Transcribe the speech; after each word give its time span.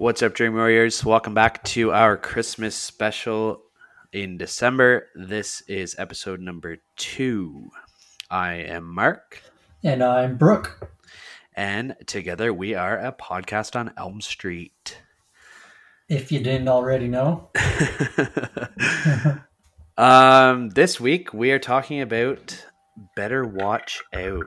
What's 0.00 0.22
up, 0.22 0.32
Dream 0.32 0.54
Warriors? 0.54 1.04
Welcome 1.04 1.34
back 1.34 1.62
to 1.64 1.92
our 1.92 2.16
Christmas 2.16 2.74
special 2.74 3.60
in 4.14 4.38
December. 4.38 5.08
This 5.14 5.60
is 5.68 5.94
episode 5.98 6.40
number 6.40 6.78
two. 6.96 7.68
I 8.30 8.54
am 8.54 8.86
Mark, 8.86 9.42
And 9.84 10.02
I'm 10.02 10.38
Brooke. 10.38 10.90
and 11.54 11.96
together 12.06 12.50
we 12.50 12.74
are 12.74 12.98
a 12.98 13.12
podcast 13.12 13.76
on 13.76 13.92
Elm 13.98 14.22
Street. 14.22 15.02
If 16.08 16.32
you 16.32 16.40
didn't 16.40 16.68
already 16.68 17.06
know. 17.06 17.50
um, 19.98 20.70
this 20.70 20.98
week 20.98 21.34
we 21.34 21.52
are 21.52 21.58
talking 21.58 22.00
about 22.00 22.64
Better 23.16 23.44
Watch 23.44 24.02
Out 24.14 24.46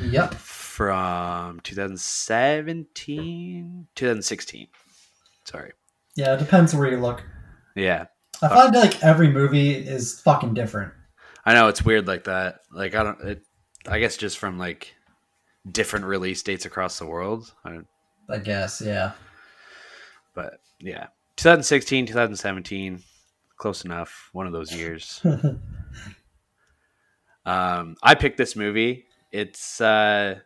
Yep. 0.00 0.34
From 0.80 1.60
2017, 1.60 3.86
2016. 3.94 4.66
Sorry. 5.44 5.72
Yeah, 6.16 6.32
it 6.32 6.38
depends 6.38 6.74
where 6.74 6.90
you 6.90 6.96
look. 6.96 7.22
Yeah. 7.76 8.06
I 8.40 8.48
find 8.48 8.74
like 8.74 9.04
every 9.04 9.28
movie 9.28 9.72
is 9.72 10.18
fucking 10.22 10.54
different. 10.54 10.94
I 11.44 11.52
know 11.52 11.68
it's 11.68 11.84
weird 11.84 12.06
like 12.06 12.24
that. 12.24 12.60
Like 12.72 12.94
I 12.94 13.02
don't. 13.02 13.20
It, 13.20 13.42
I 13.86 13.98
guess 13.98 14.16
just 14.16 14.38
from 14.38 14.56
like 14.56 14.94
different 15.70 16.06
release 16.06 16.42
dates 16.42 16.64
across 16.64 16.98
the 16.98 17.04
world. 17.04 17.52
I 17.62 17.80
I 18.30 18.38
guess, 18.38 18.80
yeah. 18.80 19.12
but 20.34 20.62
yeah, 20.78 21.08
2016, 21.36 22.06
2017, 22.06 23.02
close 23.58 23.84
enough. 23.84 24.30
One 24.32 24.46
of 24.46 24.54
those 24.54 24.74
years. 24.74 25.20
um, 27.44 27.96
I 28.02 28.14
picked 28.14 28.38
this 28.38 28.56
movie. 28.56 29.04
It's 29.30 29.82
uh, 29.82 30.38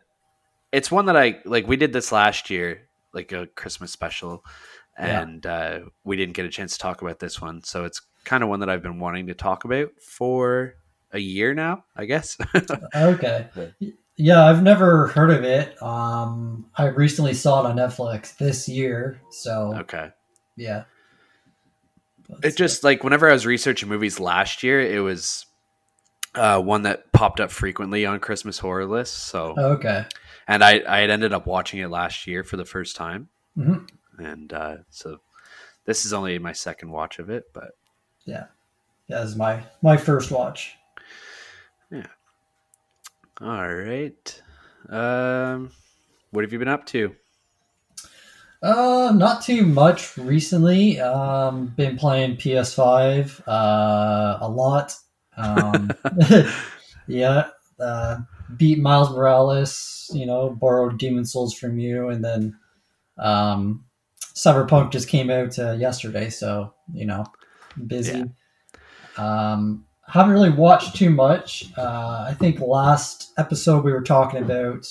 it's 0.75 0.91
one 0.91 1.05
that 1.05 1.17
I 1.17 1.39
like. 1.45 1.67
We 1.67 1.77
did 1.77 1.93
this 1.93 2.11
last 2.11 2.49
year, 2.49 2.81
like 3.13 3.31
a 3.31 3.47
Christmas 3.47 3.91
special, 3.91 4.43
Yeah. 4.99 5.21
and 5.21 5.45
uh, 5.45 5.79
we 6.03 6.15
didn't 6.17 6.33
get 6.35 6.45
a 6.45 6.49
chance 6.49 6.73
to 6.73 6.79
talk 6.79 7.01
about 7.01 7.19
this 7.19 7.41
one. 7.41 7.63
So 7.63 7.85
it's 7.85 8.01
kind 8.23 8.43
of 8.43 8.49
one 8.49 8.59
that 8.59 8.69
I've 8.69 8.83
been 8.83 8.99
wanting 8.99 9.27
to 9.27 9.33
talk 9.33 9.65
about 9.65 9.89
for 10.01 10.75
a 11.11 11.19
year 11.19 11.53
now. 11.53 11.85
I 11.95 12.05
guess. 12.05 12.37
okay. 12.95 13.47
Yeah. 13.79 13.89
Yeah, 14.17 14.45
I've 14.45 14.63
never 14.63 15.07
heard 15.07 15.29
of 15.29 15.43
it. 15.43 15.81
Um 15.83 16.67
I 16.75 16.85
recently 16.85 17.33
saw 17.33 17.61
it 17.65 17.69
on 17.69 17.75
Netflix 17.75 18.37
this 18.37 18.67
year, 18.69 19.19
so 19.29 19.75
okay. 19.81 20.11
yeah. 20.55 20.83
But, 22.29 22.45
it 22.45 22.55
just 22.57 22.83
like 22.83 23.03
whenever 23.03 23.29
I 23.29 23.33
was 23.33 23.45
researching 23.45 23.89
movies 23.89 24.19
last 24.19 24.63
year, 24.63 24.79
it 24.79 24.99
was 25.01 25.45
uh, 26.33 26.59
one 26.61 26.81
that 26.83 27.11
popped 27.11 27.39
up 27.39 27.51
frequently 27.51 28.05
on 28.05 28.19
Christmas 28.19 28.57
horror 28.59 28.85
lists. 28.85 29.15
So, 29.15 29.53
Okay. 29.57 30.05
And 30.47 30.63
I 30.63 30.81
I 30.87 30.99
had 30.99 31.09
ended 31.09 31.33
up 31.33 31.45
watching 31.47 31.79
it 31.79 31.89
last 31.89 32.27
year 32.27 32.43
for 32.43 32.57
the 32.57 32.65
first 32.65 32.95
time, 32.95 33.29
Mhm. 33.57 33.87
and 34.17 34.51
uh, 34.53 34.77
so 34.89 35.19
this 35.85 36.05
is 36.05 36.13
only 36.13 36.37
my 36.39 36.53
second 36.53 36.91
watch 36.91 37.19
of 37.19 37.29
it. 37.29 37.45
But 37.53 37.71
Yeah. 38.25 38.45
That 39.07 39.21
was 39.21 39.35
my 39.35 39.63
my 39.83 39.97
first 39.97 40.31
watch. 40.31 40.75
Yeah. 41.91 42.07
All 43.41 43.67
right, 43.73 44.41
um, 44.89 45.71
what 46.31 46.43
have 46.43 46.53
you 46.53 46.57
been 46.59 46.67
up 46.69 46.85
to? 46.87 47.15
Uh, 48.63 49.11
not 49.13 49.43
too 49.43 49.63
much 49.65 50.17
recently. 50.17 50.99
Um, 50.99 51.67
been 51.75 51.97
playing 51.97 52.37
PS5 52.37 53.41
uh, 53.47 54.37
a 54.41 54.47
lot. 54.49 54.95
Um, 55.37 55.91
yeah, 57.07 57.49
uh, 57.79 58.17
beat 58.57 58.79
Miles 58.79 59.09
Morales. 59.11 60.09
You 60.13 60.25
know, 60.25 60.49
borrowed 60.49 60.99
Demon's 60.99 61.33
Souls 61.33 61.53
from 61.53 61.79
you, 61.79 62.09
and 62.09 62.23
then 62.23 62.57
um, 63.17 63.85
Cyberpunk 64.35 64.91
just 64.91 65.07
came 65.07 65.29
out 65.29 65.57
uh, 65.57 65.71
yesterday, 65.71 66.29
so 66.29 66.73
you 66.93 67.05
know, 67.05 67.25
busy. 67.87 68.25
Um, 69.17 69.85
haven't 70.07 70.33
really 70.33 70.51
watched 70.51 70.95
too 70.95 71.09
much. 71.09 71.65
Uh, 71.77 72.25
I 72.29 72.35
think 72.37 72.59
last 72.59 73.31
episode 73.37 73.83
we 73.83 73.91
were 73.91 74.03
talking 74.03 74.41
about 74.43 74.85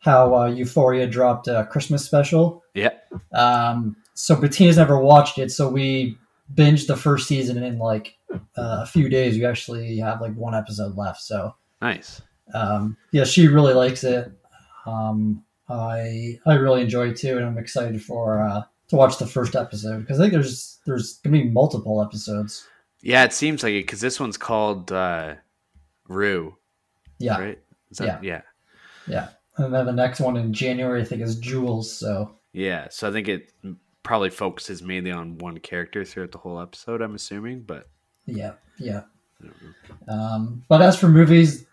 how 0.00 0.34
uh, 0.34 0.46
Euphoria 0.46 1.06
dropped 1.06 1.48
a 1.48 1.66
Christmas 1.70 2.04
special. 2.04 2.62
Yeah, 2.74 2.90
Um, 3.32 3.96
so 4.14 4.36
Bettina's 4.36 4.76
never 4.76 4.98
watched 5.00 5.38
it, 5.38 5.50
so 5.50 5.68
we 5.68 6.16
binged 6.54 6.86
the 6.86 6.96
first 6.96 7.26
season 7.26 7.62
in 7.62 7.78
like 7.78 8.14
uh, 8.30 8.82
a 8.82 8.86
few 8.86 9.08
days. 9.08 9.36
We 9.36 9.44
actually 9.44 9.98
have 9.98 10.20
like 10.20 10.34
one 10.34 10.54
episode 10.54 10.96
left. 10.96 11.20
So 11.20 11.54
nice. 11.80 12.22
Um, 12.54 12.96
yeah, 13.12 13.24
she 13.24 13.48
really 13.48 13.74
likes 13.74 14.04
it. 14.04 14.32
Um, 14.86 15.44
I 15.68 16.38
I 16.46 16.54
really 16.54 16.82
enjoy 16.82 17.08
it 17.08 17.16
too, 17.16 17.36
and 17.36 17.46
I'm 17.46 17.58
excited 17.58 18.02
for 18.02 18.40
uh, 18.40 18.62
to 18.88 18.96
watch 18.96 19.18
the 19.18 19.26
first 19.26 19.54
episode 19.54 20.00
because 20.00 20.18
I 20.18 20.24
think 20.24 20.32
there's 20.32 20.78
there's 20.86 21.18
gonna 21.18 21.38
be 21.38 21.50
multiple 21.50 22.02
episodes. 22.02 22.66
Yeah, 23.02 23.24
it 23.24 23.32
seems 23.32 23.62
like 23.62 23.72
it 23.72 23.86
because 23.86 24.00
this 24.00 24.18
one's 24.18 24.36
called 24.36 24.90
uh, 24.90 25.34
Rue, 26.08 26.56
Yeah, 27.18 27.38
right? 27.38 27.58
That, 27.98 28.24
yeah, 28.24 28.42
yeah. 29.06 29.28
And 29.56 29.74
then 29.74 29.86
the 29.86 29.92
next 29.92 30.20
one 30.20 30.36
in 30.36 30.52
January, 30.52 31.02
I 31.02 31.04
think, 31.04 31.22
is 31.22 31.38
Jules. 31.38 31.92
So 31.92 32.34
yeah. 32.52 32.88
So 32.90 33.08
I 33.08 33.12
think 33.12 33.28
it 33.28 33.52
probably 34.02 34.30
focuses 34.30 34.82
mainly 34.82 35.10
on 35.10 35.38
one 35.38 35.58
character 35.58 36.04
throughout 36.04 36.32
the 36.32 36.38
whole 36.38 36.60
episode. 36.60 37.02
I'm 37.02 37.14
assuming, 37.14 37.62
but 37.62 37.88
yeah, 38.26 38.52
yeah. 38.78 39.02
I 39.40 39.46
don't 39.46 39.62
know. 39.62 40.12
Um, 40.12 40.64
but 40.68 40.82
as 40.82 40.98
for 40.98 41.08
movies, 41.08 41.66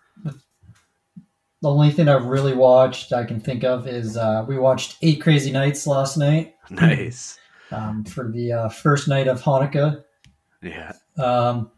the 1.66 1.72
only 1.72 1.90
thing 1.90 2.08
I've 2.08 2.26
really 2.26 2.54
watched 2.54 3.12
I 3.12 3.24
can 3.24 3.40
think 3.40 3.64
of 3.64 3.88
is 3.88 4.16
uh, 4.16 4.44
we 4.46 4.56
watched 4.56 4.98
Eight 5.02 5.20
Crazy 5.20 5.50
Nights 5.50 5.86
last 5.86 6.16
night 6.16 6.54
nice. 6.70 7.38
um, 7.72 8.04
for 8.04 8.30
the 8.30 8.52
uh, 8.52 8.68
first 8.68 9.08
night 9.08 9.26
of 9.26 9.42
Hanukkah. 9.42 10.04
Yeah. 10.62 10.92
Um, 11.18 11.70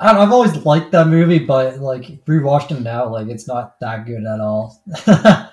I 0.00 0.06
don't 0.06 0.14
know, 0.16 0.20
I've 0.22 0.32
always 0.32 0.56
liked 0.64 0.90
that 0.92 1.06
movie, 1.06 1.38
but 1.38 1.78
like 1.78 2.24
rewatched 2.24 2.72
it 2.72 2.80
now, 2.82 3.08
like 3.08 3.28
it's 3.28 3.46
not 3.46 3.78
that 3.80 4.04
good 4.06 4.24
at 4.24 4.40
all. 4.40 4.82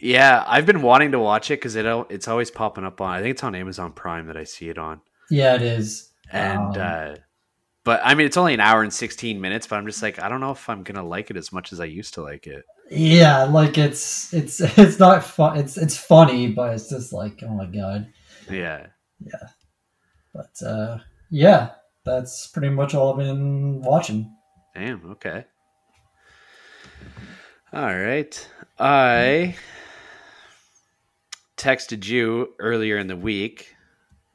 Yeah, 0.00 0.44
I've 0.46 0.66
been 0.66 0.82
wanting 0.82 1.12
to 1.12 1.18
watch 1.18 1.50
it 1.50 1.54
because 1.60 1.76
it 1.76 1.86
it's 2.10 2.28
always 2.28 2.50
popping 2.50 2.84
up 2.84 3.00
on. 3.00 3.14
I 3.14 3.22
think 3.22 3.30
it's 3.30 3.44
on 3.44 3.54
Amazon 3.54 3.92
Prime 3.92 4.26
that 4.26 4.36
I 4.36 4.44
see 4.44 4.68
it 4.68 4.76
on. 4.76 5.00
yeah, 5.30 5.54
it 5.54 5.62
is. 5.62 6.10
And 6.30 6.76
Um, 6.76 6.82
uh 6.82 7.14
but 7.84 8.00
I 8.04 8.14
mean, 8.14 8.26
it's 8.26 8.36
only 8.36 8.52
an 8.52 8.60
hour 8.60 8.82
and 8.82 8.92
sixteen 8.92 9.40
minutes. 9.40 9.66
But 9.66 9.76
I'm 9.76 9.86
just 9.86 10.02
like, 10.02 10.20
I 10.22 10.28
don't 10.28 10.40
know 10.40 10.50
if 10.50 10.68
I'm 10.68 10.82
gonna 10.82 11.02
like 11.06 11.30
it 11.30 11.38
as 11.38 11.52
much 11.52 11.72
as 11.72 11.80
I 11.80 11.86
used 11.86 12.14
to 12.14 12.22
like 12.22 12.46
it. 12.46 12.64
Yeah, 12.90 13.44
like 13.44 13.78
it's 13.78 14.32
it's 14.32 14.60
it's 14.78 14.98
not 14.98 15.24
fun. 15.24 15.58
It's 15.58 15.76
it's 15.76 15.96
funny, 15.96 16.48
but 16.48 16.74
it's 16.74 16.88
just 16.88 17.12
like 17.12 17.42
oh 17.42 17.54
my 17.54 17.66
god. 17.66 18.12
Yeah. 18.50 18.86
Yeah. 19.20 19.48
But 20.34 20.66
uh, 20.66 20.98
yeah, 21.30 21.70
that's 22.04 22.48
pretty 22.48 22.70
much 22.70 22.94
all 22.94 23.12
I've 23.12 23.18
been 23.18 23.80
watching. 23.82 24.34
Damn. 24.74 25.10
Okay. 25.12 25.44
All 27.72 27.96
right. 27.96 28.48
I 28.78 29.56
texted 31.56 32.06
you 32.06 32.54
earlier 32.58 32.98
in 32.98 33.06
the 33.06 33.16
week 33.16 33.74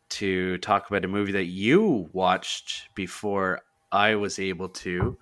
to 0.10 0.58
talk 0.60 0.90
about 0.90 1.06
a 1.06 1.08
movie 1.08 1.34
that 1.34 1.46
you 1.46 2.10
watched 2.14 2.94
before 2.96 3.62
I 3.92 4.16
was 4.16 4.40
able 4.40 4.70
to. 4.70 5.18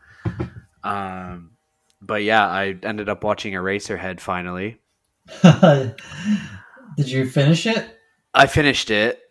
Um, 0.84 1.57
but 2.02 2.24
yeah, 2.24 2.48
I 2.48 2.76
ended 2.84 3.10
up 3.10 3.24
watching 3.24 3.54
Eraserhead 3.54 4.20
finally. 4.20 4.80
Did 5.44 5.96
you 6.98 7.30
finish 7.30 7.66
it? 7.66 8.00
I 8.34 8.48
finished 8.48 8.90
it. 8.92 9.22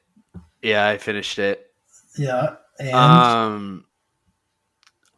Yeah, 0.62 0.86
I 0.86 0.98
finished 0.98 1.38
it. 1.38 1.70
Yeah. 2.18 2.56
And 2.78 2.94
Um 2.94 3.84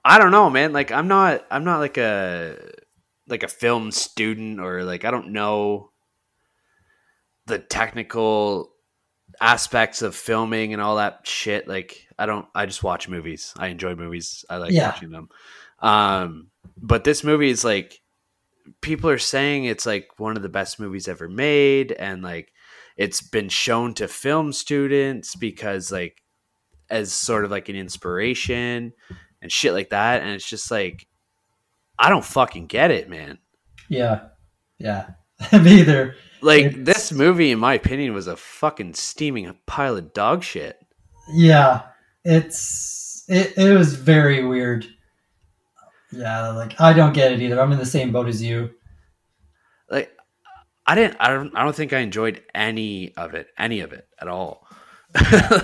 I 0.04 0.18
don't 0.18 0.30
know, 0.30 0.48
man. 0.50 0.72
Like 0.72 0.92
I'm 0.92 1.08
not 1.08 1.44
I'm 1.50 1.64
not 1.64 1.78
like 1.80 1.96
a 1.98 2.56
like 3.26 3.42
a 3.42 3.48
film 3.48 3.90
student 3.92 4.60
or 4.60 4.84
like 4.84 5.04
I 5.04 5.10
don't 5.10 5.32
know 5.32 5.90
the 7.46 7.58
technical 7.58 8.72
aspects 9.40 10.02
of 10.02 10.14
filming 10.14 10.72
and 10.72 10.80
all 10.82 10.96
that 10.96 11.20
shit. 11.26 11.68
Like 11.68 12.06
I 12.18 12.26
don't 12.26 12.46
I 12.54 12.66
just 12.66 12.82
watch 12.82 13.08
movies. 13.08 13.52
I 13.56 13.68
enjoy 13.68 13.94
movies. 13.94 14.44
I 14.48 14.56
like 14.56 14.72
Yeah. 14.72 14.90
watching 14.90 15.10
them. 15.10 15.28
Um 15.80 16.48
but 16.76 17.04
this 17.04 17.24
movie 17.24 17.50
is 17.50 17.64
like 17.64 18.00
people 18.80 19.08
are 19.10 19.18
saying 19.18 19.64
it's 19.64 19.86
like 19.86 20.08
one 20.18 20.36
of 20.36 20.42
the 20.42 20.48
best 20.48 20.78
movies 20.78 21.08
ever 21.08 21.28
made 21.28 21.92
and 21.92 22.22
like 22.22 22.52
it's 22.96 23.20
been 23.22 23.48
shown 23.48 23.94
to 23.94 24.06
film 24.08 24.52
students 24.52 25.34
because 25.36 25.90
like 25.92 26.22
as 26.90 27.12
sort 27.12 27.44
of 27.44 27.50
like 27.50 27.68
an 27.68 27.76
inspiration 27.76 28.92
and 29.40 29.52
shit 29.52 29.72
like 29.72 29.90
that 29.90 30.20
and 30.22 30.30
it's 30.30 30.48
just 30.48 30.70
like 30.70 31.06
i 31.98 32.08
don't 32.08 32.24
fucking 32.24 32.66
get 32.66 32.90
it 32.90 33.08
man 33.08 33.38
yeah, 33.90 34.26
yeah, 34.78 35.10
me 35.62 35.80
either. 35.80 36.14
like 36.42 36.64
It's- 36.66 36.84
this 36.84 37.12
movie 37.12 37.50
in 37.50 37.58
my 37.58 37.72
opinion 37.74 38.12
was 38.12 38.26
a 38.26 38.36
fucking 38.36 38.92
steaming 38.94 39.56
pile 39.66 39.96
of 39.96 40.12
dog 40.12 40.42
shit 40.42 40.78
Yeah, 41.32 41.82
it's 42.24 43.24
it. 43.28 43.56
It 43.58 43.76
was 43.76 43.94
very 43.94 44.44
weird. 44.44 44.86
Yeah, 46.10 46.48
like 46.50 46.80
I 46.80 46.92
don't 46.92 47.12
get 47.12 47.32
it 47.32 47.40
either. 47.42 47.60
I'm 47.60 47.72
in 47.72 47.78
the 47.78 47.86
same 47.86 48.12
boat 48.12 48.28
as 48.28 48.42
you. 48.42 48.70
like 49.90 50.10
I 50.86 50.94
didn't. 50.94 51.16
I 51.20 51.28
don't. 51.28 51.54
I 51.56 51.64
don't 51.64 51.76
think 51.76 51.92
I 51.92 51.98
enjoyed 51.98 52.42
any 52.54 53.14
of 53.16 53.34
it. 53.34 53.48
Any 53.58 53.80
of 53.80 53.92
it 53.92 54.08
at 54.20 54.28
all. 54.28 54.66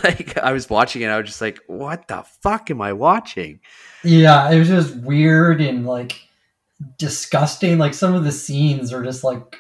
like 0.05 0.37
I 0.39 0.53
was 0.53 0.69
watching 0.69 1.03
it, 1.03 1.07
I 1.09 1.19
was 1.19 1.27
just 1.27 1.41
like, 1.41 1.61
"What 1.67 2.09
the 2.09 2.25
fuck 2.43 2.71
am 2.71 2.81
I 2.83 2.93
watching?" 2.93 3.61
Yeah, 4.03 4.51
it 4.51 4.59
was 4.59 4.69
just 4.69 4.97
weird 4.97 5.61
and 5.61 5.87
like 5.87 6.21
disgusting. 6.99 7.79
Like 7.79 7.95
some 7.95 8.15
of 8.15 8.25
the 8.25 8.33
scenes 8.33 8.93
are 8.93 9.03
just 9.03 9.25
like, 9.25 9.57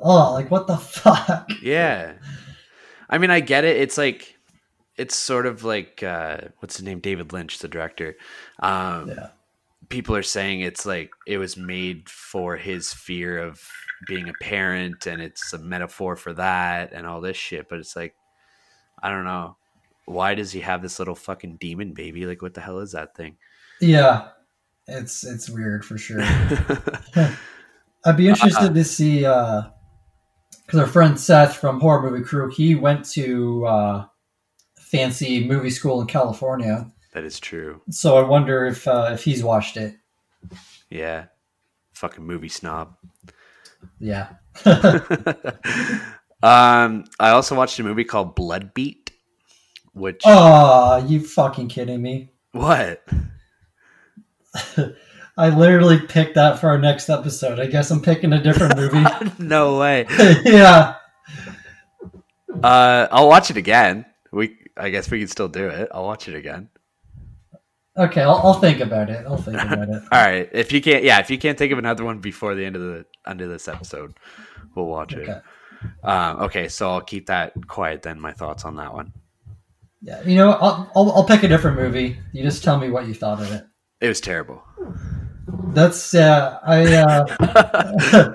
oh, 0.00 0.32
like 0.32 0.50
what 0.50 0.66
the 0.66 0.76
fuck? 0.76 1.48
Yeah. 1.62 2.14
I 3.10 3.18
mean, 3.18 3.30
I 3.30 3.40
get 3.40 3.64
it. 3.64 3.76
It's 3.78 3.96
like 3.98 4.36
it's 4.96 5.16
sort 5.16 5.46
of 5.46 5.64
like 5.64 6.02
uh 6.02 6.38
what's 6.58 6.76
his 6.76 6.84
name? 6.84 7.00
David 7.00 7.32
Lynch, 7.32 7.58
the 7.58 7.68
director. 7.68 8.16
Um 8.60 9.08
Yeah. 9.08 9.28
People 9.88 10.14
are 10.14 10.22
saying 10.22 10.60
it's 10.60 10.84
like 10.84 11.10
it 11.26 11.38
was 11.38 11.56
made 11.56 12.08
for 12.08 12.56
his 12.56 12.92
fear 12.92 13.38
of 13.38 13.60
being 14.06 14.28
a 14.28 14.34
parent 14.40 15.06
and 15.06 15.22
it's 15.22 15.52
a 15.52 15.58
metaphor 15.58 16.16
for 16.16 16.32
that 16.34 16.92
and 16.92 17.06
all 17.06 17.20
this 17.20 17.36
shit, 17.36 17.68
but 17.68 17.78
it's 17.78 17.96
like 17.96 18.14
I 19.02 19.10
don't 19.10 19.24
know. 19.24 19.56
Why 20.06 20.34
does 20.34 20.52
he 20.52 20.60
have 20.60 20.82
this 20.82 20.98
little 20.98 21.14
fucking 21.14 21.56
demon 21.56 21.92
baby? 21.94 22.26
Like 22.26 22.42
what 22.42 22.54
the 22.54 22.60
hell 22.60 22.78
is 22.80 22.92
that 22.92 23.16
thing? 23.16 23.36
Yeah. 23.80 24.28
It's 24.86 25.24
it's 25.24 25.50
weird 25.50 25.84
for 25.84 25.98
sure. 25.98 26.20
I'd 28.04 28.16
be 28.16 28.28
interested 28.28 28.74
to 28.74 28.84
see 28.84 29.24
uh 29.24 29.62
because 30.66 30.80
our 30.80 30.86
friend 30.86 31.18
Seth 31.18 31.56
from 31.56 31.80
Horror 31.80 32.10
Movie 32.10 32.24
Crew, 32.24 32.50
he 32.50 32.74
went 32.74 33.04
to 33.10 33.66
uh 33.66 34.06
fancy 34.78 35.46
movie 35.46 35.70
school 35.70 36.00
in 36.00 36.06
California. 36.06 36.90
That 37.12 37.24
is 37.24 37.38
true. 37.40 37.80
So 37.90 38.16
I 38.18 38.22
wonder 38.28 38.66
if 38.66 38.86
uh, 38.88 39.10
if 39.12 39.24
he's 39.24 39.42
watched 39.42 39.76
it. 39.76 39.96
Yeah. 40.90 41.26
Fucking 41.92 42.24
movie 42.24 42.48
snob. 42.48 42.94
Yeah. 43.98 44.28
um, 44.64 44.84
I 47.20 47.30
also 47.30 47.54
watched 47.56 47.78
a 47.78 47.82
movie 47.84 48.04
called 48.04 48.34
Blood 48.34 48.72
Beat, 48.74 49.10
which 49.92 50.22
Oh, 50.24 51.04
you 51.06 51.20
fucking 51.20 51.68
kidding 51.68 52.02
me? 52.02 52.32
what? 52.52 53.02
I 55.36 55.50
literally 55.50 56.00
picked 56.00 56.34
that 56.34 56.58
for 56.58 56.68
our 56.68 56.78
next 56.78 57.08
episode. 57.08 57.60
I 57.60 57.66
guess 57.66 57.90
I'm 57.92 58.02
picking 58.02 58.32
a 58.32 58.42
different 58.42 58.76
movie. 58.76 59.04
no 59.38 59.78
way. 59.78 60.06
yeah. 60.44 60.96
Uh, 62.62 63.06
I'll 63.12 63.28
watch 63.28 63.50
it 63.50 63.56
again. 63.56 64.04
We, 64.32 64.56
I 64.76 64.90
guess 64.90 65.10
we 65.10 65.20
can 65.20 65.28
still 65.28 65.48
do 65.48 65.68
it. 65.68 65.88
I'll 65.92 66.04
watch 66.04 66.28
it 66.28 66.34
again. 66.34 66.68
Okay, 67.98 68.22
I'll, 68.22 68.36
I'll 68.44 68.54
think 68.60 68.80
about 68.80 69.10
it. 69.10 69.24
I'll 69.26 69.36
think 69.36 69.60
about 69.60 69.88
it. 69.88 70.02
All 70.12 70.24
right. 70.24 70.48
If 70.52 70.70
you 70.72 70.80
can't, 70.80 71.02
yeah, 71.02 71.18
if 71.18 71.30
you 71.30 71.38
can't 71.38 71.58
think 71.58 71.72
of 71.72 71.78
another 71.78 72.04
one 72.04 72.20
before 72.20 72.54
the 72.54 72.64
end 72.64 72.76
of 72.76 72.82
the 72.82 73.04
end 73.26 73.40
of 73.40 73.48
this 73.48 73.66
episode, 73.66 74.14
we'll 74.76 74.86
watch 74.86 75.14
Okay. 75.14 75.30
it. 75.32 75.42
Um, 76.04 76.42
okay, 76.42 76.68
so 76.68 76.90
I'll 76.90 77.00
keep 77.00 77.26
that 77.26 77.52
quiet 77.68 78.02
then. 78.02 78.20
My 78.20 78.32
thoughts 78.32 78.64
on 78.64 78.76
that 78.76 78.92
one. 78.94 79.12
Yeah. 80.00 80.22
You 80.22 80.36
know, 80.36 80.52
I'll, 80.52 80.90
I'll 80.94 81.12
I'll 81.12 81.24
pick 81.24 81.42
a 81.42 81.48
different 81.48 81.76
movie. 81.76 82.18
You 82.32 82.42
just 82.44 82.62
tell 82.62 82.78
me 82.78 82.88
what 82.90 83.06
you 83.08 83.14
thought 83.14 83.40
of 83.40 83.50
it. 83.52 83.64
It 84.00 84.08
was 84.08 84.20
terrible. 84.20 84.62
That's 85.68 86.14
uh, 86.14 86.58
I. 86.64 86.94
Uh, 86.94 88.34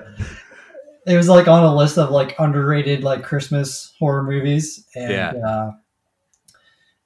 it 1.06 1.16
was 1.16 1.28
like 1.28 1.48
on 1.48 1.64
a 1.64 1.74
list 1.74 1.98
of 1.98 2.10
like 2.10 2.34
underrated 2.38 3.02
like 3.02 3.22
Christmas 3.22 3.94
horror 3.98 4.22
movies, 4.22 4.86
and 4.94 5.10
Yeah. 5.10 5.32
uh, 5.46 5.70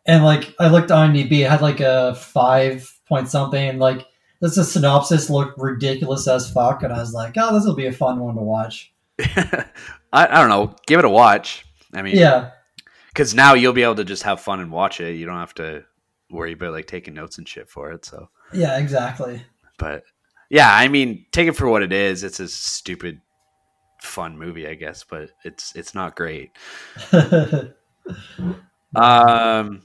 and 0.09 0.25
like 0.25 0.55
I 0.59 0.69
looked 0.69 0.91
on 0.91 1.13
IMDb, 1.13 1.41
it 1.41 1.51
had 1.51 1.61
like 1.61 1.81
a 1.81 2.15
five 2.17 2.93
point 3.07 3.29
something. 3.29 3.69
and, 3.69 3.79
Like 3.79 4.07
this 4.41 4.57
a 4.57 4.65
synopsis 4.65 5.31
looked 5.31 5.59
ridiculous 5.59 6.27
as 6.27 6.51
fuck, 6.51 6.83
and 6.83 6.93
I 6.93 6.99
was 6.99 7.13
like, 7.13 7.35
oh, 7.37 7.55
this 7.55 7.65
will 7.65 7.77
be 7.77 7.87
a 7.87 7.93
fun 7.93 8.19
one 8.19 8.35
to 8.35 8.41
watch. 8.41 8.93
I, 9.21 9.67
I 10.13 10.27
don't 10.27 10.49
know. 10.49 10.75
Give 10.87 10.99
it 10.99 11.05
a 11.05 11.11
watch. 11.11 11.67
I 11.93 12.03
mean, 12.03 12.17
Yeah, 12.17 12.51
because 13.09 13.35
now 13.35 13.55
you'll 13.55 13.73
be 13.73 13.83
able 13.83 13.97
to 13.97 14.05
just 14.05 14.23
have 14.25 14.41
fun 14.41 14.61
and 14.61 14.73
watch 14.73 15.01
it. 15.01 15.15
You 15.15 15.27
don't 15.27 15.37
have 15.37 15.55
to 15.55 15.85
worry 16.31 16.53
about 16.53 16.73
like 16.73 16.87
taking 16.87 17.15
notes 17.15 17.39
and 17.39 17.47
shit 17.49 17.69
for 17.69 17.93
it. 17.93 18.05
So, 18.05 18.31
yeah, 18.53 18.79
exactly. 18.79 19.43
but 19.79 20.05
yeah, 20.49 20.75
I 20.75 20.89
mean, 20.89 21.27
take 21.33 21.49
it 21.49 21.57
for 21.57 21.69
what 21.69 21.83
it 21.83 21.93
is. 21.93 22.25
It's 22.25 22.41
a 22.41 22.49
stupid, 22.49 23.21
fun 24.01 24.39
movie, 24.39 24.67
I 24.67 24.75
guess, 24.75 25.05
but 25.05 25.31
it's 25.45 25.77
it's 25.77 25.95
not 25.95 26.17
great. 26.17 26.53
Um, 28.95 29.83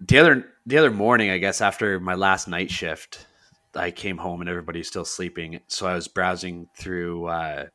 the 0.00 0.18
other 0.18 0.46
the 0.66 0.78
other 0.78 0.90
morning, 0.90 1.30
I 1.30 1.38
guess 1.38 1.60
after 1.60 2.00
my 2.00 2.14
last 2.14 2.48
night 2.48 2.70
shift, 2.70 3.26
I 3.74 3.90
came 3.90 4.16
home 4.18 4.40
and 4.40 4.48
everybody's 4.50 4.88
still 4.88 5.04
sleeping. 5.04 5.60
So 5.68 5.86
I 5.86 5.94
was 5.94 6.08
browsing 6.08 6.68
through 6.76 7.26
uh, 7.26 7.66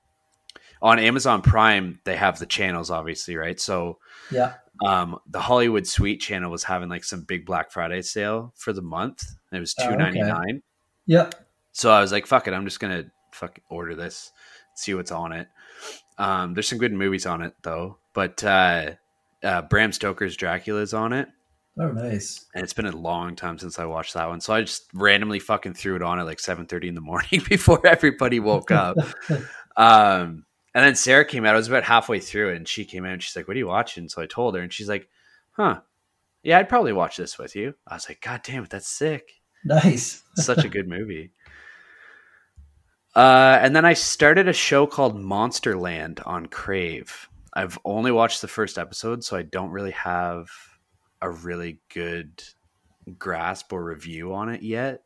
on 0.81 1.00
Amazon 1.00 1.42
Prime. 1.42 2.00
They 2.04 2.16
have 2.16 2.39
the 2.39 2.45
channels, 2.45 2.89
obviously, 2.92 3.36
right? 3.38 3.60
So 3.60 4.00
yeah, 4.31 4.54
um, 4.86 5.19
the 5.30 5.39
Hollywood 5.39 5.88
Suite 5.88 6.22
channel 6.22 6.51
was 6.51 6.63
having 6.63 6.89
like 6.89 7.04
some 7.04 7.22
big 7.24 7.45
Black 7.45 7.72
Friday 7.72 8.01
sale 8.01 8.54
for 8.56 8.74
the 8.74 8.81
month. 8.81 9.24
It 9.51 9.60
was 9.60 9.74
Oh, 9.80 9.86
two 9.88 9.94
okay. 9.94 9.98
ninety 10.04 10.22
nine. 10.22 10.62
yep. 11.06 11.36
So 11.72 11.92
I 11.92 12.00
was 12.01 12.12
like, 12.12 12.25
"Fuck 12.25 12.48
it, 12.48 12.54
I'm 12.54 12.66
just 12.66 12.80
gonna 12.80 13.06
fuck 13.31 13.60
order 13.69 13.95
this, 13.95 14.31
see 14.75 14.94
what's 14.94 15.12
on 15.12 15.31
it." 15.33 15.48
Um, 16.18 16.54
there's 16.54 16.68
some 16.69 16.77
good 16.80 16.94
movies 16.94 17.25
on 17.25 17.42
it 17.42 17.54
though, 17.62 17.98
but 18.13 18.42
uh, 18.44 18.92
uh, 19.44 19.62
Bram 19.63 19.92
Stoker's 19.92 20.38
Dracula 20.38 20.80
is 20.81 20.94
on 20.94 21.12
it, 21.12 21.27
Oh, 21.77 21.92
nice. 21.92 22.45
and 22.54 22.63
it's 22.63 22.74
been 22.74 22.86
a 22.86 22.95
long 22.95 23.36
time 23.36 23.57
since 23.57 23.80
I 23.80 23.86
watched 23.86 24.13
that 24.13 24.30
one. 24.30 24.39
So 24.39 24.54
I 24.54 24.62
just 24.62 24.88
randomly 24.94 25.39
fucking 25.39 25.74
threw 25.74 25.98
it 25.98 26.01
on 26.01 26.19
at 26.19 26.25
like 26.25 26.38
7:30 26.38 26.88
in 26.88 26.95
the 26.95 27.01
morning 27.01 27.42
before 27.50 27.86
everybody 27.86 28.39
woke 28.39 28.72
up. 28.72 28.98
um, 29.77 30.45
and 30.74 30.86
then 30.86 30.95
Sarah 30.95 31.25
came 31.25 31.45
out. 31.45 31.54
I 31.54 31.57
was 31.57 31.68
about 31.68 31.83
halfway 31.83 32.19
through 32.19 32.54
it, 32.54 32.57
and 32.57 32.68
she 32.68 32.86
came 32.86 33.06
out 33.06 33.13
and 33.13 33.24
she's 33.24 33.36
like, 33.36 33.48
"What 33.48 33.56
are 33.56 33.60
you 33.60 33.68
watching?" 33.68 34.07
So 34.10 34.22
I 34.22 34.25
told 34.25 34.56
her, 34.56 34.62
and 34.62 34.72
she's 34.72 34.89
like, 34.89 35.10
"Huh." 35.51 35.81
Yeah, 36.44 36.60
I'd 36.60 36.69
probably 36.69 36.94
watch 36.94 37.18
this 37.18 37.39
with 37.39 37.56
you. 37.56 37.74
I 37.88 37.95
was 37.95 38.07
like, 38.07 38.22
God 38.22 38.42
damn 38.44 38.63
it, 38.63 38.69
that's 38.69 38.88
sick 38.88 39.31
nice. 39.66 40.24
such 40.36 40.63
a 40.63 40.69
good 40.69 40.88
movie. 40.88 41.31
Uh, 43.16 43.57
and 43.62 43.75
then 43.75 43.83
I 43.86 43.94
started 43.94 44.48
a 44.48 44.54
show 44.54 44.86
called 44.86 45.18
Monsterland 45.18 46.22
on 46.25 46.45
Crave. 46.45 47.30
I've 47.54 47.80
only 47.86 48.12
watched 48.12 48.42
the 48.42 48.48
first 48.48 48.77
episode, 48.77 49.24
so 49.24 49.38
I 49.38 49.42
don't 49.42 49.72
really 49.72 49.92
have 49.92 50.50
a 51.21 51.29
really 51.29 51.79
good 51.94 52.44
grasp 53.17 53.71
or 53.73 53.83
review 53.83 54.33
on 54.33 54.50
it 54.50 54.62
yet. 54.63 55.03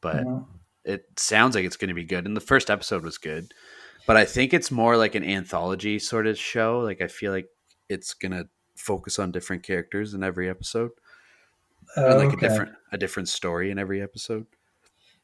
But 0.00 0.24
Mhm. 0.24 0.46
it 0.84 1.06
sounds 1.16 1.54
like 1.54 1.64
it's 1.64 1.76
going 1.76 1.88
to 1.88 1.94
be 1.94 2.04
good. 2.04 2.26
And 2.26 2.36
the 2.36 2.40
first 2.40 2.70
episode 2.70 3.02
was 3.02 3.18
good, 3.18 3.52
but 4.06 4.16
I 4.16 4.24
think 4.24 4.54
it's 4.54 4.70
more 4.70 4.96
like 4.96 5.14
an 5.14 5.24
anthology 5.24 5.98
sort 5.98 6.26
of 6.26 6.38
show. 6.38 6.80
Like 6.80 7.00
I 7.00 7.08
feel 7.08 7.32
like 7.32 7.48
it's 7.88 8.14
going 8.14 8.32
to 8.32 8.48
focus 8.76 9.18
on 9.18 9.32
different 9.32 9.62
characters 9.62 10.14
in 10.14 10.22
every 10.22 10.48
episode, 10.48 10.90
Oh, 11.96 12.16
like 12.16 12.32
a 12.32 12.36
different 12.36 12.72
a 12.92 12.98
different 12.98 13.28
story 13.28 13.70
in 13.70 13.78
every 13.78 14.00
episode. 14.02 14.46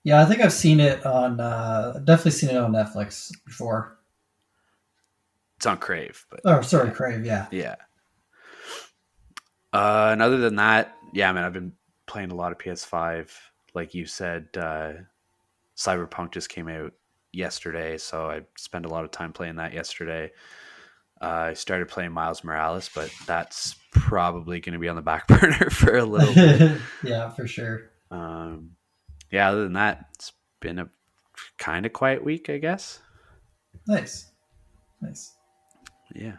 Yeah, 0.04 0.20
I 0.20 0.24
think 0.24 0.40
I've 0.40 0.52
seen 0.52 0.80
it 0.80 1.04
on. 1.06 1.38
Uh, 1.38 2.00
definitely 2.04 2.32
seen 2.32 2.50
it 2.50 2.56
on 2.56 2.72
Netflix 2.72 3.30
before. 3.44 3.98
It's 5.58 5.66
on 5.66 5.78
Crave, 5.78 6.26
but 6.30 6.40
Oh, 6.44 6.60
sorry, 6.62 6.90
Crave. 6.90 7.24
Yeah. 7.24 7.46
Yeah. 7.52 7.76
Uh, 9.72 10.10
and 10.12 10.22
other 10.22 10.38
than 10.38 10.56
that, 10.56 10.96
yeah, 11.12 11.32
man, 11.32 11.44
I've 11.44 11.52
been 11.52 11.72
playing 12.06 12.30
a 12.30 12.34
lot 12.34 12.52
of 12.52 12.58
PS5. 12.58 13.30
Like 13.74 13.94
you 13.94 14.06
said, 14.06 14.48
uh, 14.56 14.92
Cyberpunk 15.76 16.32
just 16.32 16.48
came 16.48 16.68
out 16.68 16.92
yesterday, 17.32 17.96
so 17.96 18.30
I 18.30 18.42
spent 18.56 18.84
a 18.84 18.88
lot 18.88 19.04
of 19.04 19.10
time 19.10 19.32
playing 19.32 19.56
that 19.56 19.72
yesterday. 19.72 20.30
Uh, 21.22 21.50
I 21.50 21.54
started 21.54 21.88
playing 21.88 22.12
Miles 22.12 22.44
Morales, 22.44 22.90
but 22.94 23.10
that's 23.26 23.76
probably 23.92 24.60
going 24.60 24.72
to 24.72 24.78
be 24.78 24.88
on 24.88 24.96
the 24.96 25.02
back 25.02 25.26
burner 25.28 25.70
for 25.70 25.96
a 25.96 26.04
little 26.04 26.34
bit. 26.34 26.80
yeah, 27.04 27.30
for 27.30 27.46
sure. 27.46 27.90
Um, 28.10 28.72
yeah, 29.30 29.50
other 29.50 29.62
than 29.62 29.74
that, 29.74 30.06
it's 30.14 30.32
been 30.60 30.78
a 30.78 30.90
kind 31.58 31.86
of 31.86 31.92
quiet 31.92 32.24
week, 32.24 32.50
I 32.50 32.58
guess. 32.58 33.00
Nice. 33.86 34.30
Nice. 35.00 35.34
Yeah. 36.14 36.36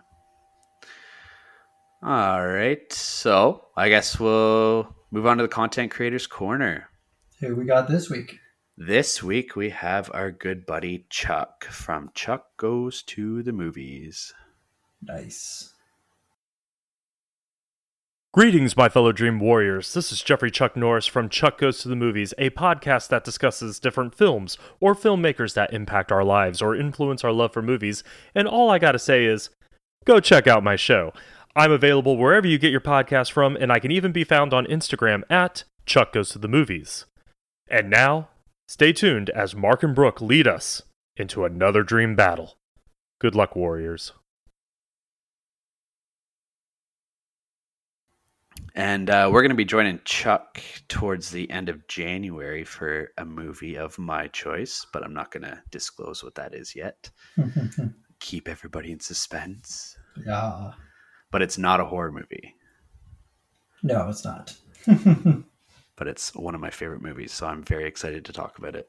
All 2.05 2.45
right. 2.45 2.91
So 2.91 3.65
I 3.77 3.87
guess 3.87 4.19
we'll 4.19 4.93
move 5.11 5.25
on 5.25 5.37
to 5.37 5.43
the 5.43 5.47
content 5.49 5.89
creators 5.91 6.27
corner. 6.27 6.89
Who 7.39 7.55
we 7.55 7.63
got 7.63 7.87
this 7.87 8.09
week? 8.09 8.39
This 8.75 9.23
week 9.23 9.55
we 9.55 9.69
have 9.69 10.11
our 10.13 10.29
good 10.29 10.65
buddy 10.65 11.05
Chuck 11.09 11.63
from 11.65 12.11
Chuck 12.13 12.57
Goes 12.57 13.03
to 13.03 13.41
the 13.41 13.53
Movies. 13.53 14.33
Nice. 15.01 15.73
Greetings, 18.33 18.75
my 18.75 18.89
fellow 18.89 19.11
Dream 19.11 19.39
Warriors. 19.39 19.93
This 19.93 20.11
is 20.11 20.23
Jeffrey 20.23 20.49
Chuck 20.51 20.75
Norris 20.75 21.05
from 21.05 21.29
Chuck 21.29 21.59
Goes 21.59 21.79
to 21.83 21.87
the 21.87 21.95
Movies, 21.95 22.33
a 22.37 22.49
podcast 22.49 23.09
that 23.09 23.23
discusses 23.23 23.79
different 23.79 24.15
films 24.15 24.57
or 24.81 24.95
filmmakers 24.95 25.53
that 25.53 25.71
impact 25.71 26.11
our 26.11 26.23
lives 26.23 26.61
or 26.61 26.75
influence 26.75 27.23
our 27.23 27.31
love 27.31 27.53
for 27.53 27.61
movies. 27.61 28.03
And 28.33 28.47
all 28.47 28.71
I 28.71 28.79
gotta 28.79 28.99
say 28.99 29.23
is, 29.25 29.51
go 30.03 30.19
check 30.19 30.47
out 30.47 30.63
my 30.63 30.75
show. 30.75 31.13
I'm 31.55 31.71
available 31.71 32.17
wherever 32.17 32.47
you 32.47 32.57
get 32.57 32.71
your 32.71 32.81
podcast 32.81 33.31
from, 33.31 33.55
and 33.55 33.71
I 33.71 33.79
can 33.79 33.91
even 33.91 34.11
be 34.11 34.23
found 34.23 34.53
on 34.53 34.65
Instagram 34.65 35.21
at 35.29 35.65
Chuck 35.85 36.13
Goes 36.13 36.29
to 36.29 36.39
the 36.39 36.47
Movies. 36.47 37.05
And 37.69 37.89
now, 37.89 38.29
stay 38.67 38.91
tuned 38.91 39.29
as 39.29 39.55
Mark 39.55 39.83
and 39.83 39.93
Brooke 39.93 40.19
lead 40.19 40.47
us 40.47 40.81
into 41.15 41.45
another 41.45 41.83
dream 41.83 42.15
battle. 42.15 42.57
Good 43.19 43.35
luck, 43.35 43.55
Warriors. 43.55 44.13
And 48.75 49.11
uh, 49.11 49.29
we're 49.31 49.41
going 49.41 49.49
to 49.51 49.55
be 49.55 49.65
joining 49.65 49.99
Chuck 50.03 50.59
towards 50.87 51.29
the 51.29 51.49
end 51.51 51.69
of 51.69 51.87
January 51.87 52.63
for 52.63 53.11
a 53.19 53.25
movie 53.25 53.75
of 53.77 53.99
my 53.99 54.27
choice, 54.29 54.87
but 54.91 55.03
I'm 55.03 55.13
not 55.13 55.29
going 55.29 55.43
to 55.43 55.61
disclose 55.69 56.23
what 56.23 56.33
that 56.35 56.55
is 56.55 56.75
yet. 56.75 57.11
Keep 58.19 58.47
everybody 58.47 58.91
in 58.91 58.99
suspense. 58.99 59.95
yeah. 60.25 60.71
But 61.33 61.41
it's 61.41 61.57
not 61.57 61.79
a 61.81 61.85
horror 61.85 62.11
movie, 62.11 62.53
No, 63.81 64.07
it's 64.07 64.23
not. 64.23 64.55
but 65.95 66.07
it's 66.07 66.35
one 66.35 66.53
of 66.53 66.61
my 66.61 66.69
favorite 66.69 67.01
movies, 67.01 67.31
so 67.33 67.47
I'm 67.47 67.63
very 67.63 67.85
excited 67.87 68.23
to 68.25 68.33
talk 68.33 68.59
about 68.59 68.75
it. 68.75 68.87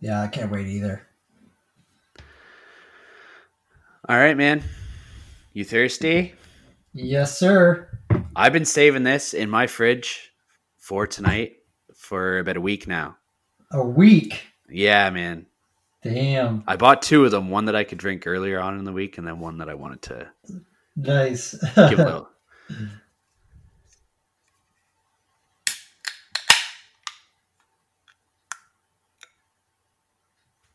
yeah, 0.00 0.20
I 0.22 0.26
can't 0.26 0.50
wait 0.50 0.66
either. 0.66 1.06
All 4.08 4.16
right, 4.18 4.36
man. 4.36 4.64
You 5.52 5.64
thirsty? 5.64 6.34
Yes, 6.94 7.38
sir. 7.38 7.88
I've 8.34 8.52
been 8.52 8.64
saving 8.64 9.04
this 9.04 9.32
in 9.32 9.48
my 9.48 9.68
fridge 9.68 10.32
for 10.78 11.06
tonight 11.06 11.58
for 11.94 12.40
about 12.40 12.56
a 12.56 12.60
week 12.60 12.88
now. 12.88 13.18
A 13.70 13.86
week. 13.86 14.42
Yeah, 14.68 15.10
man. 15.10 15.46
Damn. 16.02 16.64
I 16.66 16.74
bought 16.74 17.02
two 17.02 17.24
of 17.24 17.30
them, 17.30 17.50
one 17.50 17.66
that 17.66 17.76
I 17.76 17.84
could 17.84 17.98
drink 17.98 18.26
earlier 18.26 18.58
on 18.58 18.78
in 18.80 18.84
the 18.84 18.92
week 18.92 19.16
and 19.18 19.26
then 19.26 19.38
one 19.38 19.58
that 19.58 19.68
I 19.68 19.74
wanted 19.74 20.02
to 20.02 20.28
Nice. 20.96 21.54
give 21.74 21.98
a 21.98 22.26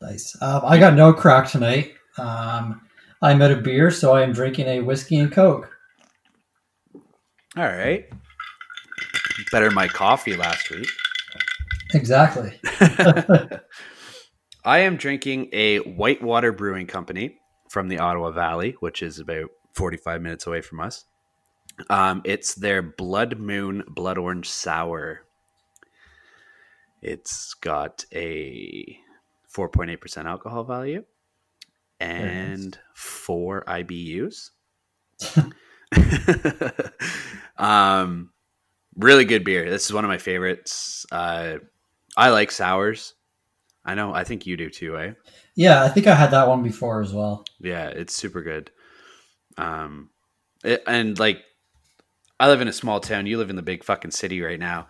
nice. 0.00 0.36
Um, 0.40 0.62
I 0.64 0.78
got 0.78 0.94
no 0.94 1.12
crack 1.12 1.48
tonight. 1.50 1.94
Um, 2.16 2.82
I'm 3.22 3.42
out 3.42 3.50
of 3.50 3.62
beer, 3.62 3.90
so 3.90 4.12
I 4.12 4.22
am 4.22 4.32
drinking 4.32 4.66
a 4.66 4.80
whiskey 4.80 5.16
and 5.16 5.30
coke. 5.30 5.70
All 7.56 7.64
right. 7.64 8.08
Better 9.50 9.70
my 9.70 9.88
coffee 9.88 10.36
last 10.36 10.70
week. 10.70 10.88
Exactly. 11.94 12.60
I 14.64 14.80
am 14.80 14.96
drinking 14.96 15.48
a 15.52 15.78
Whitewater 15.78 16.52
Brewing 16.52 16.86
Company 16.86 17.38
from 17.70 17.88
the 17.88 17.98
Ottawa 17.98 18.30
Valley, 18.30 18.76
which 18.80 19.02
is 19.02 19.18
about 19.18 19.50
45 19.78 20.20
minutes 20.20 20.46
away 20.48 20.60
from 20.60 20.80
us. 20.80 21.04
Um, 21.88 22.22
it's 22.24 22.56
their 22.56 22.82
Blood 22.82 23.38
Moon 23.38 23.84
Blood 23.86 24.18
Orange 24.18 24.50
Sour. 24.50 25.20
It's 27.00 27.54
got 27.54 28.04
a 28.12 28.98
4.8% 29.54 30.24
alcohol 30.24 30.64
value 30.64 31.04
and 32.00 32.76
four 32.94 33.64
IBUs. 33.68 34.50
um, 37.56 38.30
really 38.96 39.24
good 39.24 39.44
beer. 39.44 39.70
This 39.70 39.86
is 39.86 39.92
one 39.92 40.04
of 40.04 40.08
my 40.08 40.18
favorites. 40.18 41.06
Uh, 41.12 41.58
I 42.16 42.30
like 42.30 42.50
sours. 42.50 43.14
I 43.84 43.94
know. 43.94 44.12
I 44.12 44.24
think 44.24 44.44
you 44.44 44.56
do 44.56 44.70
too, 44.70 44.98
eh? 44.98 45.12
Yeah, 45.54 45.84
I 45.84 45.88
think 45.88 46.08
I 46.08 46.16
had 46.16 46.32
that 46.32 46.48
one 46.48 46.64
before 46.64 47.00
as 47.00 47.12
well. 47.12 47.44
Yeah, 47.60 47.88
it's 47.88 48.14
super 48.14 48.42
good. 48.42 48.72
Um, 49.58 50.10
it, 50.64 50.82
and 50.86 51.18
like, 51.18 51.42
I 52.40 52.48
live 52.48 52.60
in 52.60 52.68
a 52.68 52.72
small 52.72 53.00
town. 53.00 53.26
You 53.26 53.36
live 53.38 53.50
in 53.50 53.56
the 53.56 53.62
big 53.62 53.84
fucking 53.84 54.12
city 54.12 54.40
right 54.40 54.58
now, 54.60 54.88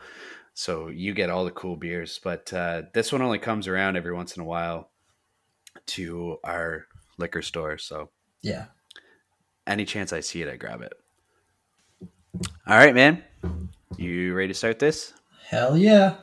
so 0.54 0.88
you 0.88 1.14
get 1.14 1.30
all 1.30 1.44
the 1.44 1.50
cool 1.50 1.76
beers. 1.76 2.20
But 2.22 2.52
uh, 2.52 2.82
this 2.94 3.10
one 3.10 3.22
only 3.22 3.38
comes 3.38 3.66
around 3.66 3.96
every 3.96 4.12
once 4.14 4.36
in 4.36 4.42
a 4.42 4.46
while 4.46 4.90
to 5.86 6.36
our 6.44 6.86
liquor 7.16 7.42
store. 7.42 7.78
So 7.78 8.10
Yeah. 8.42 8.66
any 9.66 9.84
chance 9.84 10.12
I 10.12 10.20
see 10.20 10.42
it, 10.42 10.48
I 10.48 10.56
grab 10.56 10.82
it. 10.82 10.92
All 12.66 12.76
right, 12.76 12.94
man. 12.94 13.24
You 13.96 14.34
ready 14.34 14.48
to 14.48 14.54
start 14.54 14.78
this? 14.78 15.14
Hell 15.46 15.76
yeah. 15.76 16.16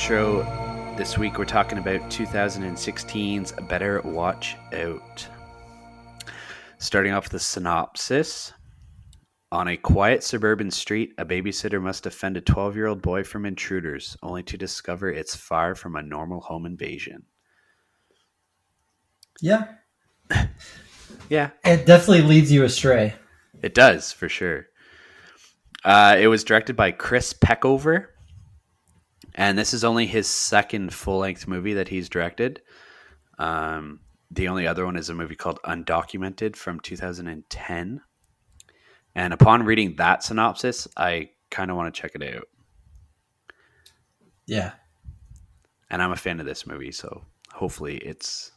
Intro, 0.00 0.42
this 0.96 1.18
week 1.18 1.36
we're 1.36 1.44
talking 1.44 1.76
about 1.76 2.00
2016's 2.08 3.52
Better 3.68 4.00
Watch 4.00 4.56
Out. 4.72 5.28
Starting 6.78 7.12
off 7.12 7.24
with 7.24 7.32
the 7.32 7.38
synopsis. 7.38 8.54
On 9.52 9.68
a 9.68 9.76
quiet 9.76 10.24
suburban 10.24 10.70
street, 10.70 11.12
a 11.18 11.26
babysitter 11.26 11.82
must 11.82 12.04
defend 12.04 12.38
a 12.38 12.40
12 12.40 12.76
year 12.76 12.86
old 12.86 13.02
boy 13.02 13.22
from 13.22 13.44
intruders, 13.44 14.16
only 14.22 14.42
to 14.44 14.56
discover 14.56 15.10
it's 15.10 15.36
far 15.36 15.74
from 15.74 15.96
a 15.96 16.02
normal 16.02 16.40
home 16.40 16.64
invasion. 16.64 17.24
Yeah. 19.42 19.66
Yeah, 21.28 21.50
It 21.64 21.86
definitely 21.86 22.22
leads 22.22 22.50
you 22.50 22.64
astray. 22.64 23.14
It 23.62 23.74
does 23.74 24.12
for 24.12 24.28
sure. 24.28 24.66
Uh, 25.84 26.16
it 26.18 26.26
was 26.28 26.42
directed 26.42 26.74
by 26.74 26.90
Chris 26.90 27.32
Peckover, 27.32 28.06
and 29.34 29.58
this 29.58 29.72
is 29.74 29.84
only 29.84 30.06
his 30.06 30.26
second 30.28 30.92
full 30.92 31.18
length 31.18 31.46
movie 31.46 31.74
that 31.74 31.88
he's 31.88 32.08
directed. 32.08 32.62
Um, 33.38 34.00
the 34.30 34.48
only 34.48 34.66
other 34.66 34.84
one 34.84 34.96
is 34.96 35.08
a 35.08 35.14
movie 35.14 35.34
called 35.34 35.60
Undocumented 35.64 36.56
from 36.56 36.80
2010. 36.80 38.00
And 39.14 39.32
upon 39.32 39.64
reading 39.64 39.96
that 39.96 40.22
synopsis, 40.22 40.86
I 40.96 41.30
kind 41.50 41.70
of 41.70 41.76
want 41.76 41.92
to 41.92 42.00
check 42.00 42.12
it 42.14 42.34
out. 42.34 42.48
Yeah. 44.46 44.72
And 45.90 46.00
I'm 46.00 46.12
a 46.12 46.16
fan 46.16 46.38
of 46.38 46.46
this 46.46 46.66
movie, 46.66 46.92
so 46.92 47.24
hopefully 47.52 47.96
it's 47.96 48.52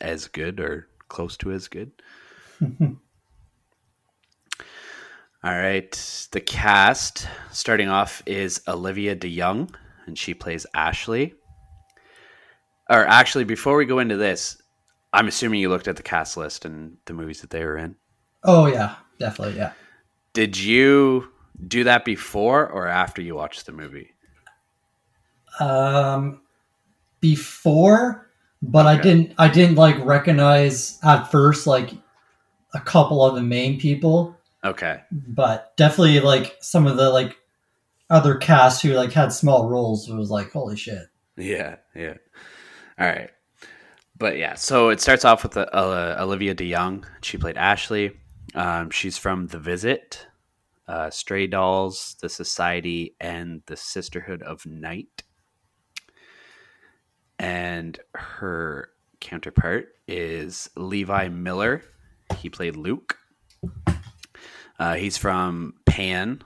as 0.00 0.26
good 0.26 0.60
or 0.60 0.88
close 1.08 1.36
to 1.38 1.52
as 1.52 1.68
good. 1.68 1.92
All 5.44 5.52
right. 5.52 6.28
The 6.32 6.40
cast 6.40 7.28
starting 7.52 7.88
off 7.90 8.22
is 8.24 8.62
Olivia 8.66 9.14
DeJonge, 9.14 9.74
and 10.06 10.18
she 10.18 10.34
plays 10.34 10.66
Ashley. 10.74 11.34
Or 12.90 13.06
actually, 13.06 13.44
before 13.44 13.76
we 13.76 13.86
go 13.86 13.98
into 13.98 14.16
this, 14.16 14.60
I'm 15.12 15.28
assuming 15.28 15.60
you 15.60 15.68
looked 15.68 15.88
at 15.88 15.96
the 15.96 16.02
cast 16.02 16.36
list 16.36 16.64
and 16.64 16.96
the 17.06 17.14
movies 17.14 17.40
that 17.40 17.50
they 17.50 17.64
were 17.64 17.78
in. 17.78 17.96
Oh 18.42 18.66
yeah, 18.66 18.96
definitely. 19.18 19.56
Yeah. 19.56 19.72
Did 20.34 20.58
you 20.58 21.28
do 21.66 21.84
that 21.84 22.04
before 22.04 22.68
or 22.68 22.86
after 22.88 23.22
you 23.22 23.34
watched 23.36 23.64
the 23.66 23.72
movie? 23.72 24.10
Um, 25.60 26.40
before, 27.20 28.28
but 28.60 28.86
I 28.86 28.96
didn't. 29.00 29.34
I 29.38 29.48
didn't 29.48 29.76
like 29.76 30.04
recognize 30.04 30.98
at 31.02 31.30
first 31.30 31.66
like 31.66 31.92
a 32.74 32.80
couple 32.80 33.24
of 33.24 33.34
the 33.36 33.42
main 33.42 33.78
people, 33.78 34.36
Okay. 34.64 35.00
but 35.12 35.76
definitely 35.76 36.20
like 36.20 36.56
some 36.60 36.86
of 36.86 36.96
the 36.96 37.08
like 37.10 37.36
other 38.10 38.36
cast 38.36 38.82
who 38.82 38.92
like 38.92 39.12
had 39.12 39.32
small 39.32 39.68
roles 39.68 40.08
was 40.08 40.30
like 40.30 40.50
holy 40.52 40.76
shit. 40.76 41.06
Yeah, 41.36 41.76
yeah. 41.94 42.14
All 42.98 43.06
right. 43.06 43.30
But 44.16 44.38
yeah, 44.38 44.54
so 44.54 44.90
it 44.90 45.00
starts 45.00 45.24
off 45.24 45.42
with 45.42 45.56
uh, 45.56 45.66
uh, 45.72 46.16
Olivia 46.20 46.54
DeJonge. 46.54 47.04
She 47.22 47.36
played 47.38 47.56
Ashley. 47.56 48.16
Um, 48.54 48.90
she's 48.90 49.18
from 49.18 49.48
The 49.48 49.58
Visit, 49.58 50.28
uh, 50.86 51.10
Stray 51.10 51.48
Dolls, 51.48 52.14
The 52.20 52.28
Society, 52.28 53.16
and 53.20 53.62
The 53.66 53.76
Sisterhood 53.76 54.42
of 54.42 54.64
Night. 54.66 55.24
and 57.38 57.98
her 58.14 58.90
counterpart 59.20 59.88
is 60.06 60.70
Levi 60.76 61.28
Miller. 61.28 61.82
He 62.38 62.48
played 62.48 62.76
Luke. 62.76 63.16
Uh, 64.78 64.94
he's 64.94 65.16
from 65.16 65.74
Pan, 65.86 66.42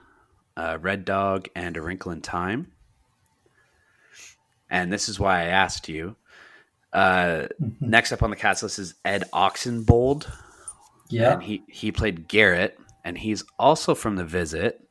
uh, 0.59 0.77
Red 0.81 1.05
Dog, 1.05 1.47
and 1.55 1.77
A 1.77 1.81
Wrinkle 1.81 2.11
in 2.11 2.19
Time. 2.19 2.73
And 4.69 4.91
this 4.91 5.07
is 5.07 5.17
why 5.17 5.41
I 5.41 5.45
asked 5.45 5.87
you. 5.87 6.17
Uh, 6.91 7.47
next 7.79 8.11
up 8.11 8.23
on 8.23 8.29
the 8.29 8.35
cast 8.35 8.61
list 8.61 8.77
is 8.77 8.95
Ed 9.05 9.23
Oxenbould, 9.31 10.29
Yeah, 11.07 11.33
and 11.33 11.43
he 11.43 11.63
he 11.69 11.93
played 11.93 12.27
Garrett, 12.27 12.77
and 13.05 13.17
he's 13.17 13.43
also 13.57 13.95
from 13.95 14.17
The 14.17 14.25
Visit, 14.25 14.81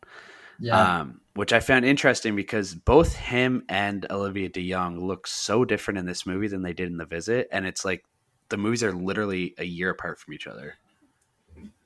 yeah, 0.59 1.01
um, 1.01 1.21
which 1.35 1.53
I 1.53 1.61
found 1.61 1.85
interesting 1.85 2.35
because 2.35 2.75
both 2.75 3.15
him 3.15 3.65
and 3.69 4.07
Olivia 4.11 4.49
DeJonge 4.49 5.03
look 5.03 5.27
so 5.27 5.67
different 5.67 5.99
in 5.99 6.07
this 6.07 6.25
movie 6.25 6.49
than 6.49 6.63
they 6.63 6.73
did 6.73 6.89
in 6.89 6.97
The 6.97 7.05
Visit, 7.05 7.49
and 7.53 7.67
it's 7.67 7.85
like 7.85 8.05
the 8.49 8.57
movies 8.57 8.83
are 8.83 8.93
literally 8.93 9.55
a 9.59 9.65
year 9.65 9.91
apart 9.91 10.19
from 10.19 10.33
each 10.33 10.47
other. 10.47 10.77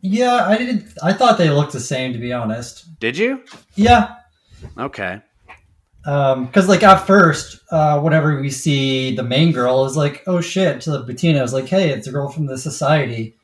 Yeah. 0.03 0.47
I 0.47 0.59
didn't. 0.59 0.93
I 1.03 1.15
thought 1.15 1.39
they 1.39 1.49
looked 1.49 1.73
the 1.73 1.81
same, 1.81 2.13
to 2.13 2.19
be 2.19 2.33
honest. 2.33 2.99
Did 3.01 3.17
you? 3.17 3.43
Yeah, 3.75 4.17
Okay. 4.79 5.21
Um, 6.05 6.47
because 6.47 6.69
like 6.69 6.83
at 6.83 7.07
first, 7.07 7.61
uh, 7.71 8.01
whenever 8.01 8.41
we 8.41 8.51
see 8.51 9.15
the 9.15 9.23
main 9.23 9.53
girl, 9.53 9.85
is 9.85 9.97
like, 9.97 10.23
oh 10.27 10.41
shit, 10.41 10.81
to 10.83 10.91
the 10.91 11.01
Bettina, 11.01 11.39
I 11.39 11.43
was 11.43 11.53
like, 11.53 11.69
hey, 11.69 11.91
it's 11.91 12.09
a 12.09 12.13
girl 12.13 12.29
from 12.29 12.47
the 12.47 12.59
society, 12.59 13.37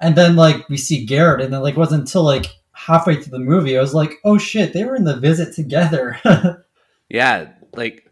and 0.00 0.14
then 0.14 0.36
like 0.36 0.68
we 0.68 0.76
see 0.76 1.04
Garrett, 1.04 1.40
and 1.40 1.52
then 1.52 1.60
like 1.60 1.76
wasn't 1.76 2.02
until 2.02 2.22
like 2.22 2.46
halfway 2.70 3.16
through 3.16 3.36
the 3.36 3.40
movie, 3.40 3.76
I 3.76 3.80
was 3.80 3.94
like, 3.94 4.12
oh 4.24 4.38
shit, 4.38 4.72
they 4.72 4.84
were 4.84 4.94
in 4.94 5.04
the 5.04 5.16
visit 5.16 5.54
together. 5.54 6.20
Yeah, 7.10 7.52
like 7.74 8.06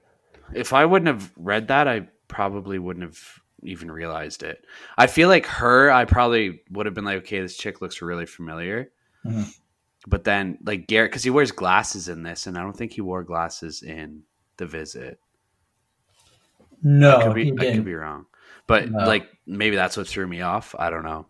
if 0.54 0.72
I 0.72 0.86
wouldn't 0.86 1.08
have 1.08 1.30
read 1.36 1.68
that, 1.68 1.86
I 1.86 2.08
probably 2.28 2.78
wouldn't 2.78 3.04
have 3.04 3.42
even 3.68 3.90
realized 3.90 4.42
it. 4.42 4.64
I 4.96 5.06
feel 5.06 5.28
like 5.28 5.46
her, 5.46 5.90
I 5.90 6.04
probably 6.04 6.62
would 6.70 6.87
have 6.87 6.94
been 6.94 7.04
like, 7.04 7.18
okay, 7.18 7.40
this 7.40 7.56
chick 7.56 7.80
looks 7.80 8.00
really 8.02 8.26
familiar. 8.26 8.90
Mhm. 9.25 9.54
But 10.06 10.25
then, 10.25 10.58
like 10.64 10.87
Garrett, 10.87 11.11
because 11.11 11.25
he 11.25 11.30
wears 11.30 11.50
glasses 11.52 12.08
in 12.08 12.23
this, 12.23 12.46
and 12.46 12.56
I 12.56 12.62
don't 12.62 12.76
think 12.76 12.92
he 12.92 13.00
wore 13.00 13.25
glasses 13.25 13.82
in 13.82 14.23
The 14.56 14.66
Visit. 14.66 15.18
no, 16.82 17.16
I 17.16 17.23
could 17.25 17.35
be, 17.35 17.52
I 17.58 17.73
could 17.75 17.85
be 17.85 17.94
wrong, 17.94 18.26
but 18.66 18.90
No. 18.90 19.04
like 19.06 19.28
maybe 19.46 19.75
that's 19.76 19.96
what 19.96 20.06
threw 20.06 20.26
me 20.26 20.42
off. 20.42 20.75
I 20.78 20.90
don't 20.90 21.04
know. 21.04 21.26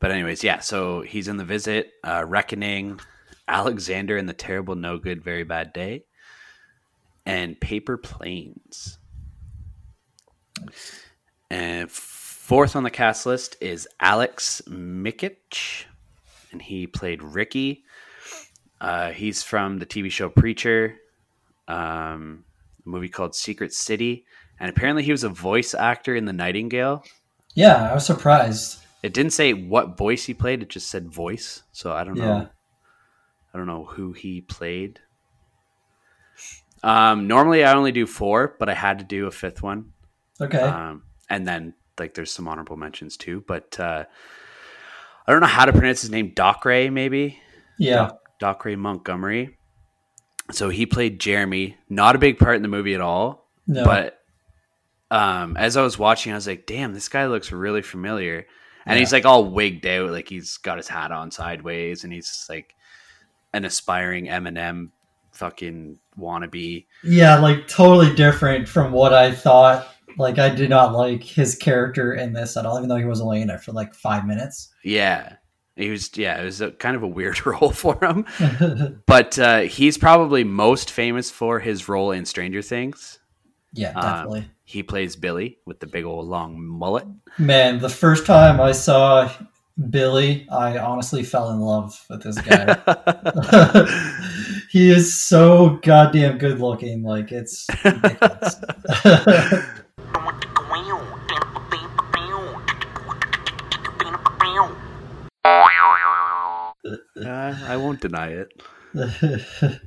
But 0.00 0.10
anyways, 0.10 0.44
yeah. 0.44 0.58
So 0.60 1.00
he's 1.00 1.28
in 1.28 1.38
the 1.38 1.44
visit, 1.44 1.92
uh, 2.04 2.24
reckoning, 2.26 3.00
Alexander 3.48 4.16
and 4.16 4.28
the 4.28 4.34
terrible, 4.34 4.74
no 4.76 4.98
good, 4.98 5.24
very 5.24 5.42
bad 5.44 5.72
day, 5.72 6.04
and 7.24 7.58
paper 7.60 7.96
planes. 7.96 8.97
And 11.50 11.90
fourth 11.90 12.76
on 12.76 12.82
the 12.82 12.90
cast 12.90 13.26
list 13.26 13.56
is 13.60 13.88
Aleks 14.00 14.62
Mikic, 14.68 15.84
and 16.52 16.60
he 16.62 16.86
played 16.86 17.22
Ricky. 17.22 17.84
Uh, 18.80 19.10
he's 19.10 19.42
from 19.42 19.78
the 19.78 19.86
TV 19.86 20.10
show 20.10 20.28
Preacher, 20.28 20.96
um, 21.66 22.44
a 22.84 22.88
movie 22.88 23.08
called 23.08 23.34
Secret 23.34 23.72
City, 23.72 24.24
and 24.60 24.70
apparently 24.70 25.02
he 25.02 25.12
was 25.12 25.24
a 25.24 25.28
voice 25.28 25.74
actor 25.74 26.14
in 26.14 26.26
The 26.26 26.32
Nightingale. 26.32 27.04
Yeah, 27.54 27.90
I 27.90 27.94
was 27.94 28.06
surprised. 28.06 28.78
It 29.02 29.14
didn't 29.14 29.32
say 29.32 29.52
what 29.52 29.96
voice 29.96 30.24
he 30.24 30.34
played; 30.34 30.62
it 30.62 30.68
just 30.68 30.90
said 30.90 31.08
voice. 31.08 31.62
So 31.72 31.92
I 31.92 32.04
don't 32.04 32.18
know. 32.18 32.24
Yeah. 32.24 32.46
I 33.52 33.58
don't 33.58 33.66
know 33.66 33.84
who 33.84 34.12
he 34.12 34.40
played. 34.40 35.00
Um, 36.82 37.26
normally 37.26 37.64
I 37.64 37.74
only 37.74 37.92
do 37.92 38.06
four, 38.06 38.54
but 38.58 38.68
I 38.68 38.74
had 38.74 38.98
to 39.00 39.04
do 39.04 39.26
a 39.26 39.30
fifth 39.30 39.62
one. 39.62 39.92
Okay. 40.40 40.58
Um, 40.58 41.02
and 41.30 41.46
then 41.46 41.74
like 41.98 42.14
there's 42.14 42.30
some 42.32 42.46
honorable 42.48 42.76
mentions 42.76 43.16
too, 43.16 43.44
but 43.46 43.78
uh, 43.80 44.04
I 45.26 45.32
don't 45.32 45.40
know 45.40 45.46
how 45.46 45.64
to 45.64 45.72
pronounce 45.72 46.00
his 46.02 46.10
name. 46.10 46.32
Docray, 46.34 46.92
maybe. 46.92 47.38
yeah. 47.78 48.10
Doc, 48.38 48.60
Docray 48.62 48.76
Montgomery. 48.78 49.56
So 50.52 50.68
he 50.70 50.86
played 50.86 51.18
Jeremy. 51.20 51.76
Not 51.88 52.16
a 52.16 52.18
big 52.18 52.38
part 52.38 52.56
in 52.56 52.62
the 52.62 52.68
movie 52.68 52.94
at 52.94 53.00
all, 53.00 53.48
No. 53.66 53.84
but 53.84 54.18
um, 55.10 55.56
as 55.56 55.76
I 55.76 55.82
was 55.82 55.98
watching, 55.98 56.32
I 56.32 56.36
was 56.36 56.46
like, 56.46 56.66
"Damn, 56.66 56.94
this 56.94 57.08
guy 57.08 57.26
looks 57.26 57.50
really 57.52 57.82
familiar." 57.82 58.46
And 58.86 58.96
Yeah. 58.96 59.00
he's 59.00 59.12
like 59.12 59.24
all 59.26 59.44
wigged 59.50 59.86
out, 59.86 60.10
like 60.10 60.28
he's 60.28 60.56
got 60.58 60.76
his 60.78 60.88
hat 60.88 61.12
on 61.12 61.30
sideways, 61.30 62.04
and 62.04 62.12
he's 62.12 62.46
like 62.48 62.74
an 63.52 63.64
aspiring 63.64 64.26
Eminem 64.26 64.90
fucking 65.32 65.98
wannabe. 66.18 66.86
Yeah, 67.04 67.38
like 67.38 67.68
totally 67.68 68.14
different 68.14 68.68
from 68.68 68.92
what 68.92 69.12
I 69.12 69.32
thought. 69.32 69.86
Like 70.18 70.38
I 70.38 70.48
did 70.54 70.68
not 70.70 70.92
like 70.92 71.22
his 71.22 71.54
character 71.54 72.12
in 72.12 72.32
this 72.32 72.56
at 72.56 72.66
all, 72.66 72.76
even 72.76 72.88
though 72.88 72.96
he 72.96 73.04
was 73.04 73.20
only 73.20 73.40
in 73.40 73.50
it 73.50 73.60
for 73.62 73.72
like 73.72 73.94
five 73.94 74.26
minutes. 74.26 74.70
Yeah, 74.84 75.36
he 75.76 75.90
was. 75.90 76.10
Yeah, 76.16 76.40
it 76.40 76.44
was 76.44 76.60
a, 76.60 76.72
kind 76.72 76.96
of 76.96 77.02
a 77.02 77.08
weird 77.08 77.44
role 77.46 77.70
for 77.70 77.98
him. 78.02 78.26
But 79.06 79.38
uh, 79.38 79.60
he's 79.60 79.96
probably 79.96 80.44
most 80.44 80.90
famous 80.90 81.30
for 81.30 81.60
his 81.60 81.88
role 81.88 82.10
in 82.12 82.24
Stranger 82.24 82.62
Things. 82.62 83.18
yeah, 83.72 83.90
Um, 83.90 84.02
definitely. 84.02 84.50
He 84.64 84.82
plays 84.82 85.16
Billy 85.16 85.56
with 85.64 85.80
the 85.80 85.86
big 85.86 86.04
old 86.04 86.26
long 86.26 86.62
mullet. 86.62 87.06
Man, 87.38 87.78
the 87.78 87.88
first 87.88 88.26
time 88.26 88.60
I 88.60 88.72
saw 88.72 89.30
Billy, 89.88 90.46
I 90.50 90.76
honestly 90.76 91.22
fell 91.22 91.50
in 91.52 91.60
love 91.60 91.98
with 92.10 92.22
this 92.22 92.38
guy. 92.40 92.74
he 94.70 94.90
is 94.90 95.14
so 95.14 95.78
goddamn 95.82 96.36
good 96.36 96.60
looking. 96.60 97.02
Like 97.02 97.32
it's 97.32 97.66
won't 107.98 108.12
deny 108.12 108.28
it. 108.28 109.80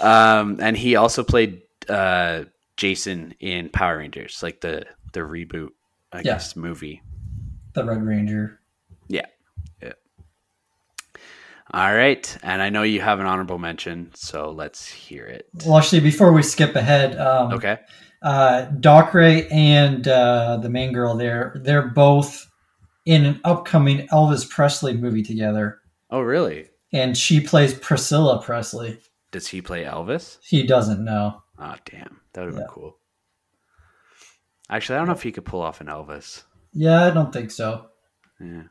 Um, 0.00 0.58
and 0.60 0.76
he 0.76 0.96
also 0.96 1.22
played 1.22 1.62
uh, 1.88 2.44
Jason 2.76 3.34
in 3.40 3.68
Power 3.68 3.98
Rangers, 3.98 4.42
like 4.42 4.60
the 4.60 4.84
the 5.12 5.20
reboot, 5.20 5.68
I 6.12 6.18
Yeah. 6.18 6.22
guess, 6.34 6.56
movie. 6.56 7.02
the 7.74 7.84
Red 7.84 8.02
Ranger. 8.04 8.60
Yeah. 9.08 9.26
yeah. 9.82 9.92
All 11.72 11.92
right, 11.94 12.38
and 12.44 12.62
I 12.62 12.70
know 12.70 12.82
you 12.84 13.00
have 13.00 13.18
an 13.20 13.26
honorable 13.26 13.58
mention, 13.58 14.10
so 14.14 14.50
let's 14.52 14.86
hear 14.88 15.26
it. 15.26 15.48
Well, 15.64 15.76
actually, 15.78 16.00
before 16.00 16.32
we 16.32 16.42
skip 16.42 16.76
ahead, 16.76 17.18
um, 17.18 17.52
Okay. 17.52 17.78
uh, 18.22 18.62
Doc 18.80 19.12
Ray 19.14 19.48
and 19.48 20.06
uh, 20.06 20.58
the 20.58 20.68
main 20.70 20.92
girl 20.92 21.16
there, 21.16 21.60
they're 21.64 21.88
both 21.88 22.46
in 23.06 23.24
an 23.26 23.40
upcoming 23.44 24.06
Elvis 24.08 24.48
Presley 24.48 24.96
movie 24.96 25.22
together. 25.24 25.78
Oh, 26.10 26.20
really? 26.20 26.68
And 26.94 27.14
she 27.18 27.40
plays 27.40 27.74
Priscilla 27.74 28.40
Presley. 28.40 28.98
Does 29.32 29.48
he 29.48 29.60
play 29.60 29.82
Elvis? 29.84 30.38
He 30.42 30.62
doesn't 30.64 31.04
know. 31.04 31.42
Oh, 31.58 31.74
damn, 31.84 32.20
that 32.32 32.40
would 32.42 32.46
have 32.46 32.54
Yeah. 32.54 32.60
been 32.60 32.68
cool. 32.68 32.96
Actually, 34.70 34.94
I 34.94 34.98
don't 34.98 35.08
know 35.08 35.14
if 35.14 35.22
he 35.22 35.32
could 35.32 35.44
pull 35.44 35.60
off 35.60 35.80
an 35.80 35.88
Elvis. 35.88 36.44
Yeah, 36.72 37.04
I 37.04 37.10
don't 37.10 37.32
think 37.32 37.50
so. 37.50 37.88
Yeah, 38.40 38.62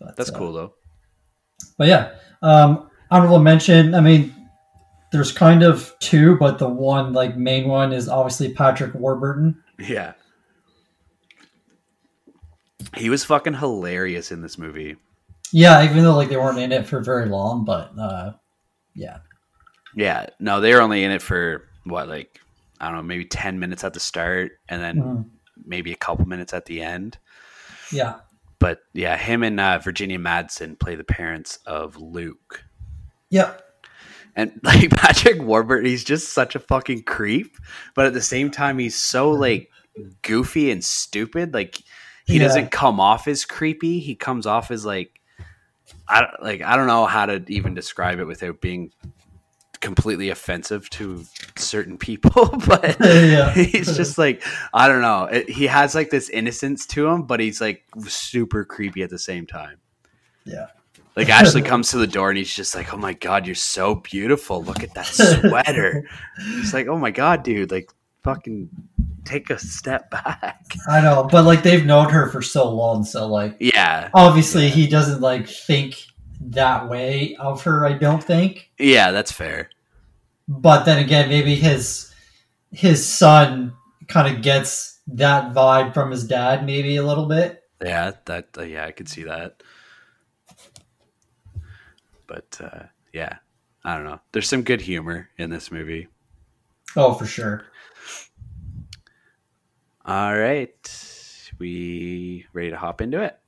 But, 0.00 0.16
that's 0.16 0.30
uh, 0.30 0.38
cool 0.38 0.52
though. 0.52 0.74
But 1.76 1.88
yeah, 1.88 2.14
um, 2.42 2.90
honorable 3.10 3.38
mention. 3.38 3.94
I 3.94 4.00
mean, 4.00 4.34
there's 5.12 5.30
kind 5.32 5.62
of 5.62 5.94
two, 6.00 6.36
but 6.38 6.58
the 6.58 6.68
one 6.68 7.12
like 7.12 7.36
main 7.36 7.68
one 7.68 7.92
is 7.92 8.08
obviously 8.08 8.52
Patrick 8.52 8.94
Warburton. 8.94 9.62
Yeah. 9.78 10.14
He 12.96 13.10
was 13.10 13.24
fucking 13.24 13.54
hilarious 13.54 14.32
in 14.32 14.40
this 14.40 14.56
movie. 14.58 14.96
Yeah, 15.52 15.82
even 15.84 16.02
though 16.04 16.16
like 16.16 16.28
they 16.28 16.36
weren't 16.36 16.58
in 16.58 16.72
it 16.72 16.86
for 16.86 17.00
very 17.00 17.26
long, 17.28 17.64
but 17.64 17.92
uh, 17.98 18.32
yeah, 18.94 19.18
Yeah, 19.94 20.26
no, 20.38 20.60
they 20.60 20.74
were 20.74 20.80
only 20.82 21.04
in 21.04 21.10
it 21.10 21.22
for 21.22 21.64
what, 21.84 22.08
like 22.08 22.40
I 22.80 22.86
don't 22.86 22.96
know, 22.96 23.02
maybe 23.02 23.24
ten 23.24 23.58
minutes 23.58 23.82
at 23.84 23.94
the 23.94 24.00
start, 24.00 24.52
and 24.68 24.82
then 24.82 24.96
Mhm. 24.96 25.24
maybe 25.64 25.92
a 25.92 25.96
couple 25.96 26.26
minutes 26.26 26.52
at 26.52 26.66
the 26.66 26.80
end. 26.82 27.18
yeah, 27.92 28.16
But 28.58 28.80
yeah, 28.92 29.16
him 29.16 29.42
and 29.42 29.58
uh, 29.58 29.78
Virginia 29.78 30.18
Madsen 30.18 30.78
play 30.78 30.94
the 30.96 31.04
parents 31.04 31.58
of 31.66 31.96
Luke, 31.96 32.64
yep, 33.30 33.62
and 34.36 34.52
like 34.62 34.90
Patrick 34.90 35.40
Warburton, 35.42 35.86
he's 35.86 36.04
just 36.04 36.32
such 36.34 36.54
a 36.54 36.60
fucking 36.60 37.04
creep, 37.04 37.56
but 37.94 38.06
at 38.06 38.12
the 38.14 38.20
same 38.22 38.50
time, 38.50 38.78
he's 38.78 38.96
so 38.96 39.30
like 39.30 39.70
goofy 40.22 40.70
and 40.70 40.84
stupid. 40.84 41.54
Like 41.54 41.78
he 42.26 42.36
Yeah. 42.38 42.44
doesn't 42.44 42.70
come 42.70 43.00
off 43.00 43.26
as 43.26 43.44
creepy; 43.44 43.98
he 44.00 44.14
comes 44.14 44.44
off 44.46 44.70
as 44.70 44.84
like 44.84 45.17
I 46.08 46.20
don't- 46.22 46.42
like 46.42 46.62
I 46.62 46.76
don't 46.76 46.86
know 46.86 47.06
how 47.06 47.26
to 47.26 47.42
even 47.48 47.74
describe 47.74 48.18
it 48.18 48.24
without 48.24 48.60
being 48.60 48.92
completely 49.80 50.30
offensive 50.30 50.90
to 50.90 51.24
certain 51.56 51.96
people, 51.98 52.48
but 52.66 52.96
Yeah. 53.00 53.52
he's 53.52 53.96
just 53.96 54.18
like 54.18 54.42
I 54.74 54.88
don't 54.88 55.02
know. 55.02 55.24
It, 55.24 55.48
he 55.48 55.66
has 55.66 55.94
like 55.94 56.10
this 56.10 56.28
innocence 56.30 56.86
to 56.88 57.06
him, 57.06 57.22
but 57.22 57.40
he's 57.40 57.60
like 57.60 57.84
super 58.06 58.64
creepy 58.64 59.02
at 59.02 59.10
the 59.10 59.18
same 59.18 59.46
time. 59.46 59.76
yeah, 60.44 60.66
Like 61.14 61.28
Ashley 61.38 61.62
comes 61.62 61.90
to 61.90 61.98
the 61.98 62.06
door 62.06 62.30
and 62.30 62.38
he's 62.38 62.54
just 62.54 62.74
like, 62.74 62.92
"Oh 62.92 62.96
my 62.96 63.12
god, 63.12 63.46
you're 63.46 63.54
so 63.54 63.94
beautiful! 63.96 64.62
Look 64.64 64.82
at 64.82 64.94
that 64.94 65.06
sweater." 65.06 66.08
He's 66.38 66.74
like, 66.74 66.88
"Oh 66.88 66.98
my 66.98 67.10
god, 67.12 67.42
dude! 67.44 67.70
Like, 67.70 67.90
fucking 68.24 68.68
take 69.28 69.50
a 69.50 69.58
step 69.58 70.10
back. 70.10 70.64
I 70.88 71.00
know, 71.00 71.28
but 71.30 71.44
like 71.44 71.62
they've 71.62 71.84
known 71.84 72.10
her 72.10 72.28
for 72.30 72.42
so 72.42 72.70
long, 72.70 73.04
so 73.04 73.26
like 73.26 73.56
Yeah, 73.60 74.10
obviously 74.14 74.68
he 74.68 74.86
doesn't 74.86 75.20
like 75.20 75.46
think 75.48 76.04
that 76.40 76.88
way 76.88 77.36
of 77.36 77.62
her. 77.64 77.84
I 77.86 77.92
don't 77.94 78.22
think. 78.22 78.70
yeah, 78.78 79.10
that's 79.10 79.32
fair. 79.32 79.70
But 80.48 80.84
then 80.84 80.98
again, 80.98 81.28
maybe 81.28 81.54
his 81.54 82.12
his 82.72 83.06
son 83.06 83.72
kind 84.08 84.34
of 84.34 84.42
gets 84.42 85.00
that 85.08 85.52
vibe 85.54 85.94
from 85.94 86.10
his 86.10 86.24
dad, 86.26 86.64
maybe 86.64 86.96
a 86.96 87.02
little 87.06 87.26
bit. 87.26 87.62
Yeah, 87.84 88.12
that 88.24 88.48
uh, 88.56 88.62
yeah, 88.62 88.84
I 88.86 88.92
could 88.92 89.08
see 89.08 89.24
that. 89.24 89.62
But 92.26 92.58
uh, 92.62 92.84
yeah, 93.12 93.36
I 93.84 93.94
don't 93.96 94.04
know. 94.04 94.20
There's 94.32 94.48
some 94.48 94.62
good 94.62 94.80
humor 94.82 95.30
in 95.38 95.50
this 95.50 95.70
movie. 95.70 96.08
Oh, 96.96 97.14
for 97.14 97.26
sure. 97.26 97.64
All 100.08 100.34
right, 100.34 101.50
we 101.58 102.46
ready 102.54 102.70
to 102.70 102.78
hop 102.78 103.02
into 103.02 103.20
it? 103.22 103.38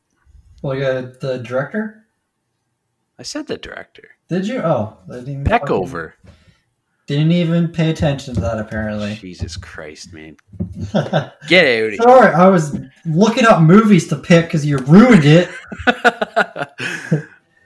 Well, 0.61 0.75
you 0.75 0.83
got 0.83 1.18
the 1.20 1.38
director. 1.38 2.05
I 3.18 3.23
said 3.23 3.46
the 3.46 3.57
director, 3.57 4.11
Did 4.29 4.46
you? 4.46 4.59
Oh, 4.61 4.99
I 5.11 5.14
didn't 5.14 5.29
even 5.31 5.44
fucking- 5.46 5.66
Peckover. 5.66 6.12
Didn't 7.07 7.33
even 7.33 7.68
pay 7.68 7.88
attention 7.88 8.35
to 8.35 8.40
that. 8.42 8.59
Apparently. 8.59 9.14
Jesus 9.14 9.57
Christ, 9.57 10.12
man, 10.12 10.37
get 11.49 11.64
out 11.64 11.92
of 11.92 11.92
here! 11.94 12.35
I 12.37 12.46
was 12.49 12.79
looking 13.07 13.46
up 13.46 13.62
movies 13.62 14.07
to 14.09 14.16
pick 14.16 14.44
because 14.44 14.66
you 14.66 14.77
ruined 14.77 15.25
it. 15.25 15.49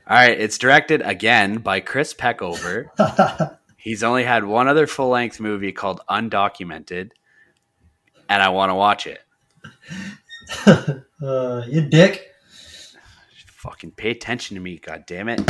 All 0.07 0.16
right, 0.16 0.38
it's 0.38 0.57
directed 0.57 1.02
again 1.02 1.59
by 1.59 1.80
Chris 1.80 2.14
Peckover. 2.14 2.87
He's 3.76 4.04
only 4.04 4.22
had 4.22 4.44
one 4.44 4.68
other 4.68 4.87
full 4.87 5.09
length 5.09 5.40
movie 5.40 5.72
called 5.72 6.00
Undocumented, 6.09 7.11
and 8.34 8.42
I 8.42 8.48
want 8.48 8.70
to 8.70 8.74
watch 8.74 9.06
it. 9.06 9.20
uh, 11.22 11.62
you 11.68 11.82
dick. 11.82 12.32
Fucking 13.46 13.92
pay 13.92 14.10
attention 14.10 14.56
to 14.56 14.60
me, 14.60 14.78
god 14.78 15.04
damn 15.06 15.28
it. 15.28 15.40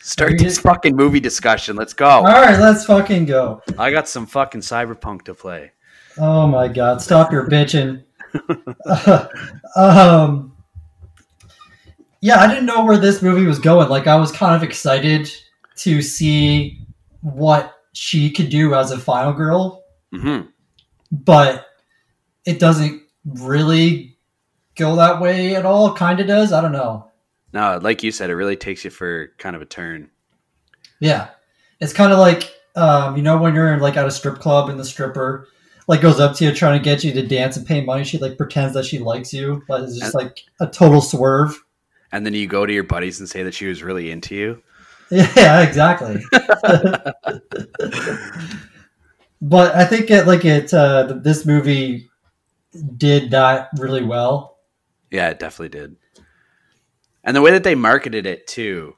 Start 0.00 0.38
this 0.38 0.58
fucking 0.58 0.96
movie 0.96 1.20
discussion. 1.20 1.76
Let's 1.76 1.92
go. 1.92 2.08
All 2.08 2.24
right, 2.24 2.58
let's 2.58 2.84
fucking 2.84 3.26
go. 3.26 3.62
I 3.78 3.92
got 3.92 4.08
some 4.08 4.26
fucking 4.26 4.62
cyberpunk 4.62 5.22
to 5.22 5.34
play. 5.34 5.70
Oh 6.18 6.48
my 6.48 6.66
god, 6.66 7.00
stop 7.00 7.30
your 7.30 7.48
bitching. 7.48 8.02
um, 9.76 10.56
yeah, 12.20 12.40
I 12.40 12.48
didn't 12.48 12.66
know 12.66 12.84
where 12.84 12.98
this 12.98 13.22
movie 13.22 13.46
was 13.46 13.60
going. 13.60 13.88
Like, 13.88 14.08
I 14.08 14.16
was 14.16 14.32
kind 14.32 14.56
of 14.56 14.64
excited 14.64 15.30
to 15.76 16.02
see 16.02 16.80
what 17.20 17.76
she 17.92 18.30
could 18.30 18.50
do 18.50 18.74
as 18.74 18.90
a 18.90 18.98
final 18.98 19.32
girl, 19.32 19.79
hmm 20.12 20.40
but 21.10 21.66
it 22.44 22.58
doesn't 22.58 23.02
really 23.24 24.16
go 24.76 24.96
that 24.96 25.20
way 25.20 25.56
at 25.56 25.66
all. 25.66 25.94
Kind 25.94 26.20
of 26.20 26.26
does. 26.26 26.52
I 26.52 26.60
don't 26.60 26.72
know. 26.72 27.10
No, 27.52 27.78
like 27.82 28.02
you 28.02 28.12
said, 28.12 28.30
it 28.30 28.36
really 28.36 28.56
takes 28.56 28.84
you 28.84 28.90
for 28.90 29.32
kind 29.38 29.56
of 29.56 29.62
a 29.62 29.66
turn. 29.66 30.10
Yeah, 31.00 31.28
it's 31.80 31.92
kind 31.92 32.12
of 32.12 32.18
like 32.18 32.54
um, 32.76 33.16
you 33.16 33.22
know 33.22 33.38
when 33.38 33.54
you're 33.54 33.78
like 33.78 33.96
at 33.96 34.06
a 34.06 34.10
strip 34.10 34.38
club 34.38 34.68
and 34.68 34.78
the 34.78 34.84
stripper 34.84 35.48
like 35.88 36.00
goes 36.00 36.20
up 36.20 36.36
to 36.36 36.44
you 36.44 36.54
trying 36.54 36.78
to 36.78 36.84
get 36.84 37.02
you 37.02 37.12
to 37.12 37.26
dance 37.26 37.56
and 37.56 37.66
pay 37.66 37.84
money. 37.84 38.04
She 38.04 38.18
like 38.18 38.36
pretends 38.36 38.74
that 38.74 38.84
she 38.84 39.00
likes 39.00 39.32
you, 39.32 39.62
but 39.66 39.82
it's 39.82 39.98
just 39.98 40.14
like 40.14 40.44
a 40.60 40.68
total 40.68 41.00
swerve. 41.00 41.60
And 42.12 42.24
then 42.24 42.34
you 42.34 42.46
go 42.46 42.66
to 42.66 42.72
your 42.72 42.84
buddies 42.84 43.18
and 43.18 43.28
say 43.28 43.42
that 43.42 43.54
she 43.54 43.66
was 43.66 43.82
really 43.82 44.10
into 44.10 44.34
you. 44.34 44.62
Yeah, 45.12 45.62
exactly. 45.62 46.22
but 49.40 49.74
I 49.74 49.84
think 49.84 50.10
it 50.10 50.26
like 50.26 50.44
it 50.44 50.72
uh, 50.72 51.18
this 51.22 51.46
movie 51.46 52.10
did 52.96 53.30
that 53.30 53.70
really 53.78 54.02
well. 54.02 54.58
Yeah, 55.10 55.30
it 55.30 55.38
definitely 55.38 55.78
did. 55.78 55.96
And 57.24 57.36
the 57.36 57.42
way 57.42 57.50
that 57.50 57.64
they 57.64 57.74
marketed 57.74 58.26
it 58.26 58.46
too, 58.46 58.96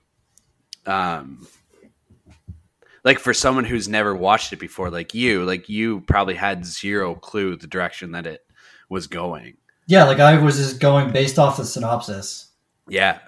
um, 0.86 1.46
like 3.04 3.18
for 3.18 3.34
someone 3.34 3.64
who's 3.64 3.88
never 3.88 4.14
watched 4.14 4.52
it 4.52 4.58
before, 4.58 4.90
like 4.90 5.14
you, 5.14 5.44
like 5.44 5.68
you 5.68 6.00
probably 6.02 6.34
had 6.34 6.64
zero 6.64 7.14
clue 7.14 7.56
the 7.56 7.66
direction 7.66 8.12
that 8.12 8.26
it 8.26 8.44
was 8.88 9.06
going. 9.06 9.56
Yeah, 9.86 10.04
like 10.04 10.20
I 10.20 10.38
was 10.38 10.56
just 10.56 10.80
going 10.80 11.12
based 11.12 11.38
off 11.38 11.56
the 11.56 11.64
synopsis. 11.64 12.50
Yeah. 12.88 13.18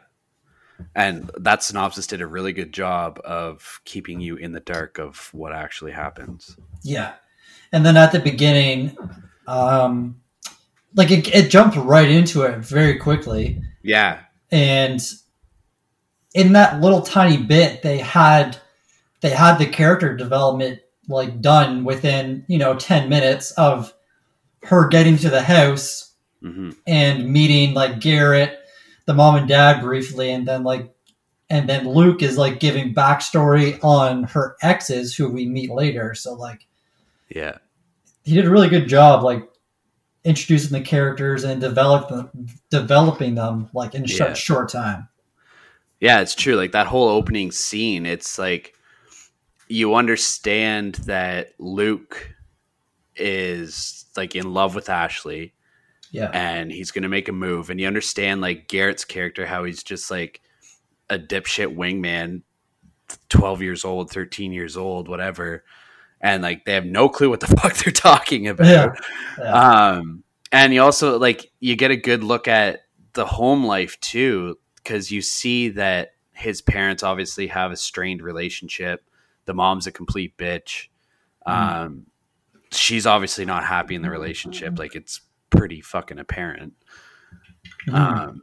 And 0.94 1.30
that 1.38 1.62
synopsis 1.62 2.06
did 2.06 2.20
a 2.20 2.26
really 2.26 2.52
good 2.52 2.72
job 2.72 3.20
of 3.24 3.80
keeping 3.84 4.20
you 4.20 4.37
in 4.37 4.52
the 4.52 4.60
dark 4.60 4.98
of 4.98 5.28
what 5.32 5.52
actually 5.52 5.92
happens. 5.92 6.56
Yeah. 6.82 7.14
And 7.72 7.84
then 7.84 7.96
at 7.96 8.12
the 8.12 8.20
beginning, 8.20 8.96
um, 9.46 10.20
like 10.94 11.10
it, 11.10 11.34
it 11.34 11.50
jumped 11.50 11.76
right 11.76 12.08
into 12.08 12.42
it 12.42 12.58
very 12.58 12.98
quickly. 12.98 13.60
Yeah. 13.82 14.20
And 14.50 15.00
in 16.34 16.52
that 16.52 16.80
little 16.80 17.02
tiny 17.02 17.37
bit, 17.37 17.82
they 17.82 17.98
had 17.98 18.58
they 19.20 19.30
had 19.30 19.56
the 19.56 19.66
character 19.66 20.16
development 20.16 20.80
like 21.08 21.40
done 21.40 21.84
within 21.84 22.44
you 22.48 22.58
know 22.58 22.74
ten 22.74 23.08
minutes 23.08 23.52
of 23.52 23.92
her 24.64 24.88
getting 24.88 25.16
to 25.18 25.30
the 25.30 25.42
house 25.42 26.12
hmm 26.40 26.70
and 26.87 27.30
meeting 27.30 27.74
like 27.74 28.00
Garrett, 28.00 28.58
the 29.06 29.14
mom 29.14 29.36
and 29.36 29.48
dad 29.48 29.80
briefly, 29.80 30.30
and 30.30 30.46
then 30.46 30.62
like 30.64 30.90
and 31.50 31.68
then 31.68 31.88
Luke 31.88 32.22
is 32.22 32.38
like 32.38 32.58
giving 32.60 32.94
backstory 32.94 33.78
on 33.84 34.24
her 34.24 34.56
exes 34.62 35.14
who 35.14 35.30
we 35.30 35.46
meet 35.46 35.70
later. 35.70 36.14
So 36.14 36.34
like 36.34 36.66
Yeah. 37.28 37.58
he 38.24 38.34
did 38.34 38.46
a 38.46 38.50
really 38.50 38.68
good 38.68 38.88
job 38.88 39.22
like 39.22 39.46
introducing 40.24 40.72
the 40.72 40.84
characters 40.84 41.44
and 41.44 41.60
develop 41.60 42.08
them, 42.08 42.30
developing 42.70 43.34
them 43.34 43.68
like 43.74 43.94
in 43.94 44.04
Yeah. 44.04 44.16
short 44.16 44.36
short 44.36 44.68
time. 44.70 45.08
Yeah, 46.00 46.20
it's 46.20 46.34
true. 46.34 46.56
Like 46.56 46.72
that 46.72 46.86
whole 46.86 47.08
opening 47.08 47.50
scene, 47.50 48.04
it's 48.06 48.38
like 48.38 48.74
you 49.68 49.94
understand 49.94 50.96
that 51.06 51.52
Luke 51.58 52.34
is 53.16 54.04
like 54.16 54.34
in 54.34 54.52
love 54.52 54.74
with 54.74 54.88
Ashley 54.90 55.53
Yeah. 56.14 56.31
and 56.33 56.70
he's 56.70 56.92
going 56.92 57.03
to 57.03 57.09
make 57.09 57.29
a 57.29 57.33
move 57.33 57.70
and 57.70 57.81
you 57.81 57.88
understand 57.88 58.40
like 58.40 58.68
Garrett's 58.68 59.05
character 59.05 59.46
how 59.46 59.64
he's 59.64 59.83
just 59.83 60.12
like 60.12 60.40
a 61.11 61.18
dipshit 61.18 61.74
wingman 61.74 62.42
12 63.29 63.62
years 63.62 63.85
old, 63.85 64.11
13 64.11 64.53
years 64.53 64.77
old, 64.77 65.09
whatever. 65.09 65.64
And 66.20 66.42
like 66.42 66.64
they 66.64 66.74
have 66.74 66.87
no 66.87 67.09
clue 67.09 67.31
what 67.31 67.40
the 67.40 67.46
fuck 67.61 67.74
they're 67.77 67.92
talking 67.92 68.46
about. 68.46 68.66
Yeah. 68.66 68.94
Yeah. 69.38 69.53
Um, 69.53 70.22
and 70.53 70.72
you 70.72 70.83
also 70.83 71.18
like 71.18 71.50
you 71.61 71.74
get 71.74 71.90
a 71.90 71.96
good 71.96 72.22
look 72.22 72.46
at 72.46 72.83
the 73.14 73.27
home 73.27 73.64
life 73.64 73.98
too, 74.00 74.59
because 74.77 75.11
you 75.11 75.20
see 75.20 75.70
that 75.70 76.12
his 76.33 76.62
parents 76.62 77.03
obviously 77.03 77.48
have 77.48 77.72
a 77.72 77.77
strained 77.77 78.22
relationship. 78.22 79.05
The 79.46 79.55
mom's 79.55 79.87
a 79.87 79.92
complete 79.92 80.37
bitch. 80.37 80.88
Um, 81.44 82.07
she's 82.70 83.07
obviously 83.07 83.44
not 83.44 83.64
happy 83.64 83.94
in 83.94 84.03
the 84.03 84.11
relationship. 84.11 84.79
Like 84.79 84.94
it's 84.94 85.20
pretty 85.56 85.80
fucking 85.80 86.18
apparent. 86.18 86.74
Mhm. 87.88 87.94
Um, 87.94 88.42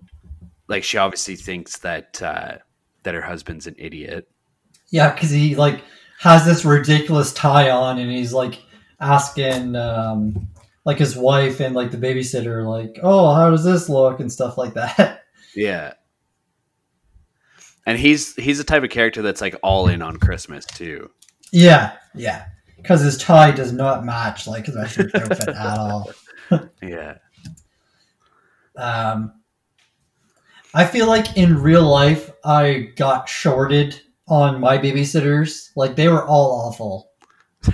like 0.67 0.83
she 0.83 0.97
obviously 0.97 1.35
thinks 1.35 1.77
that 1.79 2.21
uh, 2.21 2.57
that 3.03 3.13
her 3.13 3.21
husband's 3.21 3.67
an 3.67 3.75
idiot. 3.77 4.27
yeah, 4.91 5.13
because 5.13 5.29
he 5.29 5.55
like 5.55 5.81
has 6.19 6.45
this 6.45 6.63
ridiculous 6.65 7.33
tie 7.33 7.69
on, 7.71 7.97
and 7.99 8.11
he's 8.11 8.33
like 8.33 8.61
asking 8.99 9.75
um, 9.75 10.47
like 10.85 10.97
his 10.99 11.15
wife 11.15 11.59
and 11.59 11.75
like 11.75 11.91
the 11.91 11.97
babysitter, 11.97 12.65
like, 12.67 12.99
"Oh, 13.03 13.33
how 13.33 13.49
does 13.49 13.63
this 13.63 13.89
look?" 13.89 14.19
and 14.19 14.31
stuff 14.31 14.57
like 14.57 14.73
that. 14.75 15.17
Yeah. 15.55 15.93
And 17.85 17.97
he's 17.99 18.35
he's 18.35 18.57
the 18.59 18.63
type 18.63 18.83
of 18.83 18.89
character 18.89 19.21
that's 19.21 19.41
like 19.41 19.55
all 19.63 19.87
in 19.89 20.01
on 20.01 20.15
Christmas 20.17 20.65
too. 20.65 21.09
yeah, 21.51 21.93
yeah, 22.15 22.45
because 22.77 23.01
his 23.01 23.17
tie 23.17 23.51
does 23.51 23.73
not 23.73 24.05
match 24.05 24.47
like 24.47 24.67
his 24.67 24.77
outfit 24.77 25.13
at 25.49 25.77
all. 25.77 26.09
Yeah. 26.81 27.17
Um, 28.77 29.33
I 30.73 30.85
feel 30.85 31.07
like 31.07 31.37
in 31.37 31.61
real 31.61 31.83
life, 31.83 32.31
I 32.45 32.89
got 32.95 33.27
shorted 33.29 34.01
on 34.27 34.59
my 34.61 34.77
babysitters. 34.77 35.69
Like 35.75 35.95
they 35.95 36.07
were 36.07 36.25
all 36.25 36.51
awful. 36.67 37.11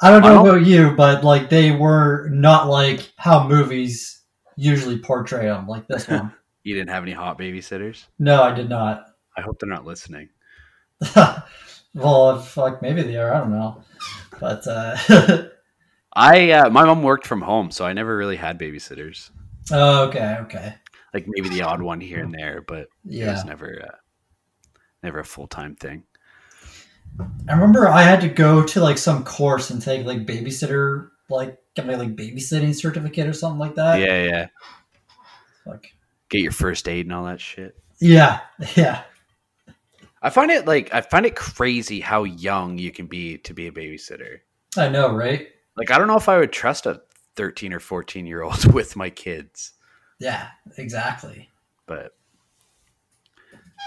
I 0.00 0.10
don't 0.10 0.24
I 0.24 0.28
know 0.28 0.34
don't- 0.44 0.48
about 0.48 0.66
you, 0.66 0.92
but 0.96 1.24
like 1.24 1.50
they 1.50 1.70
were 1.72 2.28
not 2.30 2.68
like 2.68 3.12
how 3.16 3.46
movies 3.46 4.22
usually 4.56 4.98
portray 4.98 5.46
them. 5.46 5.66
Like 5.66 5.86
this 5.88 6.08
one. 6.08 6.32
You 6.64 6.74
didn't 6.74 6.90
have 6.90 7.02
any 7.02 7.12
hot 7.12 7.38
babysitters? 7.38 8.04
no, 8.18 8.42
I 8.42 8.52
did 8.54 8.68
not. 8.68 9.06
I 9.36 9.40
hope 9.42 9.58
they're 9.60 9.68
not 9.68 9.84
listening. 9.86 10.28
well, 11.94 12.40
fuck, 12.40 12.82
maybe 12.82 13.02
they 13.02 13.16
are. 13.16 13.32
I 13.32 13.38
don't 13.38 13.52
know. 13.52 13.82
But 14.40 14.66
uh, 14.66 15.48
I 16.12 16.50
uh, 16.50 16.70
my 16.70 16.84
mom 16.84 17.02
worked 17.02 17.26
from 17.26 17.42
home, 17.42 17.70
so 17.70 17.84
I 17.84 17.92
never 17.92 18.16
really 18.16 18.36
had 18.36 18.58
babysitters. 18.58 19.30
oh, 19.70 20.06
okay, 20.08 20.38
okay, 20.42 20.74
Like 21.12 21.26
maybe 21.28 21.48
the 21.48 21.62
odd 21.62 21.82
one 21.82 22.00
here 22.00 22.22
and 22.22 22.32
there, 22.32 22.62
but 22.66 22.82
it 22.82 22.88
yeah. 23.04 23.32
was 23.32 23.44
never 23.44 23.82
uh, 23.84 23.96
never 25.02 25.20
a 25.20 25.24
full 25.24 25.46
time 25.46 25.76
thing. 25.76 26.04
I 27.48 27.52
remember 27.52 27.88
I 27.88 28.02
had 28.02 28.20
to 28.22 28.28
go 28.28 28.62
to 28.64 28.80
like 28.80 28.98
some 28.98 29.24
course 29.24 29.70
and 29.70 29.82
take 29.82 30.06
like 30.06 30.26
babysitter, 30.26 31.08
like 31.28 31.58
get 31.74 31.86
my 31.86 31.94
like 31.94 32.16
babysitting 32.16 32.74
certificate 32.74 33.26
or 33.26 33.32
something 33.32 33.58
like 33.58 33.74
that. 33.76 34.00
yeah, 34.00 34.24
yeah. 34.24 34.46
Like, 35.66 35.92
Get 36.30 36.42
your 36.42 36.52
first 36.52 36.88
aid 36.88 37.06
and 37.06 37.14
all 37.14 37.24
that 37.24 37.40
shit. 37.40 37.76
yeah, 38.00 38.40
yeah. 38.76 39.02
I 40.20 40.30
find 40.30 40.50
it 40.50 40.66
like 40.66 40.92
I 40.92 41.00
find 41.00 41.26
it 41.26 41.36
crazy 41.36 42.00
how 42.00 42.24
young 42.24 42.78
you 42.78 42.90
can 42.90 43.06
be 43.06 43.38
to 43.38 43.54
be 43.54 43.66
a 43.66 43.72
babysitter. 43.72 44.40
I 44.76 44.88
know, 44.88 45.12
right? 45.14 45.48
Like 45.78 45.90
I 45.90 45.98
don't 45.98 46.08
know 46.08 46.16
if 46.16 46.28
I 46.28 46.38
would 46.38 46.52
trust 46.52 46.84
a 46.86 47.00
13 47.36 47.72
or 47.72 47.80
14 47.80 48.26
year 48.26 48.42
old 48.42 48.72
with 48.74 48.96
my 48.96 49.08
kids, 49.10 49.72
Yeah, 50.18 50.48
exactly. 50.76 51.48
but 51.86 52.12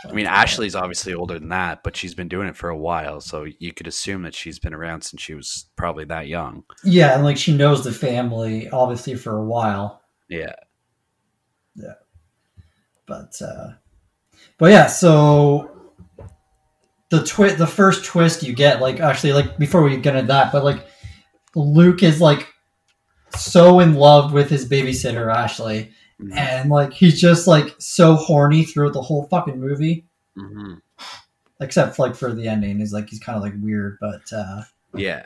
I 0.10 0.14
mean 0.14 0.26
Ashley's 0.26 0.74
obviously 0.76 1.14
older 1.14 1.38
than 1.38 1.50
that, 1.50 1.84
but 1.84 1.96
she's 1.98 2.16
been 2.16 2.30
doing 2.30 2.48
it 2.48 2.56
for 2.56 2.70
a 2.70 2.78
while, 2.78 3.20
so 3.22 3.46
you 3.60 3.74
could 3.74 3.88
assume 3.88 4.24
that 4.24 4.34
she's 4.34 4.58
been 4.58 4.74
around 4.74 5.02
since 5.04 5.22
she 5.22 5.34
was 5.34 5.66
probably 5.76 6.06
that 6.06 6.28
young. 6.28 6.64
Yeah, 6.84 7.14
and 7.14 7.24
like 7.26 7.38
she 7.38 7.56
knows 7.56 7.84
the 7.84 7.92
family 7.92 8.70
obviously 8.70 9.16
for 9.16 9.36
a 9.38 9.44
while, 9.44 10.02
Yeah. 10.30 10.54
Yeah. 11.76 11.94
But 13.06 13.40
uh 13.42 13.72
but 14.58 14.72
yeah, 14.72 14.88
so 14.88 15.92
the 17.10 17.24
twi- 17.26 17.54
the 17.56 17.68
first 17.68 18.06
twist 18.06 18.42
you 18.44 18.54
get 18.54 18.80
like 18.82 19.00
actually 19.02 19.34
like 19.34 19.58
before 19.58 19.82
we 19.84 19.98
get 19.98 20.16
into 20.16 20.28
that, 20.28 20.52
but 20.54 20.64
like 20.64 20.88
Luke 21.56 22.04
is 22.04 22.22
like 22.22 22.48
so 23.38 23.80
in 23.80 23.94
love 23.96 24.34
with 24.34 24.50
his 24.50 24.68
babysitter 24.68 25.34
Ashley 25.34 25.92
Mhm. 26.22 26.38
and 26.38 26.70
like 26.70 26.94
he's 26.94 27.20
just 27.20 27.48
like 27.48 27.74
so 27.80 28.16
horny 28.16 28.64
throughout 28.64 28.94
the 28.94 29.02
whole 29.02 29.28
fucking 29.30 29.60
movie 29.60 30.06
Mhm. 30.38 30.82
except 31.60 31.98
like 31.98 32.16
for 32.16 32.32
the 32.34 32.48
ending 32.48 32.78
he's 32.80 32.94
like 32.94 33.10
he's 33.10 33.20
kind 33.20 33.36
of 33.38 33.42
like 33.44 33.54
weird 33.60 33.98
but 34.00 34.22
uh 34.32 34.62
Yeah. 34.94 35.26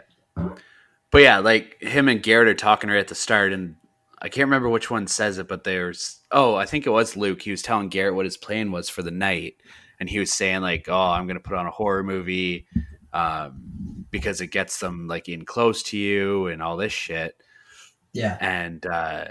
But 1.11 1.21
yeah, 1.21 1.37
like 1.39 1.81
him 1.81 2.07
and 2.09 2.21
Garrett 2.21 2.47
are 2.47 2.53
talking 2.53 2.89
right 2.89 2.99
at 2.99 3.07
the 3.07 3.15
start, 3.15 3.53
and 3.53 3.75
I 4.21 4.27
can't 4.27 4.47
remember 4.47 4.67
which 4.69 4.91
one 4.91 5.07
says 5.07 5.37
it, 5.37 5.47
but 5.47 5.63
there's 5.63 6.19
oh, 6.31 6.55
I 6.55 6.65
think 6.65 6.85
it 6.85 6.89
was 6.89 7.15
Luke. 7.15 7.41
He 7.41 7.51
was 7.51 7.61
telling 7.61 7.87
Garrett 7.89 8.15
what 8.15 8.25
his 8.25 8.35
plan 8.37 8.71
was 8.71 8.89
for 8.89 9.01
the 9.01 9.11
night, 9.11 9.55
and 9.99 10.09
he 10.09 10.19
was 10.19 10.33
saying 10.33 10.61
like, 10.61 10.87
"Oh, 10.89 10.93
I'm 11.11 11.25
gonna 11.25 11.39
put 11.39 11.55
on 11.57 11.67
a 11.67 11.71
horror 11.71 12.03
movie 12.03 12.65
um, 13.15 14.05
because 14.11 14.41
it 14.41 14.47
gets 14.47 14.79
them 14.79 15.07
like 15.07 15.29
in 15.29 15.45
close 15.45 15.81
to 15.83 15.97
you 15.97 16.47
and 16.47 16.61
all 16.61 16.77
this 16.77 16.93
shit." 16.93 17.35
yeah 18.13 18.37
And 18.41 18.85
uh, 18.85 19.25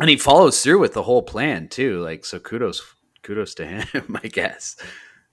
and 0.00 0.10
he 0.10 0.16
follows 0.16 0.62
through 0.62 0.78
with 0.80 0.92
the 0.94 1.02
whole 1.02 1.22
plan 1.22 1.68
too. 1.68 2.00
Like, 2.02 2.24
so 2.24 2.38
kudos, 2.40 2.82
kudos 3.22 3.54
to 3.56 3.66
him, 3.66 4.16
I 4.24 4.28
guess. 4.28 4.76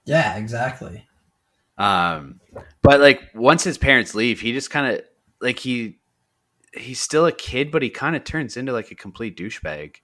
yeah 0.05 0.35
exactly 0.37 1.07
Um, 1.77 2.39
but 2.81 2.99
like 2.99 3.21
once 3.33 3.63
his 3.63 3.77
parents 3.77 4.13
leave, 4.15 4.39
he 4.41 4.51
just 4.53 4.69
kind 4.69 4.93
of 4.95 5.01
like 5.39 5.59
he 5.59 5.99
he's 6.75 6.99
still 7.01 7.25
a 7.25 7.31
kid, 7.31 7.71
but 7.71 7.81
he 7.81 7.89
kind 7.89 8.15
of 8.15 8.23
turns 8.23 8.55
into 8.55 8.71
like 8.71 8.91
a 8.91 8.95
complete 8.95 9.35
douchebag. 9.37 9.95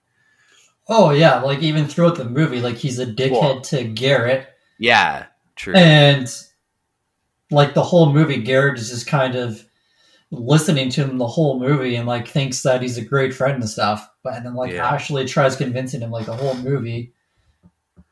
oh 0.88 1.10
yeah 1.10 1.40
like 1.40 1.60
even 1.62 1.86
throughout 1.86 2.16
the 2.16 2.24
movie 2.24 2.60
like 2.60 2.76
he's 2.76 2.98
a 2.98 3.06
dickhead 3.06 3.30
Well- 3.40 3.60
to 3.62 3.84
Garrett 3.84 4.48
Yeah, 4.78 5.26
true. 5.56 5.74
and 5.74 6.26
like 7.50 7.74
the 7.74 7.82
whole 7.82 8.12
movie 8.12 8.42
garrett 8.42 8.78
is 8.78 8.90
just 8.90 9.06
kind 9.06 9.34
of 9.34 9.64
listening 10.30 10.90
to 10.90 11.02
him 11.04 11.16
the 11.18 11.26
whole 11.26 11.58
movie 11.58 11.96
and 11.96 12.06
like 12.06 12.28
thinks 12.28 12.62
that 12.62 12.82
he's 12.82 12.98
a 12.98 13.04
great 13.04 13.32
friend 13.34 13.54
and 13.54 13.68
stuff 13.68 14.10
but 14.22 14.34
and 14.34 14.44
then 14.44 14.54
like 14.54 14.72
Yeah. 14.72 14.86
actually 14.86 15.24
tries 15.24 15.56
convincing 15.56 16.02
him 16.02 16.10
like 16.10 16.26
the 16.26 16.36
whole 16.36 16.54
movie 16.56 17.12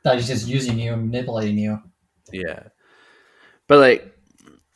that 0.03 0.15
he's 0.17 0.27
just 0.29 0.47
using 0.49 0.79
you 0.79 0.93
and 0.95 1.11
manipulating 1.11 1.59
you 1.59 1.79
yeah, 2.33 2.65
but 3.69 3.79
like 3.79 4.13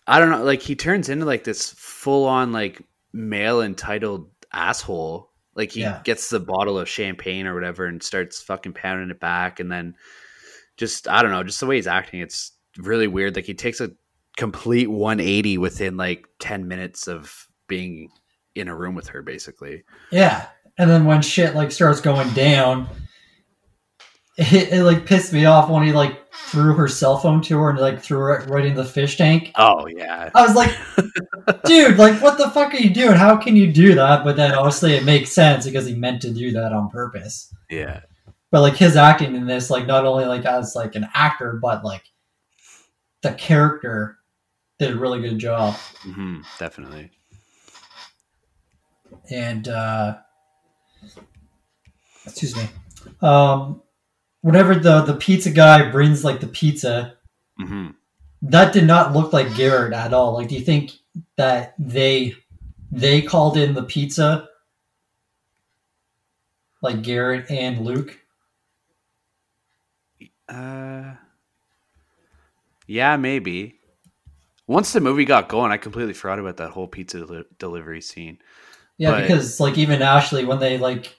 I 0.06 0.18
don't 0.18 0.30
know, 0.30 0.42
like 0.44 0.60
he 0.62 0.74
turns 0.76 1.08
into 1.08 1.24
like 1.24 1.44
this 1.44 1.70
full 1.72 2.26
on 2.26 2.52
like 2.52 2.80
male 3.12 3.60
entitled 3.60 4.30
asshole. 4.52 5.30
Like 5.54 5.72
he 5.72 5.80
Yeah. 5.82 6.00
gets 6.04 6.30
the 6.30 6.40
bottle 6.40 6.78
of 6.78 6.88
champagne 6.88 7.46
or 7.46 7.54
whatever 7.54 7.86
and 7.86 8.02
starts 8.02 8.40
fucking 8.42 8.72
pounding 8.74 9.10
it 9.10 9.20
back, 9.20 9.58
and 9.60 9.70
then 9.70 9.96
just 10.76 11.08
I 11.08 11.22
don't 11.22 11.32
know, 11.32 11.42
just 11.42 11.60
the 11.60 11.66
way 11.66 11.76
he's 11.76 11.86
acting, 11.88 12.20
it's 12.20 12.52
really 12.78 13.08
weird. 13.08 13.34
Like 13.34 13.44
he 13.46 13.54
takes 13.54 13.80
a 13.80 13.90
complete 14.40 14.88
180 14.90 15.58
within 15.58 15.98
like 15.98 16.24
10 16.38 16.66
minutes 16.66 17.06
of 17.06 17.46
being 17.68 18.08
in 18.54 18.68
a 18.68 18.74
room 18.74 18.94
with 18.94 19.06
her, 19.08 19.20
basically. 19.20 19.84
yeah 20.10 20.46
and 20.78 20.88
then 20.88 21.04
when 21.04 21.20
shit 21.20 21.54
like 21.54 21.70
starts 21.70 22.00
going 22.00 22.28
down 22.32 22.88
it, 24.38 24.72
it 24.72 24.82
like 24.84 25.04
pissed 25.04 25.30
me 25.34 25.44
off 25.44 25.68
when 25.68 25.82
he 25.82 25.92
like 25.92 26.32
threw 26.32 26.72
her 26.72 26.88
cell 26.88 27.18
phone 27.18 27.42
to 27.42 27.58
her 27.58 27.68
and 27.68 27.78
like 27.80 28.00
threw 28.00 28.32
it 28.32 28.48
right 28.48 28.64
in 28.64 28.74
the 28.74 28.84
fish 28.84 29.18
tank 29.18 29.52
Oh 29.56 29.86
yeah, 29.86 30.30
I 30.34 30.40
was 30.46 30.54
like, 30.56 30.74
dude, 31.66 31.98
like, 31.98 32.22
what 32.22 32.38
the 32.38 32.48
fuck 32.48 32.72
are 32.72 32.78
you 32.78 32.88
doing? 32.88 33.16
How 33.16 33.36
can 33.36 33.56
you 33.56 33.70
do 33.70 33.94
that? 33.96 34.24
But 34.24 34.36
then 34.36 34.52
obviously 34.54 34.94
it 34.94 35.04
makes 35.04 35.32
sense 35.32 35.66
because 35.66 35.84
he 35.84 35.94
meant 35.94 36.22
to 36.22 36.32
do 36.32 36.50
that 36.52 36.72
on 36.72 36.88
purpose. 36.88 37.52
yeah, 37.68 38.00
But 38.50 38.62
like 38.62 38.76
his 38.76 38.96
acting 38.96 39.34
in 39.34 39.46
this, 39.46 39.68
like, 39.68 39.86
not 39.86 40.06
only 40.06 40.24
like 40.24 40.46
as 40.46 40.74
like 40.74 40.94
an 40.94 41.08
actor, 41.12 41.58
but 41.60 41.84
like 41.84 42.04
the 43.20 43.32
character 43.34 44.16
did 44.80 44.92
a 44.92 44.98
really 44.98 45.20
good 45.20 45.38
job. 45.38 45.74
hmm 46.02 46.40
definitely. 46.58 47.10
And 49.30 49.68
uh 49.68 50.16
excuse 52.26 52.56
me, 52.56 52.68
um, 53.20 53.82
whenever 54.40 54.74
the 54.74 55.02
the 55.02 55.14
pizza 55.16 55.50
guy 55.50 55.90
brings 55.90 56.24
like 56.24 56.40
the 56.40 56.46
pizza, 56.46 57.16
hmm 57.58 57.88
that 58.42 58.72
did 58.72 58.86
not 58.86 59.12
look 59.12 59.34
like 59.34 59.54
Garrett 59.54 59.92
at 59.92 60.14
all. 60.14 60.32
Like, 60.32 60.48
do 60.48 60.54
you 60.54 60.62
think 60.62 60.92
that 61.36 61.74
they 61.78 62.34
they 62.90 63.20
called 63.20 63.58
in 63.58 63.74
the 63.74 63.82
pizza, 63.82 64.48
like 66.80 67.02
Garrett 67.02 67.50
and 67.50 67.84
Luke? 67.84 68.18
Uh, 70.48 71.14
yeah, 72.86 73.16
maybe. 73.16 73.79
Once 74.70 74.92
the 74.92 75.00
movie 75.00 75.24
got 75.24 75.48
going, 75.48 75.72
I 75.72 75.76
completely 75.78 76.12
forgot 76.14 76.38
about 76.38 76.58
that 76.58 76.70
whole 76.70 76.86
pizza 76.86 77.18
deli- 77.26 77.44
delivery 77.58 78.00
scene. 78.00 78.38
Yeah, 78.98 79.10
But- 79.10 79.22
because 79.22 79.58
like 79.58 79.76
even 79.76 80.00
Ashley, 80.00 80.44
when 80.44 80.60
they 80.60 80.78
like, 80.78 81.16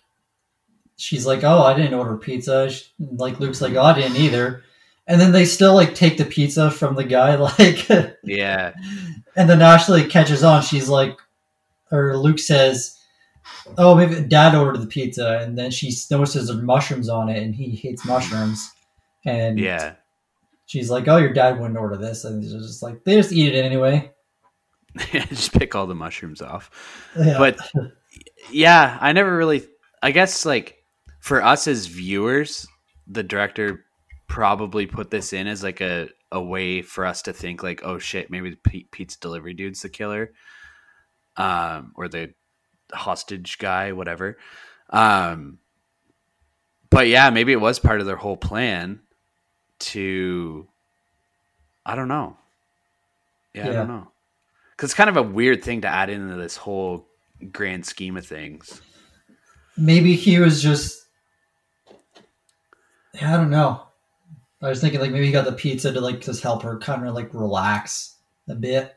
she's 0.95 1.25
like, 1.25 1.43
"Oh, 1.43 1.61
I 1.61 1.73
didn't 1.73 1.93
order 1.95 2.15
pizza." 2.15 2.69
Sh- 2.69 2.83
Like 2.99 3.41
Luke's 3.41 3.59
like, 3.61 3.73
"Oh, 3.73 3.81
I 3.83 3.93
didn't 3.93 4.15
either," 4.15 4.63
and 5.05 5.19
then 5.19 5.33
they 5.33 5.43
still 5.43 5.73
like 5.75 5.93
take 5.95 6.17
the 6.17 6.23
pizza 6.23 6.71
from 6.71 6.95
the 6.95 7.03
guy, 7.03 7.35
like, 7.59 7.89
Yeah, 8.23 8.71
and 9.35 9.49
then 9.49 9.61
Ashley 9.61 10.05
catches 10.05 10.43
on. 10.43 10.61
She's 10.61 10.87
like, 10.87 11.17
or 11.91 12.15
Luke 12.17 12.39
says, 12.39 12.97
"Oh, 13.77 13.95
maybe 13.95 14.21
Dad 14.21 14.55
ordered 14.55 14.81
the 14.81 14.87
pizza," 14.87 15.39
and 15.39 15.57
then 15.57 15.71
she 15.71 15.91
notices 16.09 16.47
there's 16.47 16.61
mushrooms 16.61 17.09
on 17.09 17.27
it, 17.27 17.43
and 17.43 17.53
he 17.53 17.71
hates 17.75 18.05
mushrooms. 18.05 18.71
And 19.25 19.59
yeah, 19.59 19.95
she's 20.71 20.89
like, 20.89 21.07
"Oh, 21.09 21.17
your 21.17 21.33
dad 21.33 21.59
wouldn't 21.59 21.77
order 21.77 21.97
this," 21.97 22.23
and 22.23 22.41
it's 22.41 22.53
just 22.53 22.81
like 22.81 23.03
they 23.03 23.15
just 23.15 23.33
eat 23.33 23.53
it 23.53 23.65
anyway. 23.65 24.09
just 25.11 25.51
pick 25.53 25.75
all 25.75 25.85
the 25.85 25.95
mushrooms 25.95 26.41
off. 26.41 26.71
Yeah. 27.17 27.37
But 27.37 27.59
yeah, 28.51 28.97
I 29.01 29.11
never 29.11 29.35
really. 29.35 29.67
I 30.01 30.11
guess 30.11 30.45
like 30.45 30.77
for 31.19 31.43
us 31.43 31.67
as 31.67 31.87
viewers, 31.87 32.65
the 33.05 33.21
director 33.21 33.85
probably 34.27 34.87
put 34.87 35.11
this 35.11 35.33
in 35.33 35.47
as 35.47 35.61
like 35.61 35.81
a 35.81 36.07
a 36.31 36.41
way 36.41 36.81
for 36.81 37.05
us 37.05 37.23
to 37.23 37.33
think 37.33 37.63
like, 37.63 37.81
oh 37.83 37.99
shit, 37.99 38.31
maybe 38.31 38.51
the 38.51 38.69
p- 38.69 38.87
pizza 38.91 39.19
delivery 39.19 39.53
dude's 39.53 39.81
the 39.81 39.89
killer, 39.89 40.31
um, 41.35 41.91
or 41.95 42.07
the 42.07 42.33
hostage 42.93 43.57
guy, 43.57 43.91
whatever. 43.91 44.37
Um, 44.89 45.59
but 46.89 47.07
yeah, 47.07 47.29
maybe 47.29 47.51
it 47.51 47.59
was 47.59 47.79
part 47.79 47.99
of 47.99 48.07
their 48.07 48.15
whole 48.15 48.37
plan 48.37 49.01
to. 49.81 50.67
I 51.85 51.95
don't 51.95 52.07
know. 52.07 52.37
Yeah, 53.53 53.69
I 53.69 53.71
don't 53.73 53.87
know. 53.87 54.07
Because 54.71 54.91
it's 54.91 54.97
kind 54.97 55.09
of 55.09 55.17
a 55.17 55.23
weird 55.23 55.63
thing 55.63 55.81
to 55.81 55.87
add 55.87 56.09
into 56.09 56.35
this 56.35 56.55
whole 56.55 57.07
grand 57.51 57.85
scheme 57.85 58.17
of 58.17 58.25
things. 58.25 58.81
maybe 59.77 60.15
he 60.15 60.39
was 60.39 60.61
just 60.61 61.05
yeah, 63.13 63.33
I 63.33 63.37
don't 63.37 63.49
know. 63.49 63.83
I 64.61 64.69
was 64.69 64.79
thinking 64.79 64.99
like 64.99 65.11
maybe 65.11 65.25
he 65.25 65.31
got 65.31 65.45
the 65.45 65.51
pizza 65.51 65.91
to 65.91 65.99
like 65.99 66.21
just 66.21 66.43
help 66.43 66.63
her 66.63 66.77
kind 66.77 67.05
of 67.05 67.15
like 67.15 67.33
relax 67.33 68.15
a 68.47 68.55
bit. 68.55 68.95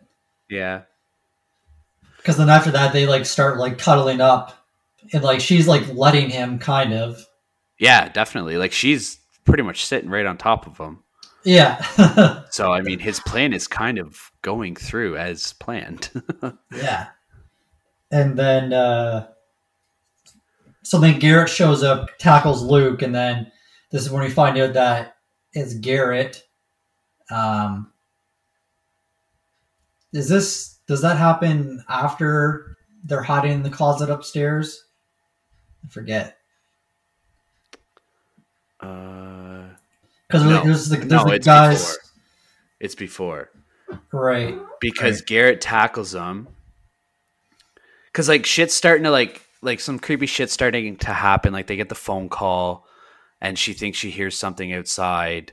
Yeah. 0.48 0.82
Because 2.18 2.36
then 2.36 2.50
after 2.50 2.70
that 2.70 2.92
they 2.92 3.06
like 3.06 3.26
start 3.26 3.58
like 3.58 3.78
cuddling 3.78 4.20
up 4.20 4.66
and 5.12 5.24
like 5.24 5.40
she's 5.40 5.66
like 5.66 5.86
letting 5.88 6.30
him 6.30 6.58
kind 6.58 6.92
of. 6.92 7.26
Yeah, 7.78 8.08
definitely. 8.08 8.56
Like 8.56 8.72
she's 8.72 9.18
pretty 9.44 9.62
much 9.62 9.84
sitting 9.84 10.10
right 10.10 10.26
on 10.26 10.36
top 10.36 10.66
of 10.66 10.78
him. 10.78 11.02
Yeah. 11.44 12.40
So, 12.50 12.72
I 12.72 12.82
mean, 12.82 13.00
his 13.00 13.18
plan 13.18 13.52
is 13.52 13.66
kind 13.66 13.98
of 13.98 14.30
going 14.42 14.76
through 14.76 15.16
as 15.16 15.54
planned. 15.54 16.10
yeah. 16.72 17.08
And 18.12 18.38
then 18.38 18.72
uh 18.72 19.26
so 20.84 21.00
then 21.00 21.18
Garrett 21.18 21.48
shows 21.48 21.82
up, 21.82 22.10
tackles 22.18 22.62
Luke, 22.62 23.02
and 23.02 23.12
then 23.12 23.50
this 23.90 24.02
is 24.02 24.10
when 24.10 24.22
we 24.22 24.30
find 24.30 24.56
out 24.56 24.74
that 24.74 25.16
it's 25.52 25.74
Garrett. 25.74 26.44
Um 27.28 27.92
is 30.12 30.28
this 30.28 30.78
does 30.86 31.02
that 31.02 31.16
happen 31.16 31.82
after 31.88 32.76
they're 33.02 33.20
hiding 33.20 33.52
in 33.52 33.62
the 33.64 33.70
closet 33.70 34.10
upstairs? 34.10 34.84
I 35.84 35.88
forget 35.88 36.38
Uh, 38.84 39.68
because 40.28 40.44
No. 40.44 40.64
there's 40.64 40.88
the 40.88 40.96
there's 40.96 41.10
no, 41.10 41.24
the 41.24 41.34
it's 41.34 41.46
guys 41.46 41.80
before. 41.80 42.00
It's 42.80 42.94
before 42.94 43.50
right. 44.12 44.58
because 44.80 45.22
Garrett 45.22 45.60
tackles 45.60 46.12
them. 46.12 46.48
Because 48.06 48.28
like 48.28 48.46
shit's 48.46 48.74
starting 48.74 49.04
to 49.04 49.10
like 49.10 49.42
like 49.62 49.80
some 49.80 49.98
creepy 49.98 50.26
shit 50.26 50.50
starting 50.50 50.96
to 50.98 51.12
happen. 51.12 51.52
Like 51.52 51.66
they 51.66 51.76
get 51.76 51.88
the 51.88 51.94
phone 51.94 52.28
call, 52.28 52.86
and 53.40 53.58
she 53.58 53.72
thinks 53.72 53.98
she 53.98 54.10
hears 54.10 54.36
something 54.36 54.72
outside, 54.72 55.52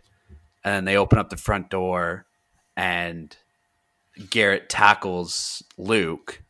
and 0.64 0.74
then 0.74 0.86
they 0.86 0.98
open 0.98 1.18
up 1.20 1.30
the 1.30 1.38
front 1.38 1.70
door, 1.70 2.26
and 2.76 3.36
Garrett 4.30 4.70
tackles 4.70 5.64
Luke, 5.78 6.42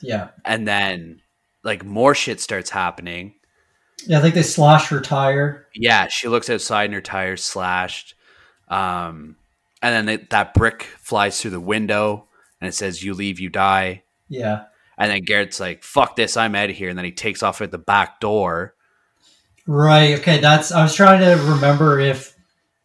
Yeah, 0.00 0.28
and 0.44 0.66
then 0.66 1.20
like 1.62 1.84
more 1.84 2.14
shit 2.14 2.40
starts 2.40 2.70
happening. 2.70 3.34
Yeah. 4.06 4.18
I 4.18 4.22
think 4.22 4.34
they 4.34 4.42
slash 4.42 4.88
her 4.88 5.00
tire. 5.00 5.66
Yeah, 5.74 6.08
she 6.08 6.28
looks 6.28 6.50
outside 6.50 6.84
and 6.84 6.94
her 6.94 7.00
tire's 7.00 7.42
slashed. 7.42 8.14
Um, 8.68 9.36
and 9.82 9.94
then 9.94 10.06
they, 10.06 10.16
that 10.30 10.54
brick 10.54 10.82
flies 10.98 11.40
through 11.40 11.52
the 11.52 11.60
window 11.60 12.26
and 12.60 12.68
it 12.68 12.72
says, 12.72 13.02
You 13.02 13.14
leave, 13.14 13.40
you 13.40 13.48
die. 13.48 14.02
Yeah, 14.28 14.64
And 14.96 15.10
then 15.10 15.22
Garrett's 15.22 15.58
like, 15.60 15.82
Fuck 15.82 16.16
this, 16.16 16.36
I'm 16.36 16.54
out 16.54 16.70
of 16.70 16.76
here. 16.76 16.88
And 16.88 16.96
then 16.98 17.04
he 17.04 17.12
takes 17.12 17.42
off 17.42 17.60
at 17.60 17.70
the 17.72 17.78
back 17.78 18.20
door. 18.20 18.74
right. 19.66 20.18
Okay, 20.20 20.38
that's. 20.40 20.72
I 20.72 20.82
was 20.82 20.94
trying 20.94 21.20
to 21.20 21.42
remember 21.50 21.98
if 22.00 22.36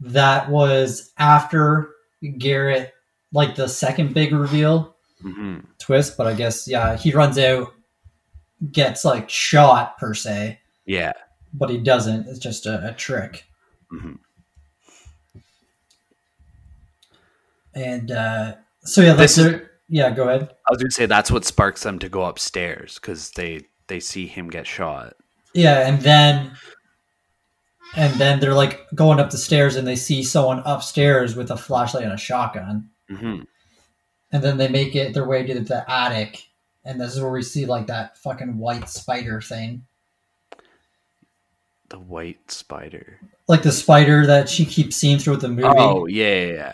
that 0.02 0.50
was 0.50 1.12
after 1.18 1.92
Garrett, 2.38 2.94
like 3.32 3.56
the 3.56 3.68
second 3.68 4.14
big 4.14 4.34
reveal 4.34 4.96
hmm 5.22 5.60
twist, 5.80 6.18
but 6.18 6.28
I 6.28 6.34
guess 6.34 6.68
yeah, 6.68 6.96
he 6.98 7.12
runs 7.12 7.38
out, 7.38 7.74
gets 8.72 9.06
like 9.06 9.30
shot 9.30 9.98
per 9.98 10.14
se, 10.14 10.60
Yeah. 10.86 11.14
but 11.54 11.70
he 11.70 11.78
doesn't. 11.78 12.28
It's 12.28 12.40
just 12.40 12.66
a, 12.66 12.90
a 12.90 12.94
trick. 12.94 13.46
Mhm. 13.94 14.20
And 17.74 18.12
uh, 18.12 18.56
so 18.84 19.02
yeah, 19.02 19.14
This 19.14 19.38
is- 19.38 19.62
yeah. 19.90 20.10
Go 20.12 20.28
ahead. 20.30 20.44
I 20.68 20.72
was 20.72 20.78
going 20.80 20.90
to 20.90 20.96
say 20.96 21.06
that's 21.06 21.30
what 21.32 21.46
sparks 21.46 21.84
them 21.84 22.00
to 22.00 22.10
go 22.10 22.24
upstairs 22.24 22.96
because 22.96 23.32
they, 23.32 23.62
they 23.88 24.00
see 24.00 24.28
him 24.28 24.50
get 24.50 24.66
shot. 24.66 25.14
Yeah, 25.54 25.88
and 25.88 26.02
then 26.02 26.52
and 27.96 28.14
then 28.20 28.40
they're 28.40 28.54
like 28.54 28.82
going 28.96 29.20
up 29.20 29.30
the 29.30 29.38
stairs 29.38 29.76
and 29.78 29.88
they 29.88 29.96
see 29.96 30.22
someone 30.24 30.62
upstairs 30.66 31.36
with 31.36 31.50
a 31.52 31.56
flashlight 31.58 32.04
and 32.04 32.12
a 32.14 32.18
shotgun. 32.18 32.90
hmm 33.10 33.42
And 34.32 34.44
then 34.44 34.58
they 34.58 34.68
make 34.68 34.96
it 34.96 35.14
their 35.14 35.28
way 35.28 35.46
to 35.46 35.60
the 35.62 35.90
attic. 35.90 36.44
And 36.84 37.00
this 37.00 37.16
is 37.16 37.22
where 37.22 37.32
we 37.32 37.42
see 37.42 37.66
like 37.66 37.88
that 37.88 38.18
fucking 38.18 38.58
white 38.58 38.90
spider 38.90 39.40
thing. 39.42 39.86
The 41.96 42.02
white 42.02 42.52
spider. 42.52 43.22
Like 43.48 43.64
the 43.64 43.72
spider 43.72 44.26
that 44.26 44.50
she 44.50 44.66
keeps 44.66 44.98
seeing 44.98 45.18
throughout 45.18 45.40
the 45.40 45.48
movie. 45.48 45.64
Oh, 45.66 46.08
yeah, 46.08 46.44
yeah, 46.46 46.54
yeah. 46.54 46.74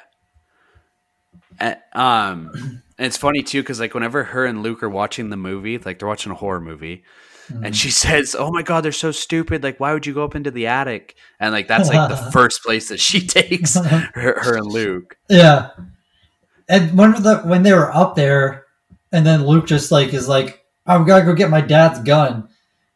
And, 1.60 1.78
um, 1.94 2.50
and 2.98 3.06
it's 3.06 3.18
funny 3.18 3.44
too 3.44 3.62
because 3.62 3.80
like 3.80 3.94
whenever 3.94 4.24
her 4.24 4.48
and 4.48 4.64
Luke 4.64 4.82
are 4.82 4.90
watching 4.90 5.30
the 5.30 5.38
movie, 5.38 5.78
like 5.78 6.00
they're 6.00 6.08
watching 6.08 6.32
a 6.32 6.36
horror 6.36 6.60
movie, 6.60 7.04
Mhm. 7.52 7.68
and 7.68 7.76
she 7.76 7.92
says, 7.92 8.36
"Oh 8.38 8.50
my 8.52 8.64
god, 8.64 8.82
they're 8.84 8.92
so 8.92 9.12
stupid! 9.12 9.62
Like, 9.62 9.80
why 9.80 9.94
would 9.94 10.08
you 10.08 10.14
go 10.16 10.24
up 10.24 10.34
into 10.34 10.50
the 10.50 10.66
attic?" 10.66 11.16
And 11.40 11.54
like 11.54 11.68
that's 11.68 11.88
like 11.90 12.10
the 12.10 12.18
first 12.32 12.64
place 12.64 12.90
that 12.90 13.00
she 13.00 13.24
takes 13.28 13.76
her, 13.86 14.40
her 14.42 14.58
and 14.58 14.66
Luke. 14.66 15.18
Yeah. 15.30 15.70
And 16.68 16.98
when 16.98 17.12
the 17.12 17.44
when 17.46 17.62
they 17.62 17.74
were 17.74 17.96
up 17.96 18.16
there, 18.16 18.66
and 19.12 19.24
then 19.24 19.46
Luke 19.46 19.68
just 19.68 19.92
like 19.92 20.16
is 20.16 20.28
like, 20.28 20.66
"I've 20.88 21.06
got 21.06 21.20
to 21.20 21.26
go 21.26 21.36
get 21.36 21.52
my 21.52 21.62
dad's 21.62 22.00
gun." 22.00 22.48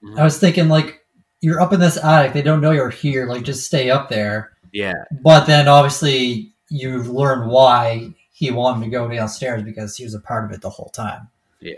Mhm. 0.03 0.17
I 0.19 0.23
was 0.23 0.39
thinking 0.39 0.69
like, 0.69 1.01
"You're 1.41 1.61
up 1.61 1.73
in 1.73 1.79
this 1.79 1.97
attic. 1.97 2.33
They 2.33 2.41
don't 2.41 2.61
know 2.61 2.71
you're 2.71 2.89
here. 2.89 3.25
Like, 3.27 3.43
just 3.43 3.65
stay 3.65 3.89
up 3.89 4.09
there." 4.09 4.51
Yeah, 4.75 5.05
But 5.23 5.45
then 5.45 5.69
obviously 5.69 6.51
you've 6.69 7.07
learned 7.07 7.49
why 7.49 8.13
he 8.33 8.51
wanted 8.51 8.83
to 8.83 8.91
go 8.91 9.07
downstairs 9.07 9.63
because 9.63 9.95
he 9.95 10.03
was 10.03 10.13
a 10.13 10.19
part 10.19 10.43
of 10.43 10.51
it 10.51 10.59
the 10.59 10.69
whole 10.69 10.89
time. 10.89 11.29
Yeah. 11.61 11.75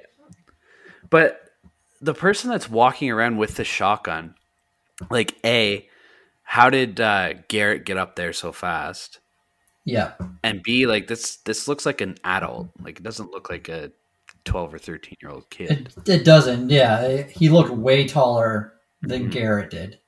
But 1.11 1.39
the 2.01 2.15
person 2.15 2.49
that's 2.49 2.67
walking 2.67 3.11
around 3.11 3.37
with 3.37 3.55
the 3.55 3.63
shotgun, 3.63 4.33
like, 5.11 5.35
a, 5.45 5.87
how 6.41 6.71
did 6.71 6.99
uh, 6.99 7.33
Garrett 7.47 7.85
get 7.85 7.97
up 7.97 8.15
there 8.15 8.33
so 8.33 8.51
fast? 8.51 9.19
Yeah. 9.85 10.13
And 10.43 10.63
B, 10.63 10.87
like 10.87 11.05
this, 11.05 11.35
this 11.45 11.67
looks 11.67 11.85
like 11.85 12.01
an 12.01 12.17
adult. 12.23 12.69
Like, 12.81 12.97
it 12.97 13.03
doesn't 13.03 13.29
look 13.29 13.51
like 13.51 13.69
a 13.69 13.91
twelve 14.43 14.73
or 14.73 14.79
thirteen 14.79 15.17
year 15.21 15.29
old 15.29 15.47
kid. 15.51 15.93
It, 15.97 16.09
it 16.09 16.25
doesn't. 16.25 16.71
Yeah. 16.71 17.23
He 17.23 17.49
looked 17.49 17.69
way 17.69 18.07
taller 18.07 18.73
than 19.01 19.27
Mhm. 19.27 19.31
Garrett 19.31 19.69
did. 19.71 19.99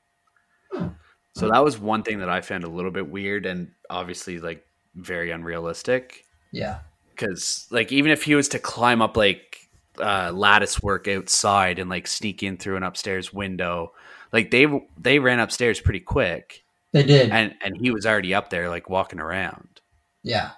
So 1.35 1.47
that 1.49 1.63
was 1.63 1.77
one 1.79 2.03
thing 2.03 2.19
that 2.19 2.29
I 2.29 2.41
found 2.41 2.63
a 2.63 2.69
little 2.69 2.91
bit 2.91 3.07
weird 3.07 3.45
and 3.45 3.71
obviously 3.89 4.39
like 4.39 4.65
very 4.95 5.31
unrealistic. 5.31 6.25
Yeah. 6.51 6.79
Because 7.11 7.67
like 7.71 7.91
even 7.91 8.11
if 8.11 8.23
he 8.23 8.35
was 8.35 8.49
to 8.49 8.59
climb 8.59 9.01
up 9.01 9.15
like 9.15 9.67
uh, 9.99 10.31
lattice 10.33 10.81
work 10.81 11.07
outside 11.07 11.79
and 11.79 11.89
like 11.89 12.07
sneak 12.07 12.43
in 12.43 12.57
through 12.57 12.75
an 12.77 12.83
upstairs 12.83 13.31
window, 13.33 13.93
like 14.33 14.51
they 14.51 14.67
they 14.97 15.19
ran 15.19 15.39
upstairs 15.39 15.79
pretty 15.79 15.99
quick, 15.99 16.63
They 16.93 17.03
did. 17.03 17.29
and 17.31 17.55
and 17.63 17.77
he 17.79 17.91
was 17.91 18.05
already 18.05 18.33
up 18.33 18.49
there 18.49 18.69
like 18.69 18.89
walking 18.89 19.19
around. 19.19 19.81
yeah. 20.23 20.51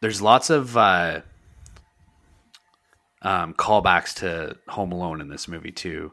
There's 0.00 0.22
lots 0.22 0.48
of 0.50 0.76
uh, 0.76 1.22
um, 3.22 3.54
callbacks 3.54 4.14
to 4.16 4.56
Home 4.68 4.92
Alone 4.92 5.20
in 5.20 5.28
this 5.28 5.48
movie 5.48 5.72
too, 5.72 6.12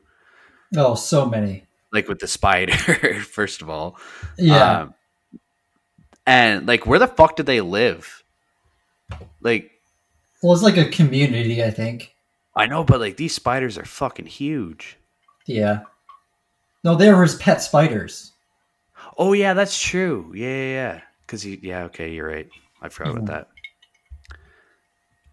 Oh, 0.76 0.96
so 0.96 1.26
many. 1.26 1.64
like 1.92 2.08
with 2.08 2.20
the 2.20 2.28
spider. 2.28 2.74
first 3.22 3.62
of 3.62 3.70
all, 3.70 3.98
Yeah. 4.38 4.82
Um, 4.82 4.94
and 6.26 6.68
like, 6.68 6.86
where 6.86 7.00
the 7.00 7.08
fuck 7.08 7.36
did 7.36 7.46
they 7.46 7.62
live? 7.62 8.24
Like, 9.42 9.72
well, 10.42 10.54
it's 10.54 10.64
like 10.64 10.78
a 10.78 10.90
community, 10.90 11.64
I 11.64 11.72
think. 11.72 12.14
I 12.56 12.66
know, 12.66 12.84
but 12.84 13.00
like 13.00 13.18
these 13.18 13.34
spiders 13.36 13.78
are 13.78 13.86
fucking 13.86 14.26
huge. 14.28 14.98
Yeah. 15.46 15.82
No, 16.84 16.96
they 16.96 17.12
were 17.14 17.24
his 17.24 17.36
pet 17.36 17.62
spiders. 17.62 18.32
Oh 19.18 19.34
yeah, 19.34 19.54
that's 19.54 19.80
true. 19.80 20.32
Yeah, 20.36 20.48
yeah, 20.48 20.72
yeah. 20.74 21.02
Because 21.26 21.42
he, 21.42 21.60
yeah, 21.62 21.84
okay, 21.86 22.14
you're 22.14 22.28
right. 22.28 22.50
I 22.82 22.90
forgot 22.90 23.14
Mhm. 23.16 23.18
about 23.24 23.28
that. 23.28 24.38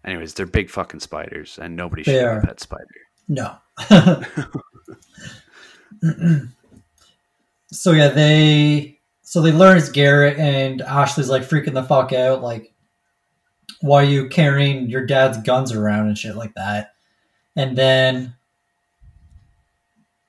Anyways, 0.05 0.33
they're 0.33 0.45
big 0.45 0.69
fucking 0.69 0.99
spiders, 0.99 1.57
and 1.61 1.75
nobody 1.75 2.03
They 2.03 2.13
should 2.13 2.23
have 2.23 2.43
a 2.43 2.47
pet 2.47 2.59
spider. 2.59 2.87
No. 3.27 3.55
so 7.71 7.91
yeah, 7.91 8.09
they 8.09 8.99
so 9.21 9.41
they 9.41 9.51
learn 9.51 9.77
it's 9.77 9.89
Garrett 9.89 10.37
and 10.37 10.81
Ashley's 10.81 11.29
like 11.29 11.43
freaking 11.43 11.73
the 11.73 11.83
fuck 11.83 12.13
out, 12.13 12.41
like 12.41 12.71
why 13.81 14.03
are 14.03 14.07
you 14.07 14.29
carrying 14.29 14.89
your 14.89 15.05
dad's 15.05 15.37
guns 15.39 15.71
around 15.73 16.07
and 16.07 16.17
shit 16.17 16.35
like 16.35 16.53
that. 16.55 16.93
And 17.55 17.77
then 17.77 18.35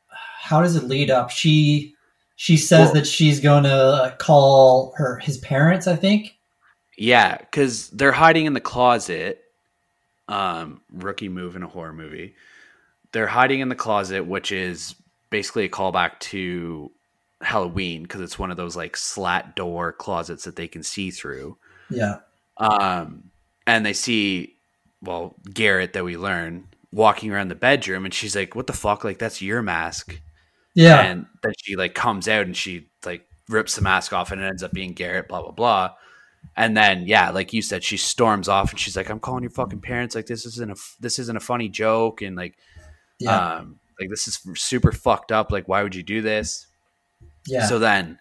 how 0.08 0.60
does 0.62 0.76
it 0.76 0.84
lead 0.84 1.10
up? 1.10 1.30
She 1.30 1.94
she 2.36 2.56
says 2.56 2.86
Well- 2.86 2.94
that 2.94 3.06
she's 3.06 3.40
gonna 3.40 4.16
call 4.18 4.92
her 4.96 5.18
his 5.18 5.38
parents, 5.38 5.86
I 5.86 5.96
think. 5.96 6.36
Yeah, 6.96 7.38
because 7.38 7.90
they're 7.90 8.12
hiding 8.12 8.46
in 8.46 8.52
the 8.52 8.60
closet. 8.60 9.40
Um, 10.28 10.80
rookie 10.92 11.28
move 11.28 11.54
in 11.56 11.62
a 11.62 11.68
horror 11.68 11.92
movie. 11.92 12.34
They're 13.14 13.28
hiding 13.28 13.60
in 13.60 13.68
the 13.68 13.76
closet, 13.76 14.26
which 14.26 14.50
is 14.50 14.96
basically 15.30 15.64
a 15.64 15.68
callback 15.68 16.18
to 16.18 16.90
Halloween 17.40 18.02
because 18.02 18.20
it's 18.20 18.40
one 18.40 18.50
of 18.50 18.56
those 18.56 18.74
like 18.74 18.96
slat 18.96 19.54
door 19.54 19.92
closets 19.92 20.42
that 20.44 20.56
they 20.56 20.66
can 20.66 20.82
see 20.82 21.12
through. 21.12 21.56
Yeah. 21.90 22.16
Um, 22.56 23.30
and 23.68 23.86
they 23.86 23.92
see, 23.92 24.56
well, 25.00 25.36
Garrett 25.52 25.92
that 25.92 26.04
we 26.04 26.16
learn 26.16 26.66
walking 26.92 27.30
around 27.30 27.48
the 27.48 27.54
bedroom, 27.54 28.04
and 28.04 28.12
she's 28.12 28.34
like, 28.34 28.56
"What 28.56 28.66
the 28.66 28.72
fuck? 28.72 29.04
Like 29.04 29.18
that's 29.18 29.40
your 29.40 29.62
mask." 29.62 30.20
Yeah. 30.74 31.00
And 31.00 31.26
then 31.42 31.52
she 31.62 31.76
like 31.76 31.94
comes 31.94 32.26
out 32.26 32.46
and 32.46 32.56
she 32.56 32.88
like 33.06 33.26
rips 33.48 33.76
the 33.76 33.82
mask 33.82 34.12
off, 34.12 34.32
and 34.32 34.40
it 34.40 34.44
ends 34.44 34.64
up 34.64 34.72
being 34.72 34.92
Garrett. 34.92 35.28
Blah 35.28 35.42
blah 35.42 35.52
blah. 35.52 35.90
And 36.56 36.76
then 36.76 37.06
yeah, 37.06 37.30
like 37.30 37.52
you 37.52 37.62
said, 37.62 37.84
she 37.84 37.96
storms 37.96 38.48
off 38.48 38.70
and 38.70 38.80
she's 38.80 38.96
like, 38.96 39.08
"I'm 39.08 39.20
calling 39.20 39.42
your 39.42 39.50
fucking 39.50 39.80
parents. 39.80 40.14
Like 40.14 40.26
this 40.26 40.46
isn't 40.46 40.70
a 40.70 40.76
this 41.00 41.18
isn't 41.18 41.36
a 41.36 41.40
funny 41.40 41.68
joke, 41.68 42.22
and 42.22 42.36
like 42.36 42.56
yeah. 43.18 43.56
um 43.56 43.78
like 44.00 44.10
this 44.10 44.26
is 44.28 44.40
super 44.56 44.92
fucked 44.92 45.32
up. 45.32 45.50
Like 45.52 45.68
why 45.68 45.82
would 45.82 45.94
you 45.94 46.02
do 46.02 46.20
this?" 46.22 46.66
yeah. 47.46 47.66
So 47.66 47.78
then 47.78 48.18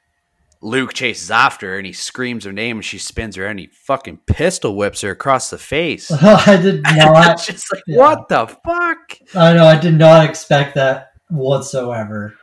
Luke 0.62 0.94
chases 0.94 1.30
after 1.30 1.72
her 1.72 1.78
and 1.78 1.86
he 1.86 1.92
screams 1.94 2.46
her 2.46 2.54
name 2.54 2.78
and 2.78 2.86
she 2.86 2.98
spins 2.98 3.38
around 3.38 3.52
and 3.52 3.60
he 3.60 3.68
fucking 3.68 4.20
pistol 4.28 4.76
whips 4.78 5.02
her 5.02 5.12
across 5.12 5.50
the 5.50 5.58
face. 5.58 6.10
I 6.24 6.56
did 6.62 6.84
not 6.96 7.42
just 7.44 7.66
like, 7.74 7.84
yeah. 7.86 7.98
what 7.98 8.30
the 8.30 8.48
fuck? 8.48 9.18
I 9.36 9.54
know 9.54 9.66
I 9.66 9.78
did 9.78 9.96
not 9.96 10.24
expect 10.30 10.76
that 10.76 11.12
whatsoever. 11.30 12.36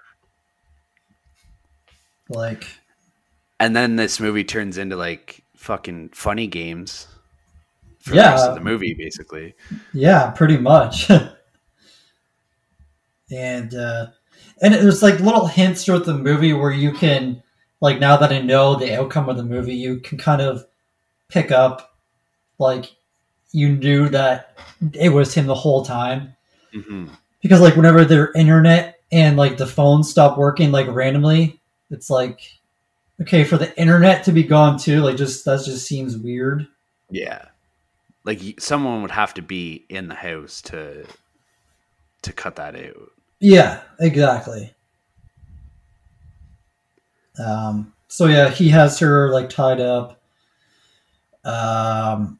Like, 2.28 2.66
And 3.59 3.74
then 3.74 3.96
this 3.96 4.20
movie 4.20 4.44
turns 4.44 4.78
into 4.78 4.96
like 4.96 5.42
fucking 5.57 6.11
funny 6.11 6.46
games. 6.46 7.07
for 8.01 8.11
the 8.11 8.16
rest 8.16 8.44
Yeah. 8.44 8.48
of 8.51 8.55
the 8.55 8.61
movie, 8.61 8.94
basically. 8.94 9.55
Yeah, 9.92 10.30
pretty 10.30 10.57
much. 10.59 11.09
and 13.31 13.74
uh, 13.74 14.07
and 14.62 14.74
there's 14.74 15.03
like 15.03 15.20
little 15.20 15.47
hints 15.47 15.85
throughout 15.85 16.05
the 16.05 16.14
movie 16.14 16.53
where 16.53 16.72
you 16.72 16.93
can 16.93 17.43
like 17.81 17.99
now 17.99 18.16
that 18.16 18.33
I 18.33 18.41
know 18.41 18.74
the 18.74 18.95
outcome 18.99 19.28
of 19.28 19.37
the 19.37 19.43
movie, 19.43 19.74
you 19.74 20.01
can 20.01 20.18
kind 20.18 20.43
of 20.43 20.64
pick 21.28 21.51
up 21.51 21.97
like 22.59 22.95
you 23.53 23.70
knew 23.76 24.09
that 24.09 24.59
it 24.93 25.11
was 25.11 25.35
him 25.35 25.47
the 25.47 25.55
whole 25.55 25.85
time 25.85 26.35
hmm 26.72 27.07
because 27.43 27.61
like 27.61 27.76
whenever 27.76 28.05
their 28.05 28.33
internet 28.33 29.01
and 29.12 29.37
like 29.37 29.57
the 29.57 29.66
phone 29.66 30.05
stop 30.05 30.39
working 30.39 30.70
like 30.70 30.87
randomly, 30.89 31.61
it's 31.91 32.11
like 32.11 32.59
okay 33.20 33.45
for 33.45 33.57
the 33.57 33.78
internet 33.78 34.24
to 34.24 34.33
be 34.33 34.43
gone 34.43 34.78
too. 34.78 35.01
Like 35.01 35.16
just 35.16 35.45
that 35.45 35.64
just 35.64 35.87
seems 35.87 36.16
weird. 36.16 36.66
Yeah, 37.11 37.47
like 38.24 38.61
someone 38.61 39.03
would 39.03 39.11
have 39.11 39.35
to 39.35 39.43
be 39.43 39.85
in 39.89 40.09
the 40.09 40.14
house 40.14 40.62
to 40.62 41.07
to 42.22 42.33
cut 42.33 42.57
that 42.57 42.76
out. 42.76 43.11
Yeah, 43.41 43.82
exactly. 43.99 44.74
Um, 47.38 47.93
so 48.09 48.26
yeah, 48.26 48.51
he 48.51 48.68
has 48.70 48.99
her 48.99 49.30
like 49.32 49.49
tied 49.49 49.80
up. 49.80 50.20
Um, 51.45 52.38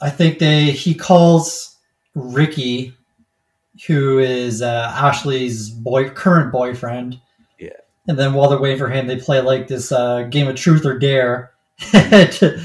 I 0.00 0.10
think 0.10 0.38
they 0.38 0.70
he 0.70 0.94
calls 0.94 1.76
Ricky, 2.14 2.94
who 3.86 4.18
is 4.18 4.62
uh, 4.62 4.92
Ashley's 4.96 5.70
boy 5.70 6.10
current 6.10 6.52
boyfriend. 6.52 7.20
Yeah. 7.58 7.70
And 8.08 8.18
then 8.18 8.34
while 8.34 8.48
they're 8.50 8.60
waiting 8.60 8.78
for 8.78 8.88
him, 8.90 9.06
they 9.06 9.16
play 9.16 9.40
like 9.40 9.68
this 9.68 9.92
uh, 9.92 10.24
game 10.24 10.48
of 10.48 10.56
truth 10.56 10.86
or 10.86 10.98
dare. 10.98 11.52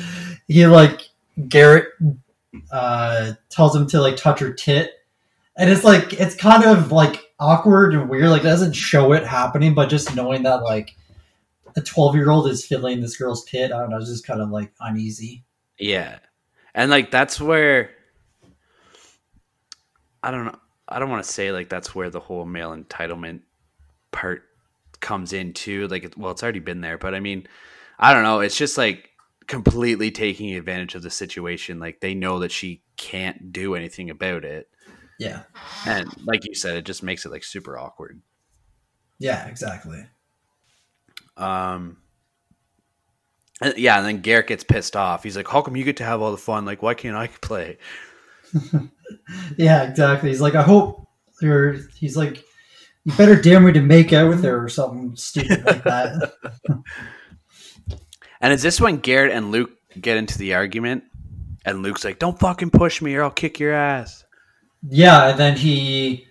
He 0.50 0.66
like 0.66 1.10
Garrett 1.50 1.88
uh, 2.72 3.34
tells 3.50 3.76
him 3.76 3.88
to 3.88 4.02
like 4.02 4.16
touch 4.16 4.40
her 4.40 4.54
tit, 4.54 4.92
and 5.58 5.70
it's 5.70 5.84
like 5.84 6.14
it's 6.14 6.36
kind 6.36 6.64
of 6.64 6.92
like 6.92 7.32
awkward 7.40 7.94
and 7.94 8.10
weird. 8.10 8.30
Like 8.30 8.42
it 8.42 8.46
doesn't 8.46 8.74
show 8.74 9.14
it 9.14 9.26
happening, 9.26 9.74
but 9.74 9.90
just 9.90 10.16
knowing 10.16 10.44
that 10.44 10.64
like 10.64 10.96
a 11.76 11.82
twelve 11.82 12.16
year 12.16 12.30
old 12.30 12.48
is 12.50 12.66
feeling 12.66 13.02
this 13.02 13.18
girl's 13.18 13.44
tit, 13.46 13.72
I 13.72 13.80
don't 13.80 13.90
know, 13.90 13.98
it's 13.98 14.10
just 14.10 14.26
kind 14.26 14.42
of 14.42 14.50
like 14.50 14.72
uneasy. 14.80 15.44
Yeah, 15.80 16.20
and 16.74 16.90
like 16.90 17.12
that's 17.12 17.42
where 17.42 17.92
I 20.24 20.32
don't 20.32 20.46
know. 20.46 20.60
I 20.88 21.00
don't 21.00 21.10
want 21.10 21.24
to 21.24 21.30
say 21.30 21.52
like 21.52 21.70
that's 21.70 21.94
where 21.94 22.10
the 22.10 22.20
whole 22.20 22.46
male 22.46 22.76
entitlement 22.76 23.42
part 24.12 24.44
comes 25.00 25.34
in 25.34 25.54
too. 25.54 25.88
Like, 25.88 26.14
well, 26.18 26.32
it's 26.32 26.44
already 26.44 26.60
been 26.60 26.82
there, 26.82 26.98
but 26.98 27.14
I 27.14 27.20
mean, 27.20 27.48
I 28.00 28.14
don't 28.14 28.24
know. 28.24 28.40
It's 28.40 28.58
just 28.58 28.78
like 28.78 29.10
completely 29.48 30.12
taking 30.12 30.54
advantage 30.56 30.96
of 30.96 31.02
the 31.02 31.10
situation. 31.10 31.80
Like 31.80 32.00
they 32.00 32.14
know 32.14 32.40
that 32.40 32.52
she 32.52 32.84
can't 32.96 33.52
do 33.52 33.76
anything 33.76 34.10
about 34.10 34.46
it, 34.46 34.70
Yeah, 35.20 35.44
and 35.86 36.10
like 36.26 36.46
you 36.46 36.54
said, 36.54 36.78
it 36.78 36.86
just 36.86 37.02
makes 37.04 37.26
it 37.26 37.32
like 37.32 37.44
super 37.44 37.78
awkward. 37.78 38.22
yeah, 39.20 39.48
exactly. 39.48 40.06
Um, 41.36 41.98
yeah, 43.76 43.98
and 43.98 44.06
then 44.06 44.22
Garrett 44.22 44.48
gets 44.48 44.64
pissed 44.64 44.96
off. 44.96 45.24
He's 45.24 45.36
like, 45.36 45.48
"How 45.48 45.62
come 45.62 45.76
you 45.76 45.84
get 45.84 45.98
to 45.98 46.04
have 46.04 46.22
all 46.22 46.32
the 46.32 46.38
fun? 46.38 46.66
Like, 46.66 46.84
why 46.84 46.94
can't 46.94 47.16
I 47.16 47.28
play?" 47.42 47.78
Yeah, 49.58 49.84
exactly. 49.84 50.30
He's 50.30 50.42
like, 50.42 50.56
I 50.56 50.64
hope 50.64 51.08
you're. 51.42 51.76
He's 51.96 52.18
like, 52.18 52.44
you 53.06 53.14
better 53.14 53.40
dare 53.42 53.60
me 53.60 53.72
to 53.74 53.82
make 53.82 54.12
out 54.14 54.30
with 54.30 54.44
her 54.44 54.64
or 54.64 54.70
something 54.70 55.16
stupid 55.16 55.66
like 55.66 55.84
that. 55.84 56.34
And 58.42 58.54
is 58.54 58.62
this 58.62 58.80
when 58.80 58.98
Garrett 58.98 59.32
and 59.32 59.52
Luke 59.52 59.72
get 60.00 60.18
into 60.18 60.38
the 60.38 60.54
argument? 60.54 61.04
And 61.66 61.82
Luke's 61.82 62.06
like, 62.06 62.20
"Don't 62.20 62.40
fucking 62.40 62.70
push 62.70 63.02
me, 63.02 63.16
or 63.16 63.24
I'll 63.24 63.32
kick 63.32 63.60
your 63.60 63.74
ass." 63.74 64.24
Yeah, 64.88 65.30
and 65.30 65.40
then 65.40 65.58
he 65.58 66.28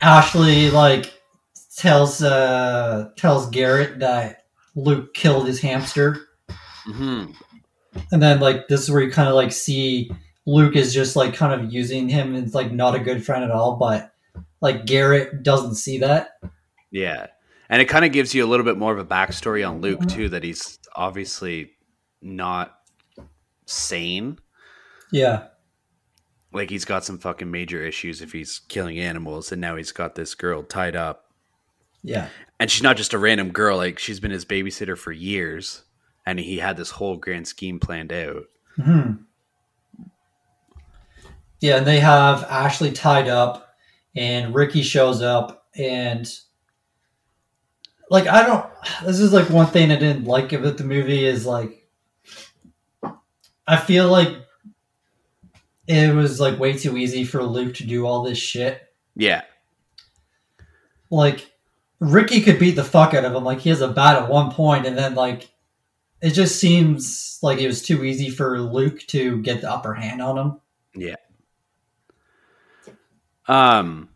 Ashley 0.00 0.70
like 0.70 1.12
tells 1.76 2.22
uh 2.22 3.10
tells 3.16 3.48
Garrett 3.50 4.00
that 4.00 4.44
Luke 4.74 5.14
killed 5.14 5.46
his 5.46 5.60
hamster. 5.60 6.18
hmm 6.84 7.26
And 8.12 8.22
then 8.22 8.40
like 8.40 8.68
this 8.68 8.82
is 8.82 8.90
where 8.90 9.02
you 9.02 9.10
kind 9.10 9.28
of 9.28 9.34
like 9.34 9.52
see 9.52 10.10
Luke 10.46 10.76
is 10.76 10.94
just 10.94 11.16
like 11.16 11.34
kind 11.34 11.52
of 11.52 11.72
using 11.72 12.08
him 12.08 12.34
and 12.34 12.46
it's 12.46 12.54
like 12.54 12.72
not 12.72 12.94
a 12.94 13.00
good 13.00 13.24
friend 13.24 13.44
at 13.44 13.50
all, 13.50 13.76
but 13.76 14.12
like 14.60 14.86
Garrett 14.86 15.42
doesn't 15.42 15.74
see 15.74 15.98
that. 15.98 16.38
Yeah, 16.90 17.26
and 17.68 17.82
it 17.82 17.86
kind 17.86 18.04
of 18.04 18.12
gives 18.12 18.34
you 18.34 18.44
a 18.44 18.48
little 18.48 18.64
bit 18.64 18.78
more 18.78 18.92
of 18.92 18.98
a 18.98 19.04
backstory 19.04 19.68
on 19.68 19.80
Luke 19.80 20.06
too. 20.08 20.28
That 20.28 20.44
he's 20.44 20.78
obviously 20.94 21.72
not 22.22 22.78
sane. 23.66 24.38
Yeah. 25.12 25.48
Like 26.56 26.70
he's 26.70 26.84
got 26.84 27.04
some 27.04 27.18
fucking 27.18 27.50
major 27.50 27.84
issues 27.84 28.22
if 28.22 28.32
he's 28.32 28.60
killing 28.68 28.98
animals, 28.98 29.52
and 29.52 29.60
now 29.60 29.76
he's 29.76 29.92
got 29.92 30.14
this 30.14 30.34
girl 30.34 30.62
tied 30.62 30.96
up. 30.96 31.26
Yeah. 32.02 32.28
And 32.58 32.70
she's 32.70 32.82
not 32.82 32.96
just 32.96 33.12
a 33.12 33.18
random 33.18 33.50
girl; 33.50 33.76
like 33.76 33.98
she's 33.98 34.20
been 34.20 34.30
his 34.30 34.44
babysitter 34.44 34.96
for 34.96 35.12
years, 35.12 35.84
and 36.24 36.38
he 36.38 36.58
had 36.58 36.76
this 36.76 36.90
whole 36.90 37.16
grand 37.16 37.46
scheme 37.46 37.78
planned 37.78 38.12
out. 38.12 38.44
hmm 38.76 39.12
Yeah, 41.60 41.76
and 41.76 41.86
they 41.86 42.00
have 42.00 42.44
Ashley 42.44 42.92
tied 42.92 43.28
up, 43.28 43.74
and 44.14 44.54
Ricky 44.54 44.82
shows 44.82 45.20
up, 45.22 45.66
and 45.76 46.26
like 48.10 48.26
I 48.26 48.46
don't. 48.46 48.66
This 49.04 49.20
is 49.20 49.32
like 49.32 49.50
one 49.50 49.66
thing 49.66 49.90
I 49.90 49.96
didn't 49.96 50.24
like 50.24 50.52
about 50.52 50.78
the 50.78 50.84
movie 50.84 51.24
is 51.24 51.44
like 51.44 51.86
I 53.66 53.76
feel 53.76 54.08
like 54.08 54.45
it 55.86 56.14
was 56.14 56.40
like 56.40 56.58
way 56.58 56.72
too 56.76 56.96
easy 56.96 57.24
for 57.24 57.42
Luke 57.42 57.74
to 57.76 57.86
do 57.86 58.06
all 58.06 58.22
this 58.22 58.38
shit. 58.38 58.82
Yeah, 59.14 59.42
Like 61.10 61.50
Ricky 62.00 62.40
could 62.42 62.58
beat 62.58 62.76
the 62.76 62.84
fuck 62.84 63.14
out 63.14 63.24
of 63.24 63.34
him. 63.34 63.44
Like 63.44 63.60
he 63.60 63.70
has 63.70 63.80
a 63.80 63.88
bat 63.88 64.22
at 64.22 64.28
one 64.28 64.50
point, 64.50 64.86
and 64.86 64.98
then 64.98 65.14
like 65.14 65.50
it 66.20 66.30
just 66.30 66.58
seems 66.58 67.38
like 67.42 67.58
it 67.58 67.66
was 67.66 67.82
too 67.82 68.04
easy 68.04 68.30
for 68.30 68.60
Luke 68.60 69.00
to 69.08 69.40
get 69.42 69.60
the 69.60 69.70
upper 69.70 69.94
hand 69.94 70.20
on 70.20 70.38
him. 70.38 70.60
Yeah. 70.94 71.14
Um, 73.48 74.08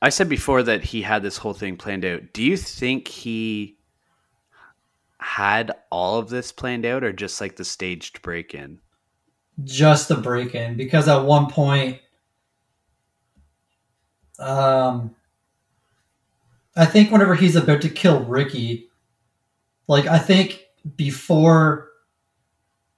I 0.00 0.08
said 0.08 0.28
before 0.28 0.62
that 0.64 0.82
he 0.82 1.02
had 1.02 1.22
this 1.22 1.36
whole 1.36 1.54
thing 1.54 1.76
planned 1.76 2.04
out. 2.04 2.32
Do 2.32 2.42
you 2.42 2.56
think 2.56 3.08
he 3.08 3.78
had 5.18 5.72
all 5.90 6.18
of 6.18 6.28
this 6.28 6.50
planned 6.50 6.84
out, 6.84 7.04
or 7.04 7.12
just 7.12 7.40
like 7.40 7.56
the 7.56 7.64
staged 7.64 8.20
break 8.22 8.52
in? 8.54 8.80
Just 9.64 10.08
the 10.08 10.16
break 10.16 10.54
in 10.54 10.76
because 10.76 11.08
at 11.08 11.24
one 11.24 11.46
point 11.46 12.00
um 14.38 15.14
I 16.74 16.86
think 16.86 17.10
whenever 17.12 17.34
he's 17.34 17.56
about 17.56 17.82
to 17.82 17.88
kill 17.88 18.24
Ricky 18.24 18.88
like 19.88 20.06
I 20.06 20.18
think 20.18 20.64
before 20.96 21.88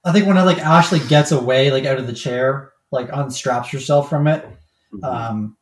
I 0.03 0.11
think 0.11 0.27
when 0.27 0.37
like 0.37 0.59
Ashley 0.59 0.99
gets 0.99 1.31
away 1.31 1.71
like 1.71 1.85
out 1.85 1.99
of 1.99 2.07
the 2.07 2.13
chair 2.13 2.71
like 2.91 3.09
unstraps 3.09 3.71
herself 3.71 4.09
from 4.09 4.27
it 4.27 4.47
um 5.03 5.57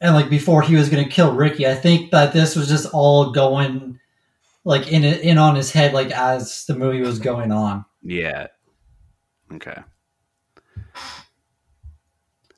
and 0.00 0.14
like 0.14 0.28
before 0.28 0.62
he 0.62 0.76
was 0.76 0.90
going 0.90 1.02
to 1.02 1.10
kill 1.10 1.34
Ricky 1.34 1.66
I 1.66 1.74
think 1.74 2.10
that 2.10 2.32
this 2.32 2.54
was 2.54 2.68
just 2.68 2.92
all 2.92 3.32
going 3.32 3.98
like 4.64 4.92
in 4.92 5.04
in 5.04 5.38
on 5.38 5.56
his 5.56 5.72
head 5.72 5.94
like 5.94 6.10
as 6.10 6.66
the 6.66 6.74
movie 6.74 7.00
was 7.00 7.18
going 7.18 7.50
on 7.50 7.86
yeah. 8.02 8.46
Okay. 9.52 9.76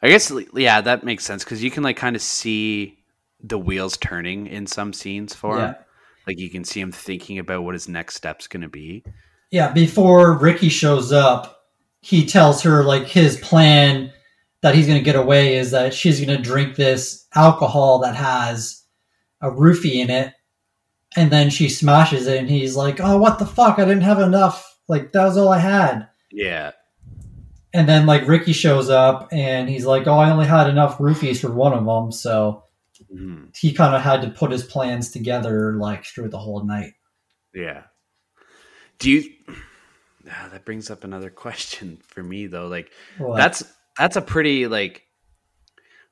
I 0.03 0.09
guess 0.09 0.33
yeah, 0.55 0.81
that 0.81 1.05
makes 1.05 1.25
sense 1.25 1.45
because 1.45 1.63
you 1.63 1.71
can 1.71 1.83
like 1.83 1.97
kind 1.97 2.17
of 2.17 2.23
see 2.23 2.99
the 3.43 3.59
wheels 3.59 3.97
turning 3.97 4.47
in 4.47 4.67
some 4.67 4.93
scenes 4.93 5.35
for 5.35 5.59
him. 5.59 5.75
Like 6.27 6.39
you 6.39 6.51
can 6.51 6.65
see 6.65 6.81
him 6.81 6.93
thinking 6.93 7.39
about 7.39 7.65
what 7.65 7.75
his 7.75 7.89
next 7.89 8.15
step's 8.15 8.47
going 8.47 8.63
to 8.63 8.69
be. 8.69 9.05
Yeah, 9.51 9.73
before 9.73 10.39
Ricky 10.39 10.69
shows 10.69 11.13
up, 11.13 11.65
he 12.03 12.25
tells 12.25 12.63
her 12.63 12.85
like 12.85 13.07
his 13.07 13.37
plan 13.39 14.13
that 14.63 14.75
he's 14.75 14.87
going 14.87 14.99
to 14.99 15.05
get 15.05 15.17
away 15.17 15.57
is 15.57 15.71
that 15.73 15.95
she's 15.95 16.25
going 16.25 16.37
to 16.37 16.43
drink 16.43 16.77
this 16.77 17.27
alcohol 17.35 17.99
that 18.01 18.15
has 18.15 18.85
a 19.41 19.51
roofie 19.51 19.97
in 19.97 20.11
it, 20.11 20.35
and 21.17 21.31
then 21.31 21.51
she 21.51 21.69
smashes 21.69 22.27
it, 22.27 22.39
and 22.39 22.51
he's 22.51 22.77
like, 22.77 23.01
"Oh, 23.01 23.19
what 23.19 23.39
the 23.39 23.47
fuck? 23.47 23.79
I 23.79 23.85
didn't 23.85 24.03
have 24.03 24.21
enough. 24.21 24.79
Like 24.87 25.13
that 25.13 25.25
was 25.25 25.37
all 25.37 25.49
I 25.49 25.59
had." 25.59 26.09
Yeah. 26.31 26.73
And 27.73 27.89
then 27.89 28.07
like 28.07 28.27
Ricky 28.27 28.53
shows 28.53 28.91
up, 28.91 29.29
and 29.33 29.69
he's 29.69 29.87
like, 29.87 30.07
"Oh, 30.07 30.19
I 30.19 30.31
only 30.31 30.47
had 30.47 30.69
enough 30.69 30.99
roofies 30.99 31.41
for 31.41 31.51
one 31.53 31.73
of 31.73 31.85
them," 31.85 32.11
so 32.13 32.65
Mhm. 33.15 33.57
he 33.57 33.73
kind 33.73 33.95
of 33.95 34.03
had 34.03 34.23
to 34.23 34.31
put 34.31 34.51
his 34.51 34.65
plans 34.65 35.11
together 35.11 35.75
like 35.75 36.05
through 36.05 36.29
the 36.31 36.39
whole 36.39 36.65
night. 36.65 36.95
Yeah. 37.55 37.85
Do 38.99 39.11
you? 39.11 39.31
Ah, 40.31 40.49
that 40.53 40.67
brings 40.67 40.91
up 40.91 41.03
another 41.03 41.31
question 41.45 41.99
for 42.07 42.23
me 42.23 42.47
though. 42.47 42.69
Like 42.69 42.91
What? 43.19 43.39
that's 43.39 43.65
that's 43.99 44.17
a 44.17 44.21
pretty 44.21 44.67
like 44.67 45.03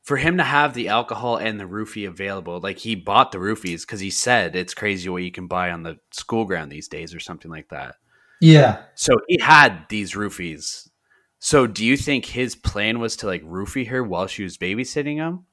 for 0.02 0.16
him 0.16 0.38
to 0.38 0.42
have 0.44 0.72
the 0.72 0.88
alcohol 0.88 1.36
and 1.36 1.60
the 1.60 1.66
roofie 1.66 2.08
available. 2.08 2.58
Like 2.58 2.78
he 2.78 2.94
bought 2.94 3.32
the 3.32 3.38
roofies 3.38 3.82
because 3.82 4.00
he 4.00 4.08
said 4.10 4.56
it's 4.56 4.72
crazy 4.72 5.08
what 5.10 5.22
you 5.22 5.30
can 5.30 5.46
buy 5.46 5.70
on 5.70 5.82
the 5.82 5.98
school 6.10 6.46
ground 6.46 6.72
these 6.72 6.88
days 6.88 7.14
or 7.14 7.20
something 7.20 7.50
like 7.50 7.68
that. 7.68 7.96
Yeah. 8.40 8.82
So 8.94 9.12
he 9.28 9.38
had 9.40 9.84
these 9.90 10.14
roofies. 10.14 10.87
So 11.38 11.66
do 11.66 11.84
you 11.84 11.96
think 11.96 12.26
his 12.26 12.54
plan 12.54 12.98
was 12.98 13.16
to 13.16 13.26
like 13.26 13.42
roofie 13.42 13.88
her 13.88 14.02
while 14.02 14.26
she 14.26 14.42
was 14.42 14.58
babysitting 14.58 15.16
him? 15.16 15.44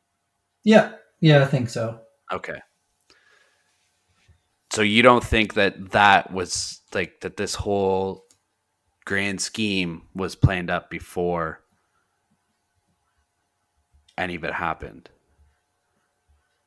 Yeah. 0.63 0.93
Yeah, 1.19 1.43
I 1.43 1.45
think 1.45 1.69
so. 1.69 1.99
Okay. 2.31 2.59
So 4.71 4.81
you 4.81 5.01
don't 5.03 5.23
think 5.23 5.53
that 5.53 5.91
that 5.91 6.31
was 6.31 6.81
like 6.93 7.21
that 7.21 7.37
this 7.37 7.55
whole 7.55 8.25
grand 9.05 9.39
scheme 9.39 10.01
was 10.15 10.35
planned 10.35 10.69
up 10.69 10.89
before 10.89 11.61
any 14.17 14.35
of 14.35 14.43
it 14.43 14.53
happened? 14.53 15.09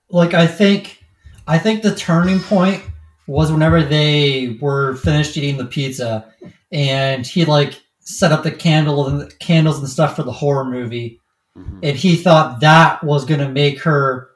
Like 0.09 0.35
I 0.35 0.47
think 0.47 1.05
I 1.47 1.59
think 1.59 1.83
the 1.83 1.95
turning 1.95 2.41
point 2.41 2.83
was 3.27 3.53
whenever 3.53 3.83
they 3.83 4.59
were 4.61 4.97
finished 4.97 5.37
eating 5.37 5.59
the 5.59 5.67
pizza 5.67 6.33
and 6.73 7.27
he 7.27 7.45
like 7.45 7.83
set 8.09 8.33
up 8.33 8.43
the 8.43 8.51
candle 8.51 9.07
and 9.07 9.21
the 9.21 9.27
candles 9.37 9.79
and 9.79 9.89
stuff 9.89 10.17
for 10.17 10.23
the 10.23 10.33
horror 10.33 10.65
movie 10.65 11.21
Mhm. 11.57 11.81
and 11.83 11.97
he 11.97 12.17
thought 12.17 12.61
that 12.61 13.03
was 13.05 13.25
gonna 13.25 13.49
make 13.49 13.81
her 13.83 14.29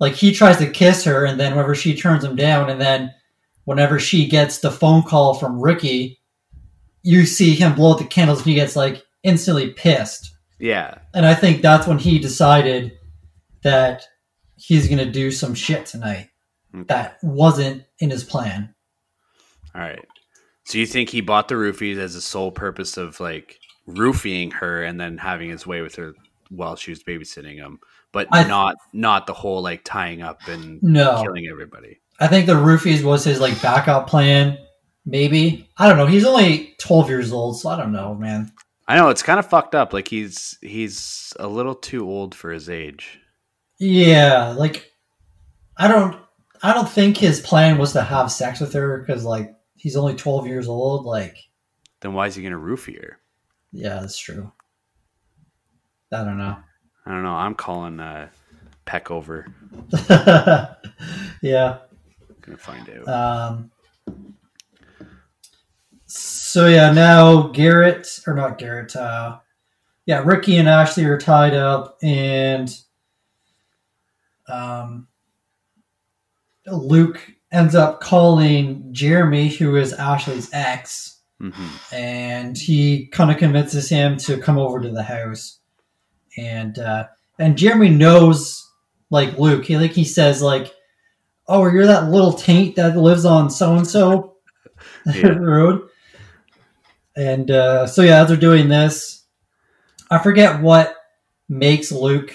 like 0.00 0.14
he 0.14 0.32
tries 0.32 0.58
to 0.58 0.66
kiss 0.70 1.04
her 1.04 1.24
and 1.24 1.38
then 1.38 1.52
whenever 1.52 1.74
she 1.74 1.96
turns 1.96 2.24
him 2.24 2.34
down 2.36 2.68
and 2.70 2.80
then 2.80 3.12
whenever 3.64 3.98
she 4.00 4.26
gets 4.26 4.58
the 4.58 4.70
phone 4.70 5.02
call 5.02 5.34
from 5.34 5.60
Ricky 5.60 6.20
you 7.02 7.26
see 7.26 7.54
him 7.54 7.74
blow 7.74 7.92
out 7.92 7.98
the 7.98 8.04
candles 8.04 8.38
and 8.40 8.46
he 8.48 8.54
gets 8.54 8.74
like 8.76 9.04
instantly 9.22 9.70
pissed 9.70 10.32
Yeah. 10.58 10.98
and 11.14 11.24
I 11.26 11.34
think 11.34 11.62
that's 11.62 11.86
when 11.86 11.98
he 11.98 12.18
decided 12.18 12.92
that 13.62 14.04
he's 14.56 14.88
gonna 14.88 15.10
do 15.10 15.30
some 15.30 15.54
shit 15.54 15.86
tonight 15.86 16.28
Okay. 16.74 16.84
that 16.88 17.18
wasn't 17.22 17.84
in 18.00 18.10
his 18.10 18.24
plan. 18.24 18.74
All 19.74 19.80
right. 19.80 20.04
So 20.64 20.78
you 20.78 20.86
think 20.86 21.10
he 21.10 21.20
bought 21.20 21.48
the 21.48 21.54
roofies 21.56 21.98
as 21.98 22.14
a 22.14 22.20
sole 22.22 22.50
purpose 22.50 22.96
of 22.96 23.20
like 23.20 23.58
roofing 23.86 24.50
her 24.52 24.82
and 24.82 24.98
then 25.00 25.18
having 25.18 25.50
his 25.50 25.66
way 25.66 25.82
with 25.82 25.94
her 25.96 26.14
while 26.50 26.76
she 26.76 26.90
was 26.90 27.02
babysitting 27.02 27.56
him, 27.56 27.80
but 28.12 28.28
I- 28.32 28.44
not 28.44 28.76
not 28.92 29.26
the 29.26 29.34
whole 29.34 29.62
like 29.62 29.82
tying 29.84 30.22
up 30.22 30.46
and 30.48 30.82
No, 30.82 31.22
killing 31.22 31.46
everybody. 31.50 32.00
I 32.20 32.28
think 32.28 32.46
the 32.46 32.52
roofies 32.54 33.02
was 33.02 33.24
his 33.24 33.40
like 33.40 33.60
backup 33.60 34.06
plan. 34.08 34.56
Maybe 35.04 35.68
I 35.76 35.86
don't 35.88 35.98
know. 35.98 36.06
He's 36.06 36.24
only 36.24 36.74
twelve 36.78 37.08
years 37.10 37.32
old, 37.32 37.58
so 37.60 37.68
I 37.70 37.76
don't 37.76 37.92
know, 37.92 38.14
man. 38.14 38.50
I 38.88 38.96
know 38.96 39.08
it's 39.10 39.22
kind 39.22 39.38
of 39.38 39.46
fucked 39.46 39.74
up. 39.74 39.92
Like 39.92 40.08
he's 40.08 40.56
he's 40.62 41.32
a 41.38 41.46
little 41.48 41.74
too 41.74 42.08
old 42.08 42.34
for 42.34 42.50
his 42.52 42.70
age. 42.70 43.18
Yeah, 43.78 44.54
like 44.56 44.90
I 45.76 45.88
don't, 45.88 46.16
I 46.62 46.72
don't 46.72 46.88
think 46.88 47.16
his 47.16 47.40
plan 47.40 47.76
was 47.78 47.92
to 47.94 48.02
have 48.02 48.30
sex 48.32 48.60
with 48.60 48.72
her 48.74 48.98
because 49.00 49.24
like 49.24 49.54
he's 49.84 49.96
only 49.96 50.14
twelve 50.16 50.46
years 50.48 50.66
old. 50.66 51.04
Like, 51.04 51.36
Then 52.00 52.14
why 52.14 52.26
is 52.26 52.34
he 52.34 52.42
gonna 52.42 52.56
roofie 52.58 52.96
her? 53.00 53.20
yeah, 53.70 54.00
that's 54.00 54.16
true. 54.18 54.50
I 56.10 56.24
don't 56.24 56.38
know. 56.38 56.56
I 57.06 57.10
don't 57.10 57.22
know. 57.22 57.34
I'm 57.34 57.54
calling 57.54 58.00
uh, 58.00 58.28
Peck 58.86 59.10
over. 59.10 59.46
yeah. 61.42 61.78
Gonna 62.40 62.56
find 62.58 62.88
out. 62.88 63.08
Um, 63.08 63.70
so 66.06 66.66
yeah, 66.68 66.92
now 66.92 67.48
Garrett 67.48 68.20
or 68.26 68.34
not 68.34 68.58
Garrett? 68.58 68.94
Uh, 68.96 69.38
yeah, 70.06 70.22
Ricky 70.24 70.56
and 70.56 70.68
Ashley 70.68 71.04
are 71.04 71.18
tied 71.18 71.54
up, 71.54 71.98
and 72.02 72.74
um, 74.48 75.08
Luke 76.66 77.20
ends 77.54 77.74
up 77.74 78.00
calling 78.00 78.92
Jeremy, 78.92 79.48
who 79.48 79.76
is 79.76 79.92
Ashley's 79.94 80.50
ex, 80.52 81.20
hmm 81.40 81.50
and 81.92 82.58
he 82.58 83.06
kind 83.08 83.30
of 83.30 83.38
convinces 83.38 83.88
him 83.88 84.16
to 84.18 84.38
come 84.38 84.58
over 84.58 84.80
to 84.80 84.90
the 84.90 85.02
house, 85.02 85.58
and 86.36 86.78
uh, 86.78 87.06
and 87.38 87.56
Jeremy 87.56 87.90
knows 87.90 88.60
like 89.10 89.38
Luke. 89.38 89.64
He 89.64 89.76
like 89.76 89.92
he 89.92 90.04
says 90.04 90.42
like, 90.42 90.72
"Oh, 91.46 91.64
you're 91.70 91.86
that 91.86 92.10
little 92.10 92.32
taint 92.32 92.76
that 92.76 92.96
lives 92.96 93.24
on 93.24 93.50
so 93.50 93.76
and 93.76 93.86
so 93.86 94.36
road." 95.24 95.88
And 97.16 97.50
uh, 97.50 97.86
so 97.86 98.02
yeah, 98.02 98.22
as 98.22 98.28
they're 98.28 98.36
doing 98.36 98.68
this, 98.68 99.24
I 100.10 100.18
forget 100.18 100.60
what 100.60 100.96
makes 101.48 101.92
Luke 101.92 102.34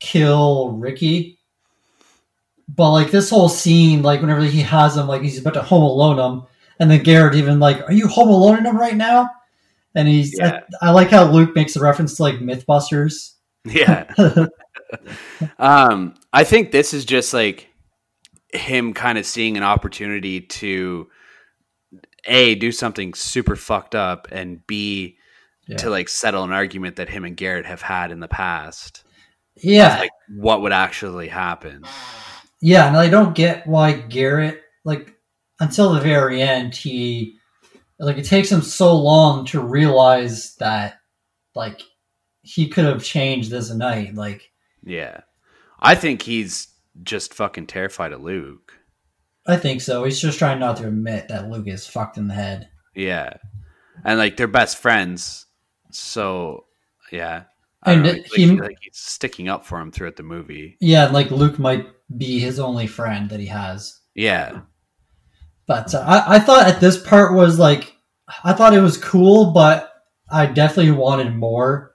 kill 0.00 0.72
Ricky. 0.72 1.38
But 2.68 2.92
like 2.92 3.10
this 3.10 3.30
whole 3.30 3.48
scene, 3.48 4.02
like 4.02 4.20
whenever 4.20 4.42
he 4.42 4.60
has 4.62 4.96
him, 4.96 5.06
like 5.06 5.22
he's 5.22 5.38
about 5.38 5.54
to 5.54 5.62
home 5.62 5.82
alone 5.82 6.18
him, 6.18 6.46
and 6.80 6.90
then 6.90 7.02
Garrett 7.02 7.34
even 7.34 7.60
like, 7.60 7.82
"Are 7.88 7.92
you 7.92 8.08
home 8.08 8.28
alone 8.28 8.64
him 8.64 8.76
right 8.78 8.96
now?" 8.96 9.30
And 9.94 10.08
he's, 10.08 10.36
Yeah. 10.38 10.60
I, 10.82 10.88
I 10.88 10.90
like 10.90 11.10
how 11.10 11.30
Luke 11.30 11.54
makes 11.54 11.76
a 11.76 11.80
reference 11.80 12.16
to 12.16 12.22
like 12.22 12.36
MythBusters. 12.36 13.34
Yeah. 13.64 14.12
um, 15.58 16.14
I 16.32 16.44
think 16.44 16.70
this 16.72 16.92
is 16.94 17.04
just 17.04 17.32
like 17.34 17.68
him 18.52 18.92
kind 18.94 19.18
of 19.18 19.26
seeing 19.26 19.56
an 19.56 19.62
opportunity 19.62 20.40
to 20.40 21.08
a 22.24 22.54
do 22.54 22.72
something 22.72 23.14
super 23.14 23.56
fucked 23.56 23.94
up 23.94 24.28
and 24.32 24.66
b 24.66 25.16
Yeah. 25.66 25.76
to 25.78 25.90
like 25.90 26.08
settle 26.08 26.44
an 26.44 26.52
argument 26.52 26.96
that 26.96 27.08
him 27.08 27.24
and 27.24 27.36
Garrett 27.36 27.66
have 27.66 27.82
had 27.82 28.10
in 28.10 28.20
the 28.20 28.28
past. 28.28 29.04
yeah, 29.56 29.98
Like 29.98 30.10
what 30.36 30.62
would 30.62 30.72
actually 30.72 31.28
happen? 31.28 31.84
Yeah, 32.64 32.88
and 32.88 32.96
I 32.96 33.10
don't 33.10 33.34
get 33.34 33.66
why 33.66 33.92
Garrett 33.92 34.62
like 34.84 35.14
until 35.60 35.92
the 35.92 36.00
very 36.00 36.40
end 36.40 36.74
he 36.74 37.36
like 37.98 38.16
it 38.16 38.24
takes 38.24 38.50
him 38.50 38.62
so 38.62 38.96
long 38.96 39.44
to 39.46 39.60
realize 39.60 40.54
that 40.56 40.94
like 41.54 41.82
he 42.40 42.68
could 42.68 42.86
have 42.86 43.04
changed 43.04 43.50
this 43.50 43.70
night. 43.70 44.14
Like 44.14 44.50
Yeah. 44.82 45.20
I 45.78 45.94
think 45.94 46.22
he's 46.22 46.68
just 47.02 47.34
fucking 47.34 47.66
terrified 47.66 48.12
of 48.12 48.22
Luke. 48.22 48.72
I 49.46 49.56
think 49.58 49.82
so. 49.82 50.04
He's 50.04 50.18
just 50.20 50.38
trying 50.38 50.58
not 50.58 50.78
to 50.78 50.88
admit 50.88 51.28
that 51.28 51.50
Luke 51.50 51.68
is 51.68 51.86
fucked 51.86 52.16
in 52.16 52.28
the 52.28 52.34
head. 52.34 52.68
Yeah. 52.94 53.34
And 54.04 54.18
like 54.18 54.38
they're 54.38 54.46
best 54.48 54.78
friends. 54.78 55.44
So 55.90 56.64
yeah. 57.12 57.44
I 57.82 57.92
And 57.92 58.02
know, 58.04 58.14
he- 58.34 58.46
like 58.58 58.78
he's 58.80 58.96
sticking 58.96 59.48
up 59.48 59.66
for 59.66 59.78
him 59.78 59.92
throughout 59.92 60.16
the 60.16 60.22
movie. 60.22 60.78
Yeah, 60.80 61.04
and 61.04 61.12
like 61.12 61.30
Luke 61.30 61.58
might 61.58 61.86
be 62.16 62.38
his 62.38 62.58
only 62.58 62.86
friend 62.86 63.30
that 63.30 63.40
he 63.40 63.46
has. 63.46 64.00
Yeah. 64.14 64.60
But 65.66 65.94
uh, 65.94 66.00
I, 66.00 66.36
I 66.36 66.38
thought 66.38 66.66
at 66.66 66.80
this 66.80 66.98
part 67.02 67.34
was 67.34 67.58
like 67.58 67.94
I 68.42 68.52
thought 68.52 68.74
it 68.74 68.80
was 68.80 68.96
cool, 68.96 69.52
but 69.52 69.92
I 70.30 70.46
definitely 70.46 70.92
wanted 70.92 71.34
more. 71.34 71.94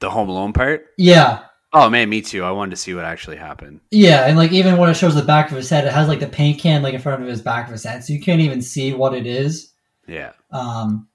The 0.00 0.10
Home 0.10 0.28
Alone 0.28 0.52
part? 0.52 0.86
Yeah, 0.96 1.42
Oh 1.72 1.90
man, 1.90 2.08
me 2.08 2.22
too. 2.22 2.44
I 2.44 2.50
wanted 2.50 2.70
to 2.70 2.76
see 2.76 2.94
what 2.94 3.04
actually 3.04 3.36
happened. 3.36 3.80
Yeah, 3.90 4.26
and 4.26 4.38
like 4.38 4.52
even 4.52 4.78
when 4.78 4.88
it 4.88 4.94
shows 4.94 5.14
the 5.14 5.22
back 5.22 5.50
of 5.50 5.56
his 5.56 5.68
head, 5.68 5.84
it 5.84 5.92
has 5.92 6.08
like 6.08 6.20
the 6.20 6.26
paint 6.26 6.58
can 6.58 6.82
like 6.82 6.94
in 6.94 7.00
front 7.00 7.22
of 7.22 7.28
his 7.28 7.42
back 7.42 7.66
of 7.66 7.72
his 7.72 7.84
head, 7.84 8.02
so 8.02 8.12
you 8.14 8.20
can't 8.20 8.40
even 8.40 8.62
see 8.62 8.94
what 8.94 9.14
it 9.14 9.26
is. 9.26 9.74
Yeah. 10.06 10.32
Um, 10.50 11.08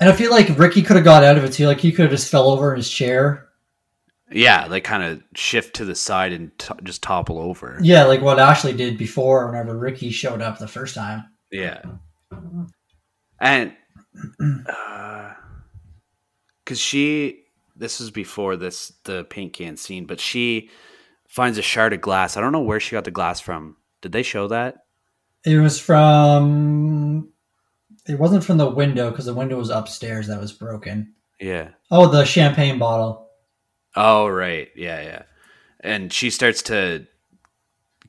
and 0.00 0.10
I 0.10 0.12
feel 0.12 0.32
like 0.32 0.58
Ricky 0.58 0.82
could 0.82 0.96
have 0.96 1.04
got 1.04 1.22
out 1.22 1.38
of 1.38 1.44
it 1.44 1.52
too. 1.52 1.66
Like 1.66 1.78
he 1.78 1.92
could 1.92 2.02
have 2.02 2.10
just 2.10 2.30
fell 2.30 2.50
over 2.50 2.72
in 2.72 2.78
his 2.78 2.90
chair. 2.90 3.49
Yeah, 4.30 4.66
like 4.66 4.84
kind 4.84 5.02
of 5.02 5.22
shift 5.34 5.76
to 5.76 5.84
the 5.84 5.94
side 5.94 6.32
and 6.32 6.56
t- 6.58 6.74
just 6.84 7.02
topple 7.02 7.38
over. 7.38 7.78
Yeah, 7.82 8.04
like 8.04 8.22
what 8.22 8.38
Ashley 8.38 8.72
did 8.72 8.96
before 8.98 9.46
whenever 9.46 9.76
Ricky 9.76 10.10
showed 10.10 10.40
up 10.42 10.58
the 10.58 10.68
first 10.68 10.94
time. 10.94 11.24
Yeah. 11.50 11.82
And 13.42 13.72
uh 14.68 15.32
cuz 16.66 16.78
she 16.78 17.44
this 17.74 17.98
was 17.98 18.10
before 18.10 18.56
this 18.56 18.92
the 19.04 19.24
paint 19.24 19.54
can 19.54 19.78
scene, 19.78 20.04
but 20.04 20.20
she 20.20 20.68
finds 21.26 21.56
a 21.56 21.62
shard 21.62 21.94
of 21.94 22.02
glass. 22.02 22.36
I 22.36 22.42
don't 22.42 22.52
know 22.52 22.60
where 22.60 22.80
she 22.80 22.92
got 22.92 23.04
the 23.04 23.10
glass 23.10 23.40
from. 23.40 23.76
Did 24.02 24.12
they 24.12 24.22
show 24.22 24.48
that? 24.48 24.84
It 25.44 25.56
was 25.58 25.80
from. 25.80 27.32
It 28.06 28.18
wasn't 28.18 28.44
from 28.44 28.58
the 28.58 28.68
window 28.68 29.10
because 29.10 29.24
the 29.26 29.34
window 29.34 29.56
was 29.56 29.70
upstairs 29.70 30.26
that 30.26 30.40
was 30.40 30.52
broken. 30.52 31.14
Yeah. 31.40 31.70
Oh, 31.90 32.08
the 32.08 32.24
champagne 32.24 32.78
bottle. 32.78 33.29
Oh, 33.96 34.28
right. 34.28 34.68
Yeah, 34.76 35.00
yeah. 35.02 35.22
And 35.80 36.12
she 36.12 36.30
starts 36.30 36.62
to 36.64 37.06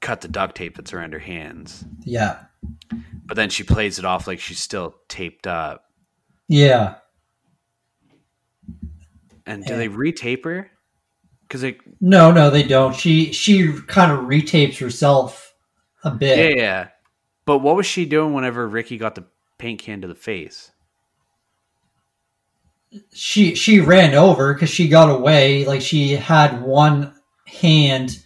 cut 0.01 0.21
the 0.21 0.27
duct 0.27 0.55
tape 0.55 0.75
that's 0.75 0.93
around 0.93 1.13
her 1.13 1.19
hands. 1.19 1.86
Yeah, 2.03 2.38
But 3.25 3.36
then 3.36 3.49
she 3.49 3.63
plays 3.63 3.97
it 3.99 4.05
off 4.05 4.27
like 4.27 4.39
she's 4.39 4.59
still 4.59 4.95
taped 5.07 5.47
up. 5.47 5.86
yeah. 6.47 6.95
And 9.45 9.65
do 9.65 9.73
Yeah. 9.73 9.77
they 9.79 9.89
retape 9.89 10.43
her? 10.45 10.69
Because 11.43 11.63
like, 11.63 11.82
No, 11.99 12.32
no, 12.32 12.49
they 12.49 12.63
don't. 12.63 12.95
She 12.95 13.34
she 13.34 13.73
kind 13.88 14.11
of 14.11 14.19
retapes 14.25 14.77
herself 14.79 15.53
a 16.03 16.11
bit. 16.11 16.55
yeah, 16.57 16.61
yeah. 16.61 16.88
But 17.45 17.59
what 17.59 17.75
was 17.75 17.86
she 17.86 18.05
doing 18.05 18.34
whenever 18.34 18.67
Ricky 18.67 18.97
got 18.97 19.15
the 19.15 19.25
paint 19.57 19.82
can 19.82 20.01
to 20.01 20.07
the 20.07 20.15
face? 20.15 20.70
She 23.14 23.56
she 23.56 23.80
ran 23.80 24.14
over 24.14 24.54
because 24.54 24.70
she 24.70 24.88
got 24.88 25.10
away 25.10 25.66
like 25.66 25.82
she 25.82 26.12
had 26.12 26.62
one 26.62 27.14
hand 27.48 28.24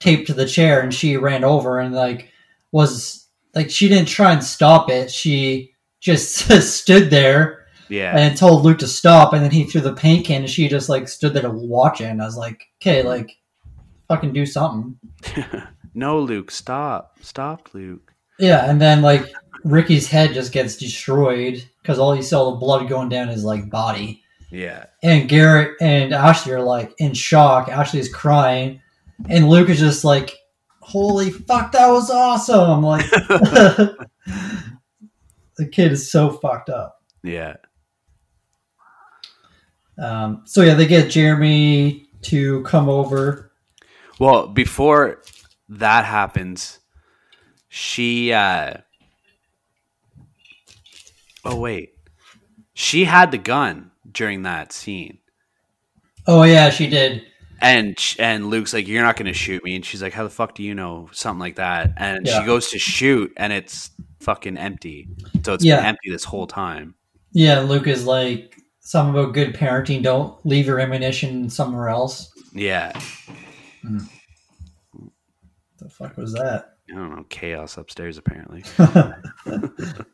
taped 0.00 0.26
to 0.26 0.34
the 0.34 0.46
chair 0.46 0.80
and 0.80 0.92
she 0.92 1.16
ran 1.16 1.44
over 1.44 1.78
and 1.78 1.94
like 1.94 2.30
was 2.72 3.28
like 3.54 3.70
she 3.70 3.88
didn't 3.88 4.08
try 4.08 4.32
and 4.32 4.42
stop 4.42 4.90
it 4.90 5.10
she 5.10 5.72
just 6.02 6.50
stood 6.62 7.08
there 7.08 7.64
Yeah. 7.88 8.14
and 8.16 8.36
told 8.36 8.64
Luke 8.64 8.80
to 8.80 8.88
stop, 8.88 9.32
and 9.32 9.42
then 9.42 9.52
he 9.52 9.64
threw 9.64 9.80
the 9.80 9.94
paint 9.94 10.26
can, 10.26 10.42
and 10.42 10.50
she 10.50 10.68
just 10.68 10.90
like 10.90 11.08
stood 11.08 11.32
there 11.32 11.42
to 11.42 11.50
watch 11.50 12.00
it. 12.02 12.06
And 12.06 12.20
I 12.20 12.26
was 12.26 12.36
like, 12.36 12.66
okay, 12.82 12.98
mm-hmm. 12.98 13.08
like, 13.08 13.38
fucking 14.08 14.32
do 14.32 14.44
something. 14.44 14.98
no, 15.94 16.18
Luke, 16.18 16.50
stop. 16.50 17.16
Stop, 17.22 17.70
Luke. 17.72 18.12
Yeah, 18.38 18.68
and 18.68 18.80
then 18.80 19.00
like 19.00 19.32
Ricky's 19.64 20.08
head 20.08 20.34
just 20.34 20.52
gets 20.52 20.76
destroyed 20.76 21.64
because 21.82 21.98
all 21.98 22.14
you 22.14 22.22
saw 22.22 22.50
the 22.50 22.56
blood 22.56 22.88
going 22.88 23.08
down 23.08 23.28
his 23.28 23.44
like 23.44 23.68
body. 23.68 24.22
Yeah. 24.50 24.86
And 25.02 25.28
Garrett 25.28 25.76
and 25.80 26.12
Ashley 26.12 26.52
are 26.52 26.62
like 26.62 26.94
in 26.98 27.14
shock. 27.14 27.68
Ashley's 27.68 28.12
crying, 28.12 28.80
and 29.28 29.48
Luke 29.48 29.68
is 29.68 29.80
just 29.80 30.04
like, 30.04 30.36
"Holy 30.80 31.30
fuck, 31.30 31.72
that 31.72 31.88
was 31.88 32.10
awesome!" 32.10 32.82
Like, 32.82 33.08
the 33.10 33.96
kid 35.70 35.92
is 35.92 36.10
so 36.10 36.30
fucked 36.30 36.68
up. 36.68 37.02
Yeah. 37.22 37.56
Um, 39.98 40.42
so 40.44 40.62
yeah, 40.62 40.74
they 40.74 40.86
get 40.86 41.10
Jeremy 41.10 42.06
to 42.22 42.62
come 42.62 42.88
over. 42.88 43.52
Well, 44.18 44.48
before 44.48 45.22
that 45.68 46.04
happens, 46.04 46.78
she 47.68 48.32
uh 48.32 48.74
Oh 51.44 51.58
wait. 51.58 51.94
She 52.74 53.04
had 53.04 53.30
the 53.30 53.38
gun 53.38 53.90
during 54.10 54.42
that 54.42 54.72
scene. 54.72 55.18
Oh 56.26 56.42
yeah, 56.44 56.70
she 56.70 56.86
did. 56.88 57.24
And 57.60 57.96
and 58.18 58.48
Luke's 58.48 58.72
like 58.72 58.88
you're 58.88 59.02
not 59.02 59.16
going 59.16 59.26
to 59.26 59.32
shoot 59.32 59.62
me 59.64 59.76
and 59.76 59.84
she's 59.84 60.02
like 60.02 60.12
how 60.12 60.24
the 60.24 60.30
fuck 60.30 60.54
do 60.54 60.62
you 60.62 60.74
know 60.74 61.08
something 61.12 61.40
like 61.40 61.56
that? 61.56 61.92
And 61.96 62.26
Yeah. 62.26 62.40
she 62.40 62.46
goes 62.46 62.70
to 62.70 62.78
shoot 62.78 63.32
and 63.36 63.52
it's 63.52 63.90
fucking 64.20 64.56
empty. 64.56 65.08
So 65.44 65.54
it's 65.54 65.64
Yeah. 65.64 65.76
been 65.76 65.86
empty 65.86 66.10
this 66.10 66.24
whole 66.24 66.46
time. 66.46 66.94
Yeah, 67.32 67.60
Luke 67.60 67.86
is 67.86 68.04
like 68.06 68.56
something 68.80 69.14
about 69.18 69.34
good 69.34 69.54
parenting. 69.54 70.02
Don't 70.02 70.44
leave 70.44 70.66
your 70.66 70.80
ammunition 70.80 71.48
somewhere 71.50 71.88
else. 71.88 72.30
Yeah. 72.52 72.92
Hmm. 73.82 73.98
The 75.78 75.88
fuck 75.88 76.16
was 76.16 76.32
that? 76.34 76.76
I 76.90 76.94
don't 76.94 77.10
know, 77.16 77.24
chaos 77.28 77.76
upstairs 77.78 78.18
apparently. 78.18 78.62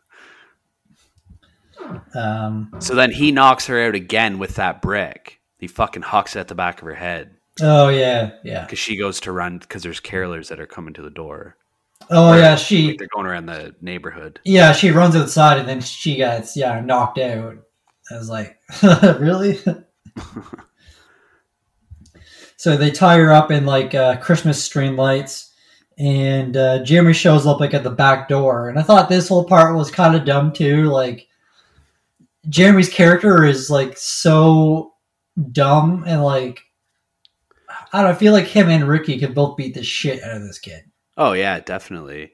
Um, 2.14 2.72
so 2.78 2.94
then 2.94 3.10
he 3.12 3.32
knocks 3.32 3.66
her 3.66 3.80
out 3.86 3.94
again 3.94 4.38
with 4.38 4.56
that 4.56 4.82
brick. 4.82 5.40
He 5.58 5.66
fucking 5.66 6.02
hucks 6.02 6.36
it 6.36 6.40
at 6.40 6.48
the 6.48 6.54
back 6.54 6.80
of 6.80 6.86
her 6.86 6.94
head 6.94 7.38
oh 7.62 7.88
yeah, 7.88 8.32
yeah. 8.44 8.62
because 8.64 8.78
she 8.78 8.96
goes 8.96 9.20
to 9.20 9.32
run 9.32 9.58
because 9.58 9.82
there's 9.82 10.00
carolers 10.00 10.48
that 10.48 10.60
are 10.60 10.66
coming 10.66 10.94
to 10.94 11.02
the 11.02 11.10
door. 11.10 11.56
Oh 12.10 12.36
yeah, 12.36 12.50
Like, 12.50 12.58
she 12.58 12.96
they're 12.96 13.08
going 13.12 13.26
around 13.26 13.46
the 13.46 13.74
neighborhood. 13.80 14.40
yeah 14.44 14.72
she 14.72 14.90
runs 14.90 15.16
outside 15.16 15.58
and 15.58 15.68
then 15.68 15.80
she 15.80 16.16
gets 16.16 16.56
yeah 16.56 16.80
knocked 16.80 17.18
out. 17.18 17.56
I 18.10 18.16
was 18.16 18.30
like, 18.30 18.58
really? 19.20 19.58
so 22.56 22.76
they 22.76 22.90
tie 22.90 23.18
her 23.18 23.32
up 23.32 23.50
in 23.50 23.66
like 23.66 23.94
uh, 23.94 24.16
Christmas 24.16 24.62
string 24.62 24.96
lights, 24.96 25.52
and 25.98 26.56
uh, 26.56 26.82
Jeremy 26.84 27.12
shows 27.12 27.46
up 27.46 27.60
like 27.60 27.74
at 27.74 27.84
the 27.84 27.90
back 27.90 28.28
door, 28.28 28.70
and 28.70 28.78
I 28.78 28.82
thought 28.82 29.10
this 29.10 29.28
whole 29.28 29.44
part 29.44 29.76
was 29.76 29.90
kind 29.90 30.14
of 30.16 30.24
dumb 30.24 30.52
too. 30.52 30.84
Like 30.84 31.27
Jeremy's 32.48 32.88
character 32.88 33.44
is 33.44 33.70
like 33.70 33.96
so 33.96 34.92
dumb 35.52 36.04
and 36.06 36.22
like 36.22 36.60
I 37.92 38.02
don't 38.02 38.10
know, 38.10 38.14
I 38.16 38.18
feel 38.18 38.32
like 38.32 38.46
him 38.46 38.68
and 38.68 38.88
Ricky 38.88 39.18
could 39.18 39.34
both 39.34 39.56
beat 39.56 39.74
the 39.74 39.82
shit 39.82 40.22
out 40.22 40.36
of 40.36 40.42
this 40.42 40.58
kid. 40.58 40.82
Oh 41.16 41.32
yeah, 41.32 41.60
definitely. 41.60 42.32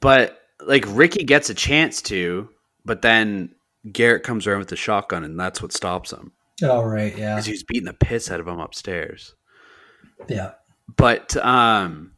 But 0.00 0.40
like 0.60 0.84
Ricky 0.88 1.24
gets 1.24 1.50
a 1.50 1.54
chance 1.54 2.02
to, 2.02 2.48
but 2.84 3.02
then 3.02 3.54
Garrett 3.90 4.22
comes 4.22 4.46
around 4.46 4.60
with 4.60 4.68
the 4.68 4.76
shotgun, 4.76 5.24
and 5.24 5.38
that's 5.38 5.60
what 5.60 5.72
stops 5.72 6.12
him 6.12 6.32
Oh 6.62 6.82
right, 6.82 7.16
yeah, 7.16 7.34
because 7.34 7.46
he's 7.46 7.64
beating 7.64 7.86
the 7.86 7.92
piss 7.92 8.30
out 8.30 8.40
of 8.40 8.46
him 8.46 8.60
upstairs. 8.60 9.34
yeah, 10.28 10.52
But 10.96 11.36
um, 11.38 12.12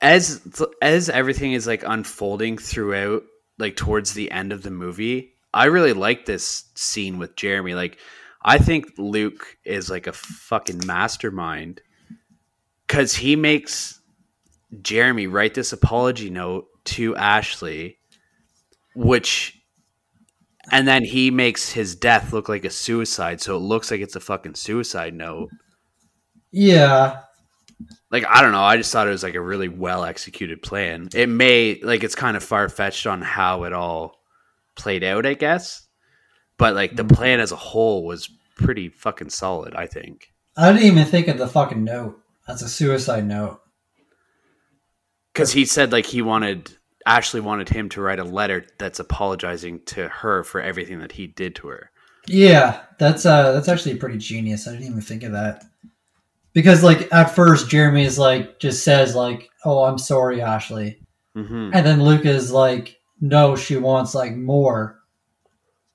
as 0.00 0.40
as 0.80 1.08
everything 1.08 1.52
is 1.52 1.66
like 1.66 1.84
unfolding 1.86 2.58
throughout, 2.58 3.22
like 3.58 3.76
towards 3.76 4.14
the 4.14 4.30
end 4.30 4.52
of 4.52 4.62
the 4.62 4.70
movie, 4.70 5.34
I 5.54 5.66
really 5.66 5.92
like 5.92 6.24
this 6.24 6.64
scene 6.74 7.18
with 7.18 7.36
Jeremy. 7.36 7.74
Like, 7.74 7.98
I 8.42 8.58
think 8.58 8.86
Luke 8.98 9.56
is 9.64 9.90
like 9.90 10.06
a 10.06 10.12
fucking 10.12 10.86
mastermind 10.86 11.80
because 12.86 13.14
he 13.14 13.36
makes 13.36 14.00
Jeremy 14.80 15.26
write 15.26 15.54
this 15.54 15.72
apology 15.72 16.30
note 16.30 16.66
to 16.84 17.16
Ashley, 17.16 17.98
which. 18.94 19.58
And 20.70 20.86
then 20.86 21.04
he 21.04 21.32
makes 21.32 21.72
his 21.72 21.96
death 21.96 22.32
look 22.32 22.48
like 22.48 22.64
a 22.64 22.70
suicide, 22.70 23.40
so 23.40 23.56
it 23.56 23.60
looks 23.60 23.90
like 23.90 24.00
it's 24.00 24.14
a 24.14 24.20
fucking 24.20 24.54
suicide 24.54 25.12
note 25.12 25.50
yeah. 26.52 27.20
like 28.10 28.24
I 28.28 28.42
don't 28.42 28.52
know. 28.52 28.62
I 28.62 28.76
just 28.76 28.92
thought 28.92 29.08
it 29.08 29.10
was 29.10 29.22
like 29.22 29.34
a 29.34 29.40
really 29.40 29.68
well 29.68 30.04
executed 30.04 30.62
plan. 30.62 31.08
It 31.14 31.28
may 31.28 31.80
like 31.82 32.04
it's 32.04 32.14
kind 32.14 32.36
of 32.36 32.44
far 32.44 32.68
fetched 32.68 33.06
on 33.06 33.22
how 33.22 33.64
it 33.64 33.72
all 33.72 34.21
played 34.74 35.04
out, 35.04 35.26
I 35.26 35.34
guess. 35.34 35.86
But 36.58 36.74
like 36.74 36.96
the 36.96 37.04
plan 37.04 37.40
as 37.40 37.52
a 37.52 37.56
whole 37.56 38.04
was 38.04 38.30
pretty 38.56 38.88
fucking 38.88 39.30
solid, 39.30 39.74
I 39.74 39.86
think. 39.86 40.32
I 40.56 40.72
didn't 40.72 40.86
even 40.86 41.04
think 41.04 41.28
of 41.28 41.38
the 41.38 41.48
fucking 41.48 41.82
note. 41.82 42.20
That's 42.46 42.62
a 42.62 42.68
suicide 42.68 43.26
note. 43.26 43.60
Because 45.32 45.52
he 45.52 45.64
said 45.64 45.92
like 45.92 46.06
he 46.06 46.22
wanted 46.22 46.76
Ashley 47.06 47.40
wanted 47.40 47.68
him 47.68 47.88
to 47.90 48.02
write 48.02 48.18
a 48.18 48.24
letter 48.24 48.66
that's 48.78 49.00
apologizing 49.00 49.80
to 49.86 50.08
her 50.08 50.44
for 50.44 50.60
everything 50.60 51.00
that 51.00 51.12
he 51.12 51.26
did 51.26 51.56
to 51.56 51.68
her. 51.68 51.90
Yeah, 52.28 52.82
that's 52.98 53.26
uh 53.26 53.52
that's 53.52 53.68
actually 53.68 53.96
pretty 53.96 54.18
genius. 54.18 54.68
I 54.68 54.72
didn't 54.72 54.86
even 54.86 55.00
think 55.00 55.22
of 55.22 55.32
that. 55.32 55.64
Because 56.52 56.82
like 56.84 57.12
at 57.12 57.34
first 57.34 57.70
Jeremy 57.70 58.04
is 58.04 58.18
like 58.18 58.60
just 58.60 58.84
says 58.84 59.14
like, 59.14 59.48
"Oh, 59.64 59.84
I'm 59.84 59.98
sorry, 59.98 60.42
Ashley," 60.42 61.00
hmm 61.34 61.70
and 61.72 61.86
then 61.86 62.02
Luke 62.02 62.26
is 62.26 62.52
like, 62.52 63.00
"No, 63.22 63.56
she 63.56 63.78
wants 63.78 64.14
like 64.14 64.36
more." 64.36 64.98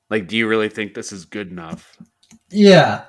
Like, 0.10 0.28
do 0.28 0.36
you 0.36 0.48
really 0.48 0.70
think 0.70 0.94
this 0.96 1.12
is 1.12 1.26
good 1.26 1.52
enough? 1.52 1.96
Yeah, 2.50 3.06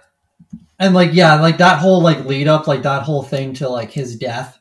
and 0.79 0.95
like 0.95 1.15
yeah, 1.15 1.41
like 1.41 1.57
that 1.59 1.79
whole 1.79 2.03
like 2.03 2.25
lead 2.27 2.49
up, 2.49 2.67
like 2.67 2.83
that 2.83 3.05
whole 3.05 3.23
thing 3.23 3.55
to 3.55 3.69
like 3.69 3.91
his 3.91 4.17
death, 4.17 4.59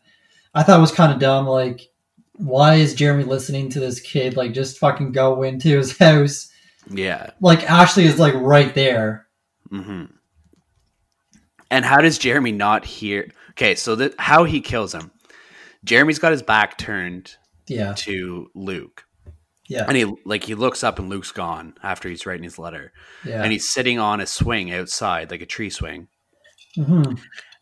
I 0.54 0.64
thought 0.64 0.80
was 0.80 0.92
kind 0.92 1.12
of 1.12 1.20
dumb. 1.20 1.46
Like, 1.48 1.82
why 2.34 2.76
is 2.76 2.96
Jeremy 2.96 3.24
listening 3.26 3.70
to 3.72 3.80
this 3.80 4.00
kid? 4.00 4.38
Like, 4.38 4.54
just 4.54 4.78
fucking 4.78 5.12
go 5.12 5.44
into 5.44 5.78
his 5.78 5.98
house. 6.00 6.50
Yeah. 6.90 7.32
Like 7.42 7.70
Ashley 7.70 8.06
is 8.06 8.20
like 8.20 8.34
right 8.36 8.74
there. 8.74 9.28
Mm-hmm. 9.72 10.06
And 11.70 11.86
how 11.86 11.98
does 12.02 12.18
Jeremy 12.18 12.52
not 12.52 12.86
hear? 12.86 13.30
Okay, 13.52 13.76
so 13.76 13.96
that 13.96 14.14
how 14.20 14.44
he 14.46 14.62
kills 14.62 14.94
him. 14.94 15.12
Jeremy's 15.84 16.20
got 16.20 16.32
his 16.32 16.44
back 16.44 16.78
turned 16.78 17.36
Yeah, 17.68 17.94
to 17.98 18.50
Luke, 18.56 19.04
yeah, 19.68 19.86
and 19.88 19.98
he 19.98 20.06
like 20.26 20.44
he 20.44 20.56
looks 20.56 20.84
up 20.84 20.98
and 21.00 21.10
Luke's 21.10 21.32
gone 21.32 21.74
after 21.84 22.10
he's 22.10 22.26
writing 22.26 22.44
his 22.44 22.58
letter, 22.58 22.94
yeah. 23.26 23.44
and 23.44 23.52
he's 23.52 23.70
sitting 23.70 24.00
on 24.00 24.22
a 24.22 24.26
swing 24.26 24.72
outside, 24.72 25.30
like 25.30 25.42
a 25.42 25.46
tree 25.46 25.70
swing. 25.70 26.08
hmm 26.76 27.14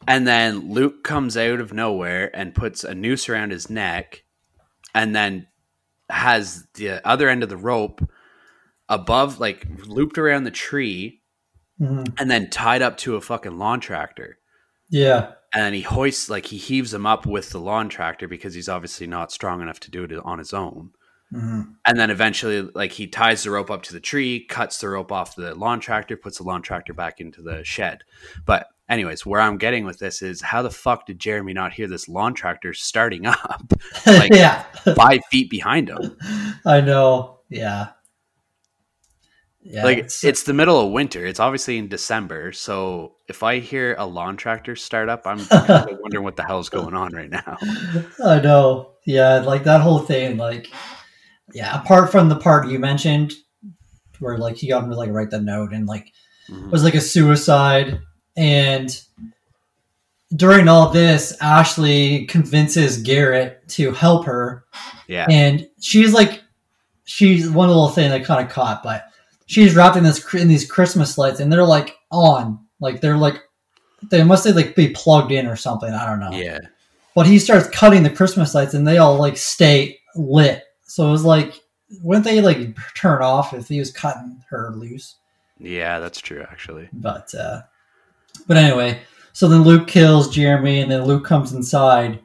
And 0.08 0.28
then 0.28 0.72
Luke 0.72 1.04
comes 1.04 1.36
out 1.36 1.60
of 1.60 1.74
nowhere 1.74 2.36
and 2.36 2.54
puts 2.54 2.84
a 2.84 2.94
noose 2.94 3.28
around 3.28 3.52
his 3.52 3.70
neck, 3.70 4.24
and 4.94 5.16
then 5.16 5.48
has 6.10 6.68
the 6.76 7.06
other 7.08 7.28
end 7.28 7.42
of 7.42 7.50
the 7.50 7.58
rope 7.58 8.08
above, 8.88 9.40
like 9.40 9.68
looped 9.88 10.20
around 10.20 10.44
the 10.44 10.52
tree, 10.52 11.22
hmm 11.80 12.04
and 12.20 12.30
then 12.30 12.50
tied 12.52 12.84
up 12.84 12.98
to 12.98 13.16
a 13.16 13.22
fucking 13.22 13.58
lawn 13.58 13.80
tractor. 13.80 14.38
Yeah, 14.92 15.32
and 15.54 15.64
then 15.64 15.74
he 15.74 15.82
hoists 15.82 16.30
like 16.30 16.46
he 16.46 16.58
heaves 16.58 16.94
him 16.94 17.08
up 17.08 17.26
with 17.26 17.50
the 17.50 17.60
lawn 17.60 17.90
tractor 17.90 18.28
because 18.28 18.54
he's 18.54 18.70
obviously 18.70 19.08
not 19.08 19.32
strong 19.32 19.62
enough 19.62 19.80
to 19.80 19.92
do 19.92 20.04
it 20.04 20.12
on 20.24 20.38
his 20.38 20.54
own 20.54 20.92
hmm 21.32 21.62
and 21.86 22.00
then 22.00 22.10
eventually 22.12 22.62
like 22.76 22.92
he 22.92 23.08
ties 23.08 23.44
the 23.44 23.52
rope 23.52 23.72
up 23.72 23.82
to 23.84 23.94
the 23.94 24.00
tree 24.00 24.46
cuts 24.46 24.78
the 24.78 24.88
rope 24.90 25.12
off 25.12 25.36
the 25.36 25.54
lawn 25.56 25.80
tractor 25.80 26.16
puts 26.16 26.38
the 26.38 26.44
lawn 26.44 26.62
tractor 26.62 26.94
back 26.94 27.20
into 27.20 27.42
the 27.42 27.64
shed 27.64 28.04
but 28.46 28.68
anyways 28.90 29.26
where 29.26 29.42
i'm 29.42 29.58
getting 29.58 29.86
with 29.86 29.98
this 30.00 30.22
is 30.22 30.42
how 30.42 30.62
the 30.62 30.70
fuck 30.70 31.06
did 31.08 31.18
jeremy 31.20 31.52
not 31.54 31.74
hear 31.74 31.88
this 31.88 32.08
lawn 32.08 32.34
tractor 32.36 32.74
starting 32.74 33.26
up 33.26 33.64
Like- 34.06 34.34
yeah. 34.36 34.64
five 34.96 35.22
feet 35.32 35.50
behind 35.50 35.90
him 35.90 36.16
I 36.66 36.82
know. 36.82 37.40
Yeah. 37.50 37.88
Yeah. 39.62 39.84
like 39.84 39.98
it's- 39.98 40.24
it's 40.24 40.44
the 40.44 40.54
middle 40.54 40.80
of 40.80 40.92
winter 40.92 41.26
it's 41.26 41.40
obviously 41.40 41.80
in 41.80 41.88
december 41.88 42.52
so 42.52 43.16
if 43.28 43.42
i 43.42 43.58
hear 43.58 43.96
a 43.98 44.06
lawn 44.06 44.38
tractor 44.38 44.76
start 44.76 45.10
up 45.10 45.26
i'm 45.26 45.44
kind 45.48 45.90
of 45.90 45.98
wondering 46.02 46.24
what 46.24 46.36
the 46.36 46.44
hell's 46.46 46.70
going 46.70 46.94
on 46.94 47.14
right 47.14 47.32
now 47.32 47.58
I 48.24 48.40
know. 48.40 48.92
Yeah, 49.08 49.38
like 49.40 49.64
that 49.66 49.82
whole 49.82 50.00
thing, 50.00 50.38
like 50.38 50.68
yeah, 51.54 51.80
apart 51.80 52.12
from 52.12 52.30
the 52.30 52.36
part 52.36 52.68
you 52.70 52.80
mentioned 52.80 53.34
where 54.20 54.38
like 54.38 54.56
he 54.56 54.68
got 54.68 54.84
him 54.84 54.90
to 54.90 54.96
like 54.96 55.12
write 55.12 55.30
the 55.30 55.40
note 55.42 55.74
and 55.74 55.88
like 55.88 56.12
Mhm. 56.50 56.66
it 56.68 56.72
was 56.72 56.84
like 56.84 56.94
a 56.96 57.02
suicide 57.02 58.00
and 58.38 59.02
during 60.36 60.68
all 60.68 60.90
this 60.90 61.36
Ashley 61.42 62.26
convinces 62.26 62.98
Garrett 63.02 63.68
to 63.70 63.92
help 63.92 64.26
her 64.26 64.66
yeah 65.08 65.26
and 65.30 65.68
she's 65.80 66.14
like 66.14 66.42
she's 67.04 67.50
one 67.50 67.68
little 67.68 67.90
thing 67.90 68.10
that 68.10 68.26
kind 68.26 68.44
of 68.46 68.52
caught, 68.52 68.82
but 68.84 69.06
she's 69.46 69.76
wrapped 69.76 69.96
in 69.98 70.04
this 70.04 70.34
in 70.34 70.48
these 70.48 70.70
Christmas 70.70 71.18
lights, 71.20 71.40
and 71.40 71.52
they're 71.54 71.64
like 71.64 71.96
on, 72.12 72.60
like 72.80 73.00
they're 73.02 73.18
like 73.18 73.40
they 74.10 74.24
must 74.24 74.46
like 74.48 74.76
be 74.76 74.90
plugged 74.90 75.32
in 75.32 75.46
or 75.48 75.56
something. 75.56 75.94
I 75.94 76.06
don't 76.08 76.20
know. 76.20 76.32
Yeah. 76.32 76.60
But 77.16 77.28
he 77.28 77.38
starts 77.40 77.70
cutting 77.70 78.02
the 78.04 78.10
Christmas 78.10 78.54
lights, 78.56 78.74
and 78.74 78.88
they 78.88 78.98
all 78.98 79.18
like 79.20 79.38
stay 79.38 80.00
lit. 80.16 80.64
So 80.96 81.06
it 81.10 81.12
was 81.12 81.26
like, 81.26 81.62
wouldn't 82.04 82.24
they 82.24 82.40
like 82.40 82.78
turn 82.96 83.22
off 83.22 83.54
if 83.54 83.68
he 83.68 83.80
was 83.80 83.92
cutting 83.92 84.42
her 84.50 84.72
loose? 84.78 85.16
Yeah, 85.60 86.00
that's 86.00 86.22
true 86.22 86.42
actually. 86.50 86.88
But 86.94 87.36
uh, 87.36 87.64
but 88.48 88.56
anyway, 88.56 89.02
so 89.34 89.50
then 89.50 89.64
Luke 89.64 89.90
kills 89.90 90.34
Jeremy, 90.34 90.80
and 90.80 90.90
then 90.90 91.04
Luke 91.04 91.26
comes 91.26 91.52
inside 91.52 92.22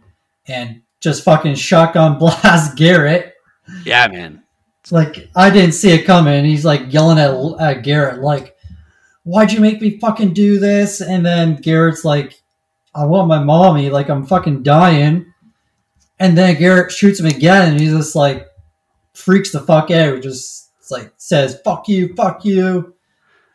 and 0.46 0.82
just 1.00 1.24
fucking 1.24 1.56
shotgun 1.56 2.16
blast 2.20 2.76
Garrett. 2.76 3.34
Yeah, 3.84 4.06
man. 4.06 4.44
Like 4.92 5.28
I 5.34 5.50
didn't 5.50 5.72
see 5.72 5.90
it 5.90 6.06
coming. 6.06 6.44
He's 6.44 6.64
like 6.64 6.92
yelling 6.92 7.18
at, 7.18 7.34
at 7.60 7.82
Garrett, 7.82 8.22
like, 8.22 8.54
"Why'd 9.24 9.50
you 9.50 9.58
make 9.58 9.80
me 9.80 9.98
fucking 9.98 10.32
do 10.32 10.60
this?" 10.60 11.00
And 11.00 11.26
then 11.26 11.56
Garrett's 11.56 12.04
like, 12.04 12.40
"I 12.94 13.04
want 13.04 13.26
my 13.26 13.42
mommy. 13.42 13.90
Like 13.90 14.08
I'm 14.08 14.24
fucking 14.24 14.62
dying." 14.62 15.26
And 16.20 16.38
then 16.38 16.56
Garrett 16.56 16.92
shoots 16.92 17.18
him 17.18 17.26
again, 17.26 17.72
and 17.72 17.80
he's 17.80 17.90
just 17.90 18.14
like 18.14 18.46
freaks 19.20 19.52
the 19.52 19.60
fuck 19.60 19.90
out. 19.90 20.14
He 20.14 20.20
just 20.20 20.70
like 20.90 21.12
says, 21.16 21.60
"Fuck 21.64 21.88
you, 21.88 22.14
fuck 22.14 22.44
you." 22.44 22.94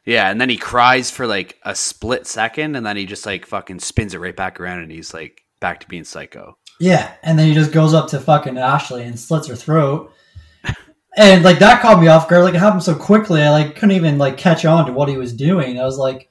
Yeah, 0.05 0.29
and 0.29 0.39
then 0.39 0.49
he 0.49 0.57
cries 0.57 1.09
for 1.09 1.25
like 1.25 1.59
a 1.63 1.73
split 1.75 2.27
second 2.27 2.75
and 2.75 2.85
then 2.85 2.95
he 2.95 3.05
just 3.05 3.25
like 3.25 3.45
fucking 3.45 3.79
spins 3.79 4.13
it 4.13 4.19
right 4.19 4.35
back 4.35 4.59
around 4.59 4.81
and 4.81 4.91
he's 4.91 5.13
like 5.13 5.41
back 5.59 5.79
to 5.79 5.87
being 5.87 6.03
psycho. 6.03 6.57
Yeah, 6.79 7.11
and 7.23 7.39
then 7.39 7.47
he 7.47 7.53
just 7.53 7.71
goes 7.71 7.93
up 7.93 8.09
to 8.09 8.19
fucking 8.19 8.57
Ashley 8.57 9.03
and 9.03 9.19
slits 9.19 9.47
her 9.47 9.55
throat. 9.55 10.11
And 11.17 11.43
like 11.43 11.59
that 11.59 11.81
caught 11.81 12.01
me 12.01 12.07
off 12.07 12.27
guard. 12.27 12.43
Like 12.43 12.55
it 12.55 12.59
happened 12.59 12.83
so 12.83 12.93
quickly, 12.93 13.41
I 13.41 13.49
like 13.49 13.75
couldn't 13.75 13.95
even 13.95 14.17
like 14.17 14.37
catch 14.37 14.65
on 14.65 14.85
to 14.85 14.91
what 14.91 15.09
he 15.09 15.17
was 15.17 15.33
doing. 15.33 15.79
I 15.79 15.85
was 15.85 15.97
like, 15.97 16.29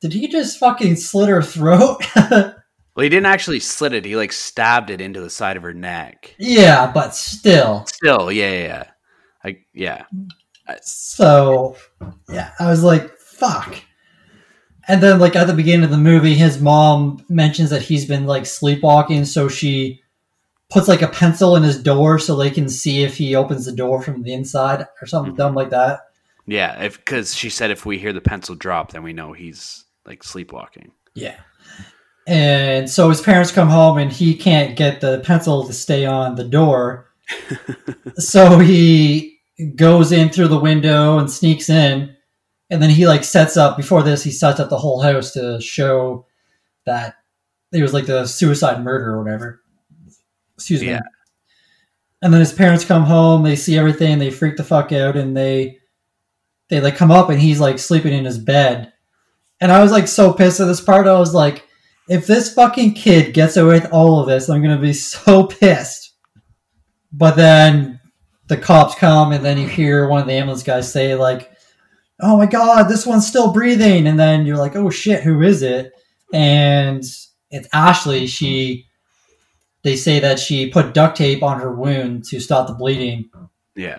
did 0.00 0.12
he 0.12 0.28
just 0.28 0.58
fucking 0.58 0.96
slit 0.96 1.28
her 1.28 1.42
throat? 1.42 2.04
Well, 2.96 3.02
he 3.04 3.10
didn't 3.10 3.26
actually 3.26 3.60
slit 3.60 3.92
it. 3.92 4.04
He 4.06 4.16
like 4.16 4.32
stabbed 4.32 4.88
it 4.90 5.00
into 5.02 5.20
the 5.20 5.28
side 5.30 5.56
of 5.58 5.62
her 5.62 5.74
neck. 5.74 6.34
yeah, 6.38 6.90
but 6.90 7.14
still. 7.14 7.84
Still, 7.86 8.32
yeah, 8.32 8.50
yeah, 8.50 8.62
yeah. 8.64 8.84
Like, 9.44 9.66
yeah. 9.74 10.04
So 10.82 11.76
yeah, 12.30 12.52
I 12.58 12.68
was 12.70 12.82
like, 12.82 13.16
fuck. 13.18 13.76
And 14.88 15.02
then 15.02 15.18
like 15.18 15.36
at 15.36 15.46
the 15.46 15.52
beginning 15.52 15.84
of 15.84 15.90
the 15.90 15.96
movie, 15.98 16.34
his 16.34 16.60
mom 16.60 17.24
mentions 17.28 17.70
that 17.70 17.82
he's 17.82 18.06
been 18.06 18.26
like 18.26 18.46
sleepwalking, 18.46 19.24
so 19.24 19.48
she 19.48 20.02
puts 20.70 20.88
like 20.88 21.02
a 21.02 21.08
pencil 21.08 21.54
in 21.56 21.62
his 21.62 21.80
door 21.80 22.18
so 22.18 22.34
they 22.36 22.50
can 22.50 22.68
see 22.68 23.02
if 23.02 23.16
he 23.16 23.34
opens 23.36 23.66
the 23.66 23.72
door 23.72 24.02
from 24.02 24.22
the 24.22 24.32
inside 24.32 24.86
or 25.00 25.06
something 25.06 25.34
Mhm. 25.34 25.36
dumb 25.36 25.54
like 25.54 25.70
that. 25.70 26.00
Yeah, 26.46 26.82
if 26.82 26.96
because 26.98 27.34
she 27.34 27.50
said 27.50 27.70
if 27.70 27.84
we 27.84 27.98
hear 27.98 28.12
the 28.12 28.20
pencil 28.20 28.54
drop, 28.54 28.92
then 28.92 29.02
we 29.02 29.12
know 29.12 29.32
he's 29.32 29.84
like 30.06 30.22
sleepwalking. 30.24 30.92
Yeah. 31.14 31.36
And 32.26 32.90
so 32.90 33.08
his 33.08 33.20
parents 33.20 33.52
come 33.52 33.68
home 33.68 33.98
and 33.98 34.12
he 34.12 34.34
can't 34.34 34.76
get 34.76 35.00
the 35.00 35.20
pencil 35.20 35.64
to 35.64 35.72
stay 35.72 36.04
on 36.04 36.34
the 36.34 36.44
door. 36.44 37.08
so 38.16 38.58
he 38.58 39.38
goes 39.76 40.10
in 40.12 40.28
through 40.30 40.48
the 40.48 40.58
window 40.58 41.18
and 41.18 41.30
sneaks 41.30 41.70
in. 41.70 42.16
And 42.68 42.82
then 42.82 42.90
he 42.90 43.06
like 43.06 43.22
sets 43.22 43.56
up 43.56 43.76
before 43.76 44.02
this, 44.02 44.24
he 44.24 44.32
sets 44.32 44.58
up 44.58 44.70
the 44.70 44.78
whole 44.78 45.00
house 45.00 45.32
to 45.32 45.60
show 45.60 46.26
that 46.84 47.14
it 47.72 47.82
was 47.82 47.94
like 47.94 48.06
the 48.06 48.26
suicide 48.26 48.82
murder 48.82 49.14
or 49.14 49.22
whatever. 49.22 49.62
Excuse 50.56 50.82
me. 50.82 50.98
And 52.22 52.32
then 52.32 52.40
his 52.40 52.52
parents 52.52 52.84
come 52.84 53.04
home, 53.04 53.44
they 53.44 53.54
see 53.54 53.78
everything, 53.78 54.18
they 54.18 54.30
freak 54.30 54.56
the 54.56 54.64
fuck 54.64 54.90
out, 54.90 55.16
and 55.16 55.36
they 55.36 55.78
they 56.68 56.80
like 56.80 56.96
come 56.96 57.12
up 57.12 57.28
and 57.28 57.40
he's 57.40 57.60
like 57.60 57.78
sleeping 57.78 58.12
in 58.12 58.24
his 58.24 58.38
bed. 58.38 58.92
And 59.60 59.70
I 59.70 59.82
was 59.82 59.92
like 59.92 60.08
so 60.08 60.32
pissed 60.32 60.58
at 60.58 60.64
this 60.64 60.80
part. 60.80 61.06
I 61.06 61.18
was 61.18 61.34
like, 61.34 61.64
if 62.08 62.26
this 62.26 62.52
fucking 62.52 62.94
kid 62.94 63.34
gets 63.34 63.56
away 63.56 63.80
with 63.80 63.92
all 63.92 64.20
of 64.20 64.28
this, 64.28 64.48
I'm 64.48 64.62
gonna 64.62 64.78
be 64.78 64.92
so 64.92 65.46
pissed. 65.46 66.14
But 67.12 67.36
then 67.36 68.00
the 68.48 68.56
cops 68.56 68.94
come 68.94 69.32
and 69.32 69.44
then 69.44 69.58
you 69.58 69.66
hear 69.66 70.08
one 70.08 70.20
of 70.20 70.26
the 70.26 70.34
ambulance 70.34 70.62
guys 70.62 70.92
say 70.92 71.14
like, 71.14 71.50
"Oh 72.20 72.36
my 72.36 72.46
god, 72.46 72.84
this 72.84 73.06
one's 73.06 73.26
still 73.26 73.52
breathing," 73.52 74.06
and 74.06 74.18
then 74.18 74.46
you're 74.46 74.56
like, 74.56 74.76
"Oh 74.76 74.90
shit, 74.90 75.22
who 75.22 75.42
is 75.42 75.62
it?" 75.62 75.92
And 76.32 77.02
it's 77.50 77.68
Ashley. 77.72 78.26
She 78.26 78.86
they 79.82 79.96
say 79.96 80.18
that 80.18 80.40
she 80.40 80.68
put 80.70 80.94
duct 80.94 81.16
tape 81.16 81.42
on 81.42 81.60
her 81.60 81.72
wound 81.72 82.24
to 82.24 82.40
stop 82.40 82.66
the 82.66 82.74
bleeding, 82.74 83.30
Yeah. 83.76 83.98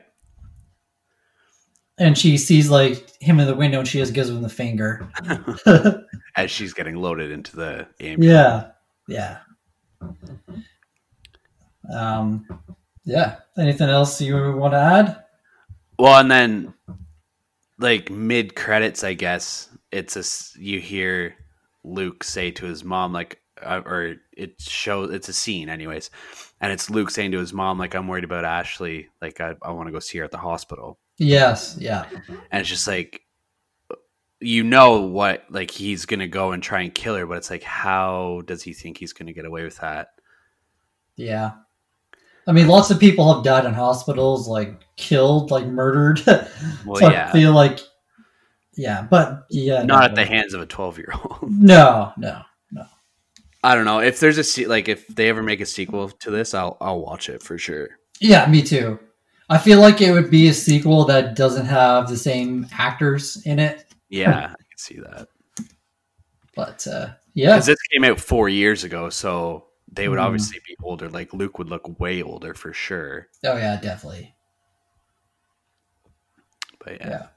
And 2.00 2.18
she 2.18 2.38
sees 2.38 2.70
like 2.70 3.12
him 3.20 3.40
in 3.40 3.48
the 3.48 3.56
window, 3.56 3.80
and 3.80 3.88
she 3.88 4.00
just 4.00 4.14
gives 4.14 4.30
him 4.30 4.42
the 4.42 4.50
finger. 4.50 5.08
As 6.36 6.52
she's 6.52 6.74
getting 6.74 6.96
loaded 6.96 7.32
into 7.32 7.56
the 7.56 7.88
ambulance. 8.00 8.72
Yeah, 9.08 9.40
yeah. 10.02 10.10
Um, 11.94 12.46
yeah. 13.06 13.38
Anything 13.58 13.90
else 13.90 14.22
you 14.22 14.36
want 14.56 14.74
to 14.74 14.80
add? 14.80 15.24
Well, 15.98 16.20
and 16.20 16.30
then 16.30 16.74
like 17.80 18.12
mid 18.12 18.56
credits, 18.56 19.04
I 19.04 19.14
guess 19.14 19.70
it's 19.92 20.16
a 20.16 20.60
you 20.62 20.80
hear 20.80 21.36
Luke 21.84 22.24
say 22.24 22.52
to 22.52 22.66
his 22.66 22.84
mom 22.84 23.14
like, 23.14 23.42
uh, 23.62 23.82
or 23.86 24.18
it 24.36 24.62
shows 24.62 25.12
it's 25.12 25.30
a 25.30 25.34
scene, 25.34 25.70
anyways, 25.70 26.12
and 26.62 26.72
it's 26.72 26.92
Luke 26.92 27.10
saying 27.10 27.32
to 27.32 27.40
his 27.40 27.54
mom 27.54 27.80
like, 27.80 27.96
"I'm 27.96 28.08
worried 28.08 28.24
about 28.24 28.46
Ashley. 28.46 29.08
Like, 29.20 29.42
I, 29.42 29.56
I 29.64 29.72
want 29.72 29.88
to 29.88 29.92
go 29.92 30.00
see 30.00 30.20
her 30.20 30.24
at 30.24 30.32
the 30.32 30.38
hospital." 30.38 31.00
Yes. 31.18 31.78
Yeah. 31.80 32.06
and 32.52 32.62
it's 32.62 32.70
just 32.70 32.88
like 32.88 33.22
you 34.40 34.64
know 34.64 35.02
what 35.02 35.44
like 35.50 35.72
he's 35.72 36.06
gonna 36.06 36.28
go 36.28 36.52
and 36.52 36.62
try 36.62 36.82
and 36.82 36.94
kill 36.94 37.16
her 37.16 37.26
but 37.26 37.38
it's 37.38 37.50
like 37.50 37.64
how 37.64 38.44
does 38.46 38.62
he 38.62 38.72
think 38.72 38.98
he's 38.98 39.14
gonna 39.14 39.34
get 39.34 39.46
away 39.46 39.64
with 39.64 39.78
that 39.78 40.10
Yeah. 41.16 41.52
I 42.50 42.54
mean, 42.54 42.68
lots 42.70 42.92
of 42.92 42.98
people 43.00 43.34
have 43.34 43.44
died 43.44 43.66
in 43.66 43.74
hospitals, 43.74 44.48
like 44.48 44.80
killed, 44.96 45.52
like 45.52 45.66
murdered. 45.66 46.22
well 46.86 46.96
so 46.96 47.10
yeah 47.10 47.28
I 47.28 47.32
feel 47.34 47.52
like, 47.52 47.80
yeah, 48.76 49.06
but 49.10 49.46
yeah, 49.50 49.84
not 49.84 49.88
no, 50.00 50.06
at 50.06 50.16
the 50.16 50.24
hands 50.26 50.54
of 50.54 50.62
a 50.62 50.66
12 50.66 50.98
year 51.00 51.12
old 51.14 51.40
No, 51.52 52.14
No, 52.16 52.42
no. 52.72 52.86
i 53.64 53.74
don't 53.76 53.84
know 53.86 54.00
if 54.00 54.20
there's 54.22 54.38
a 54.38 54.44
se- 54.46 54.68
like 54.68 54.88
if 54.88 55.08
they 55.08 55.28
ever 55.30 55.42
make 55.44 55.60
a 55.62 55.66
sequel 55.66 56.08
to 56.10 56.32
this 56.32 56.54
i'll 56.54 56.78
i'll 56.80 57.02
watch 57.02 57.28
it 57.28 57.42
for 57.44 57.58
sure 57.58 57.90
Yeah, 58.22 58.46
me 58.50 58.62
too. 58.62 58.98
I 59.50 59.58
feel 59.58 59.80
like 59.80 60.02
it 60.02 60.12
would 60.12 60.30
be 60.30 60.50
a 60.50 60.54
sequel 60.54 61.06
that 61.06 61.36
doesn't 61.36 61.68
have 61.68 62.10
the 62.10 62.18
same 62.18 62.68
actors 62.74 63.42
in 63.46 63.60
it, 63.60 63.86
yeah 64.10 64.46
i 64.46 64.64
can 64.64 64.78
see 64.78 65.00
that 65.00 65.28
but 66.56 66.86
uh, 66.88 67.10
yeah, 67.34 67.52
because 67.54 67.66
this 67.68 67.82
came 67.94 68.04
out 68.04 68.20
four 68.20 68.50
years 68.50 68.84
ago 68.84 69.10
so 69.10 69.66
they 69.92 70.08
would 70.10 70.18
Mhm. 70.20 70.24
obviously 70.24 70.60
be 70.68 70.76
older 70.84 71.10
like 71.10 71.34
luke 71.34 71.58
would 71.60 71.70
look 71.70 72.00
way 72.00 72.22
older 72.22 72.54
for 72.54 72.74
sure 72.74 73.28
oh 73.46 73.58
yeah, 73.58 73.80
definitely. 73.82 74.34
but 76.84 76.94
yeah, 77.00 77.10
Yeah. 77.10 77.28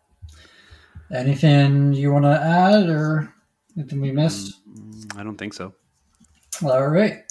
Anything 1.12 1.92
you 1.92 2.12
want 2.12 2.24
to 2.24 2.40
add 2.40 2.88
or 2.88 3.34
anything 3.76 4.00
we 4.00 4.12
missed? 4.12 4.54
Mm, 4.68 5.18
i 5.18 5.22
don't 5.24 5.36
think 5.36 5.52
so 5.54 5.74
All 6.62 6.86
right. 6.88 7.24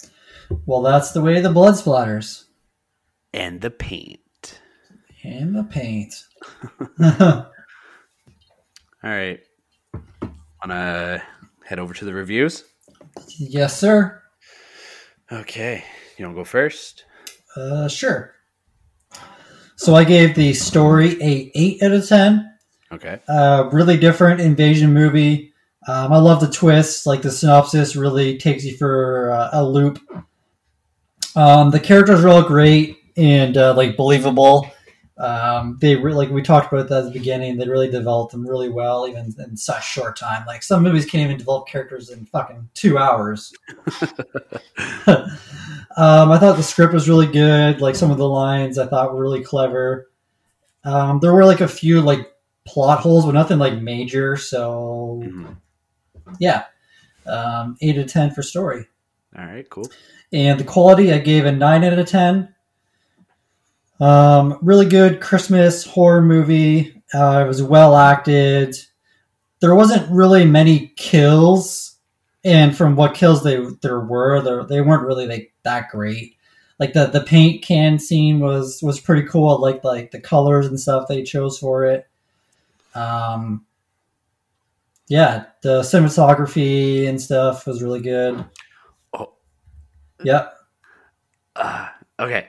Well, 0.66 0.82
that's 0.82 1.12
the 1.12 1.20
way 1.22 1.40
the 1.40 1.50
blood 1.52 1.74
splatters 1.74 2.44
and 3.32 3.60
the 3.60 3.70
paint 3.70 4.19
and 5.24 5.54
the 5.54 5.64
paint. 5.64 6.14
all 7.02 7.46
right 9.02 9.40
wanna 10.62 11.22
head 11.64 11.78
over 11.78 11.94
to 11.94 12.04
the 12.04 12.12
reviews 12.12 12.64
yes, 13.38 13.78
sir. 13.78 14.22
Okay, 15.32 15.84
you 16.16 16.24
want 16.24 16.36
to 16.36 16.40
go 16.40 16.44
first? 16.44 17.04
Uh, 17.56 17.88
sure. 17.88 18.34
So 19.76 19.94
I 19.94 20.04
gave 20.04 20.34
the 20.34 20.52
story 20.52 21.20
a 21.22 21.50
eight 21.54 21.82
out 21.82 21.92
of 21.92 22.06
ten. 22.06 22.52
Okay. 22.92 23.20
Uh, 23.28 23.68
really 23.72 23.96
different 23.96 24.40
invasion 24.40 24.92
movie. 24.92 25.52
Um, 25.88 26.12
I 26.12 26.18
love 26.18 26.40
the 26.40 26.50
twists. 26.50 27.06
Like 27.06 27.22
the 27.22 27.30
synopsis 27.30 27.96
really 27.96 28.36
takes 28.36 28.64
you 28.64 28.76
for 28.76 29.30
uh, 29.32 29.50
a 29.52 29.64
loop. 29.64 29.98
Um, 31.36 31.70
the 31.70 31.80
characters 31.80 32.24
are 32.24 32.28
all 32.28 32.42
great 32.42 32.98
and 33.16 33.56
uh, 33.56 33.74
like 33.74 33.96
believable. 33.96 34.70
Um, 35.20 35.76
they 35.82 35.96
re- 35.96 36.14
like 36.14 36.30
we 36.30 36.40
talked 36.40 36.72
about 36.72 36.88
that 36.88 37.00
at 37.00 37.04
the 37.04 37.10
beginning. 37.10 37.58
They 37.58 37.68
really 37.68 37.90
developed 37.90 38.32
them 38.32 38.46
really 38.46 38.70
well, 38.70 39.06
even 39.06 39.34
in 39.38 39.54
such 39.56 39.86
short 39.86 40.16
time. 40.16 40.46
Like 40.46 40.62
some 40.62 40.82
movies 40.82 41.04
can't 41.04 41.24
even 41.24 41.36
develop 41.36 41.68
characters 41.68 42.08
in 42.08 42.24
fucking 42.24 42.70
two 42.72 42.96
hours. 42.96 43.52
um, 45.06 46.30
I 46.32 46.38
thought 46.38 46.56
the 46.56 46.62
script 46.62 46.94
was 46.94 47.08
really 47.08 47.26
good. 47.26 47.80
Like 47.80 47.96
some 47.96 48.10
of 48.10 48.18
the 48.18 48.28
lines 48.28 48.78
I 48.78 48.86
thought 48.86 49.12
were 49.12 49.20
really 49.20 49.42
clever. 49.42 50.10
Um, 50.84 51.20
there 51.20 51.34
were 51.34 51.44
like 51.44 51.60
a 51.60 51.68
few 51.68 52.00
like 52.00 52.32
plot 52.66 53.00
holes, 53.00 53.26
but 53.26 53.32
nothing 53.32 53.58
like 53.58 53.74
major. 53.74 54.36
So 54.36 55.20
Mhm. 55.22 55.56
yeah, 56.38 56.64
um, 57.26 57.76
eight 57.82 57.98
out 57.98 58.04
of 58.04 58.12
ten 58.12 58.30
for 58.30 58.42
story. 58.42 58.86
All 59.38 59.44
right, 59.44 59.68
cool. 59.68 59.86
And 60.32 60.58
the 60.58 60.64
quality 60.64 61.12
I 61.12 61.18
gave 61.18 61.44
a 61.44 61.52
nine 61.52 61.84
out 61.84 61.98
of 61.98 62.08
ten. 62.08 62.54
Um, 64.00 64.58
really 64.62 64.86
good 64.86 65.20
Christmas 65.20 65.84
horror 65.84 66.22
movie. 66.22 67.02
Uh, 67.12 67.42
it 67.44 67.48
was 67.48 67.62
well 67.62 67.96
acted. 67.96 68.76
There 69.60 69.74
wasn't 69.74 70.10
really 70.10 70.46
many 70.46 70.94
kills, 70.96 71.98
and 72.42 72.74
from 72.74 72.96
what 72.96 73.14
kills 73.14 73.44
they 73.44 73.58
there 73.82 74.00
were, 74.00 74.40
there, 74.40 74.64
they 74.64 74.80
weren't 74.80 75.06
really 75.06 75.26
like 75.26 75.52
that 75.64 75.90
great. 75.90 76.36
Like 76.78 76.94
the 76.94 77.06
the 77.06 77.20
paint 77.20 77.62
can 77.62 77.98
scene 77.98 78.40
was 78.40 78.82
was 78.82 78.98
pretty 78.98 79.28
cool. 79.28 79.50
I 79.50 79.58
liked 79.60 79.84
like 79.84 80.12
the 80.12 80.20
colors 80.20 80.66
and 80.66 80.80
stuff 80.80 81.08
they 81.08 81.22
chose 81.22 81.58
for 81.58 81.84
it. 81.84 82.08
Um, 82.94 83.66
yeah, 85.08 85.44
the 85.62 85.82
cinematography 85.82 87.06
and 87.06 87.20
stuff 87.20 87.66
was 87.66 87.82
really 87.82 88.00
good. 88.00 88.44
Oh. 89.12 89.32
Yeah. 90.22 90.48
Uh, 91.54 91.88
okay. 92.18 92.48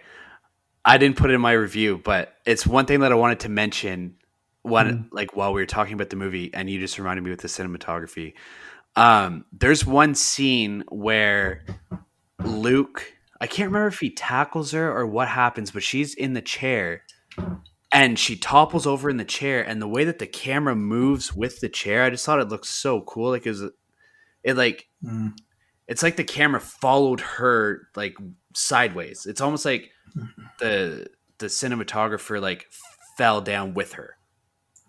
I 0.84 0.98
didn't 0.98 1.18
put 1.18 1.30
it 1.30 1.34
in 1.36 1.42
my 1.42 1.52
review, 1.54 2.02
but 2.04 2.34
it's 2.46 2.66
one 2.66 2.86
thing 2.86 3.02
that 3.02 3.12
I 3.12 3.16
wanted 3.16 3.42
to 3.42 3.50
mention 3.50 4.16
when 4.64 5.10
like 5.12 5.36
while 5.36 5.54
we 5.54 5.62
were 5.62 5.66
talking 5.68 5.94
about 5.94 6.10
the 6.10 6.16
movie 6.16 6.52
and 6.54 6.70
you 6.70 6.80
just 6.80 6.98
reminded 6.98 7.24
me 7.24 7.32
with 7.32 7.42
the 7.42 7.48
cinematography. 7.48 8.34
Um, 8.96 9.46
there's 9.52 9.86
one 9.86 10.16
scene 10.16 10.84
where 10.90 11.64
Luke, 12.44 13.14
I 13.40 13.48
can't 13.48 13.68
remember 13.70 13.88
if 13.88 14.00
he 14.00 14.10
tackles 14.10 14.72
her 14.72 14.92
or 14.96 15.06
what 15.08 15.28
happens, 15.28 15.72
but 15.72 15.84
she's 15.84 16.14
in 16.14 16.34
the 16.34 16.42
chair 16.42 17.04
and 17.94 18.18
she 18.20 18.36
topples 18.36 18.86
over 18.88 19.10
in 19.10 19.18
the 19.18 19.26
chair 19.26 19.62
and 19.62 19.82
the 19.82 19.88
way 19.88 20.04
that 20.04 20.20
the 20.20 20.28
camera 20.28 20.76
moves 20.76 21.34
with 21.36 21.60
the 21.60 21.70
chair, 21.70 22.04
I 22.04 22.10
just 22.10 22.26
thought 22.26 22.40
it 22.40 22.50
looked 22.50 22.68
so 22.68 23.02
cool. 23.02 23.32
Like 23.32 23.46
it 23.46 23.50
was 23.50 23.64
it 24.44 24.58
like 24.58 24.88
Mm. 25.04 25.34
it's 25.88 26.04
like 26.04 26.16
the 26.16 26.24
camera 26.24 26.60
followed 26.62 27.22
her 27.22 27.88
like 27.96 28.16
sideways. 28.54 29.26
It's 29.26 29.42
almost 29.42 29.66
like 29.66 29.90
the 30.60 31.08
the 31.38 31.48
cinematographer 31.48 32.42
like 32.42 32.68
fell 33.18 33.42
down 33.42 33.74
with 33.74 33.94
her. 33.94 34.16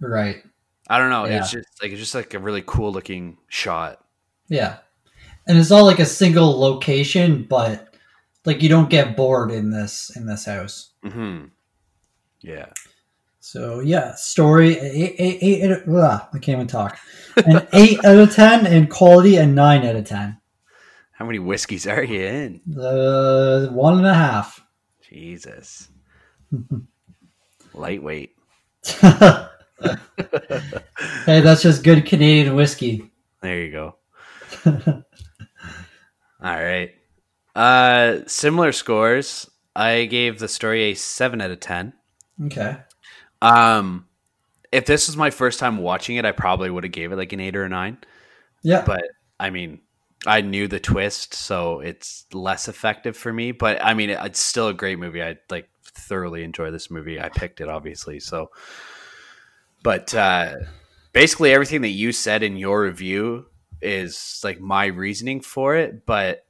Right. 0.01 0.43
I 0.89 0.99
don't 0.99 1.11
know. 1.11 1.25
Yeah. 1.25 1.39
It's 1.39 1.51
just 1.51 1.69
like 1.83 1.93
it's 1.93 2.01
just 2.01 2.15
like 2.15 2.35
a 2.35 2.39
really 2.39 2.63
cool 2.67 2.93
looking 2.93 3.39
shot. 3.49 4.05
Yeah. 4.49 4.79
And 5.47 5.59
it's 5.59 5.71
all 5.71 5.85
like 5.85 5.99
a 5.99 6.07
single 6.07 6.59
location, 6.61 7.47
but 7.49 7.95
like 8.45 8.63
you 8.63 8.69
don't 8.69 8.91
get 8.91 9.17
bored 9.17 9.51
in 9.51 9.71
this 9.71 10.15
in 10.17 10.27
this 10.27 10.45
house. 10.45 10.91
hmm 11.03 11.45
Yeah. 12.41 12.73
So 13.41 13.81
yeah, 13.81 14.15
story 14.15 14.79
eight, 14.79 15.17
eight, 15.19 15.39
eight, 15.43 15.63
eight, 15.65 15.83
ugh, 15.89 16.23
I 16.33 16.39
can't 16.39 16.57
even 16.57 16.69
talk. 16.69 16.99
An 17.37 17.67
eight 17.73 18.05
out 18.05 18.17
of 18.17 18.33
ten, 18.33 18.67
and 18.67 18.89
quality 18.89 19.37
a 19.37 19.47
nine 19.47 19.85
out 19.85 19.97
of 19.97 20.05
ten. 20.05 20.39
How 21.13 21.25
many 21.27 21.41
whiskeys 21.41 21.87
are 21.87 22.05
you 22.05 22.21
in? 22.21 22.61
Uh, 22.79 23.67
one 23.73 23.99
and 23.99 24.07
a 24.07 24.15
half. 24.15 24.65
Jesus. 25.13 25.89
Lightweight. 27.75 28.35
hey, 29.01 29.49
that's 31.27 31.63
just 31.63 31.85
good 31.85 32.07
Canadian 32.07 32.55
whiskey. 32.55 33.11
There 33.43 33.63
you 33.63 33.73
go. 33.73 33.97
All 34.67 35.03
right. 36.41 36.91
Uh 37.55 38.21
similar 38.27 38.73
scores. 38.73 39.49
I 39.75 40.07
gave 40.07 40.39
the 40.39 40.49
story 40.49 40.85
a 40.85 40.95
7 40.95 41.41
out 41.41 41.51
of 41.51 41.61
10. 41.61 41.93
Okay. 42.47 42.77
Um 43.41 44.07
if 44.71 44.87
this 44.87 45.07
was 45.07 45.17
my 45.17 45.31
first 45.31 45.59
time 45.61 45.79
watching 45.79 46.17
it, 46.17 46.25
I 46.25 46.33
probably 46.33 46.71
would 46.71 46.85
have 46.85 46.93
gave 46.93 47.13
it 47.13 47.17
like 47.17 47.33
an 47.33 47.41
8 47.41 47.57
or 47.57 47.65
a 47.65 47.69
9. 47.69 47.99
Yeah. 48.63 48.85
But 48.87 49.05
I 49.39 49.51
mean, 49.51 49.81
I 50.27 50.41
knew 50.41 50.69
the 50.69 50.79
twist, 50.81 51.35
so 51.35 51.81
it's 51.81 52.27
less 52.33 52.69
effective 52.69 53.17
for 53.17 53.33
me, 53.33 53.53
but 53.53 53.83
I 53.85 53.95
mean, 53.95 54.11
it's 54.11 54.39
still 54.41 54.69
a 54.69 54.75
great 54.75 54.99
movie. 54.99 55.23
I 55.23 55.37
like 55.51 55.69
thoroughly 55.85 56.45
enjoy 56.45 56.71
this 56.71 56.91
movie. 56.91 57.21
I 57.21 57.29
picked 57.29 57.61
it 57.61 57.69
obviously, 57.69 58.21
so 58.21 58.51
but 59.83 60.15
uh 60.15 60.55
basically 61.13 61.53
everything 61.53 61.81
that 61.83 61.89
you 61.89 62.13
said 62.13 62.43
in 62.43 62.57
your 62.57 62.83
review 62.83 63.47
is 63.81 64.41
like 64.45 64.61
my 64.61 64.87
reasoning 64.87 65.41
for 65.41 65.75
it, 65.77 66.07
but 66.07 66.47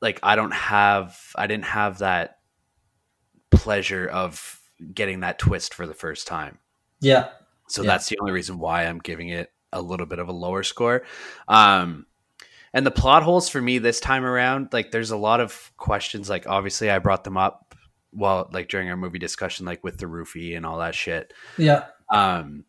like 0.00 0.18
I 0.22 0.34
don't 0.34 0.54
have 0.54 1.18
I 1.36 1.46
didn't 1.46 1.66
have 1.66 1.98
that 1.98 2.38
pleasure 3.50 4.06
of 4.06 4.60
getting 4.92 5.20
that 5.20 5.38
twist 5.38 5.74
for 5.74 5.86
the 5.86 5.94
first 5.94 6.26
time. 6.26 6.58
yeah. 7.00 7.28
So 7.68 7.82
Yeah. 7.82 7.88
that's 7.92 8.08
the 8.08 8.18
only 8.20 8.32
reason 8.32 8.58
why 8.58 8.84
I'm 8.84 8.98
giving 8.98 9.28
it 9.30 9.50
a 9.72 9.80
little 9.80 10.06
bit 10.06 10.18
of 10.18 10.28
a 10.28 10.32
lower 10.32 10.62
score. 10.62 11.04
Um, 11.48 12.06
and 12.74 12.84
the 12.84 12.90
plot 12.90 13.22
holes 13.22 13.48
for 13.48 13.62
me 13.62 13.78
this 13.78 14.00
time 14.00 14.24
around, 14.24 14.68
like 14.72 14.90
there's 14.90 15.12
a 15.12 15.16
lot 15.16 15.40
of 15.40 15.72
questions. 15.76 16.28
Like 16.28 16.46
obviously 16.46 16.90
I 16.90 16.98
brought 16.98 17.24
them 17.24 17.36
up 17.36 17.74
while 18.10 18.50
like 18.52 18.68
during 18.68 18.90
our 18.90 18.96
movie 18.96 19.18
discussion, 19.20 19.64
like 19.64 19.82
with 19.84 19.96
the 19.98 20.06
roofie 20.06 20.56
and 20.56 20.66
all 20.66 20.78
that 20.80 20.94
shit. 20.94 21.32
Yeah. 21.56 21.84
Um, 22.12 22.64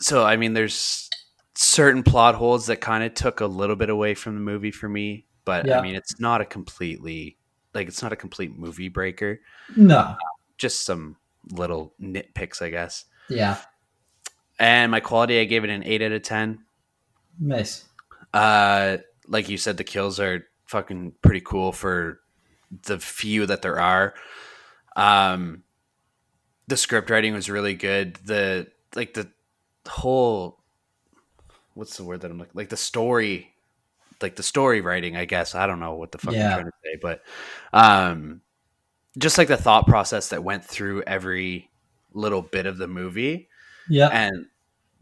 so 0.00 0.24
I 0.24 0.36
mean, 0.36 0.54
there's 0.54 1.08
certain 1.54 2.02
plot 2.02 2.34
holes 2.34 2.66
that 2.66 2.80
kind 2.80 3.04
of 3.04 3.14
took 3.14 3.40
a 3.40 3.46
little 3.46 3.76
bit 3.76 3.90
away 3.90 4.14
from 4.14 4.34
the 4.34 4.40
movie 4.40 4.70
for 4.70 4.88
me, 4.88 5.26
but 5.44 5.66
Yeah. 5.66 5.78
I 5.78 5.82
mean, 5.82 5.94
it's 5.94 6.18
not 6.18 6.40
a 6.40 6.44
completely 6.46 7.36
like 7.74 7.86
it's 7.86 8.02
not 8.02 8.12
a 8.12 8.16
complete 8.16 8.58
movie 8.58 8.88
breaker. 8.88 9.40
No. 9.76 10.16
Just 10.56 10.84
some 10.84 11.16
little 11.52 11.92
nitpicks, 12.00 12.62
I 12.62 12.70
guess. 12.70 13.04
Yeah. 13.28 13.58
And 14.58 14.90
my 14.90 15.00
quality, 15.00 15.38
I 15.38 15.44
gave 15.44 15.64
it 15.64 15.70
an 15.70 15.84
eight 15.84 16.00
out 16.02 16.12
of 16.12 16.22
ten. 16.22 16.64
Nice. 17.38 17.84
Uh, 18.34 18.98
like 19.28 19.48
you 19.48 19.56
said, 19.58 19.76
the 19.76 19.84
kills 19.84 20.18
are 20.18 20.44
fucking 20.66 21.12
pretty 21.22 21.40
cool 21.40 21.72
for 21.72 22.20
the 22.84 22.98
few 22.98 23.46
that 23.46 23.62
there 23.62 23.78
are. 23.80 24.14
Um, 24.96 25.62
the 26.66 26.76
script 26.76 27.10
writing 27.10 27.34
was 27.34 27.48
really 27.48 27.74
good. 27.74 28.16
The 28.24 28.68
like 28.94 29.14
the 29.14 29.28
whole 29.88 30.58
what's 31.74 31.96
the 31.96 32.04
word 32.04 32.20
that 32.22 32.30
I'm 32.30 32.38
like 32.38 32.54
like 32.54 32.68
the 32.68 32.76
story, 32.76 33.54
like 34.20 34.36
the 34.36 34.42
story 34.42 34.80
writing. 34.80 35.16
I 35.16 35.24
guess 35.24 35.54
I 35.54 35.66
don't 35.66 35.80
know 35.80 35.94
what 35.94 36.12
the 36.12 36.18
fuck 36.18 36.34
Yeah. 36.34 36.48
I'm 36.48 36.52
trying 36.54 36.66
to 36.66 36.72
say, 36.84 36.98
but 37.00 37.22
um, 37.72 38.40
just 39.18 39.38
like 39.38 39.48
the 39.48 39.56
thought 39.56 39.86
process 39.86 40.28
that 40.28 40.44
went 40.44 40.64
through 40.64 41.02
every 41.02 41.70
little 42.12 42.42
bit 42.42 42.66
of 42.66 42.78
the 42.78 42.88
movie 42.88 43.48
Yeah. 43.88 44.08
and 44.08 44.46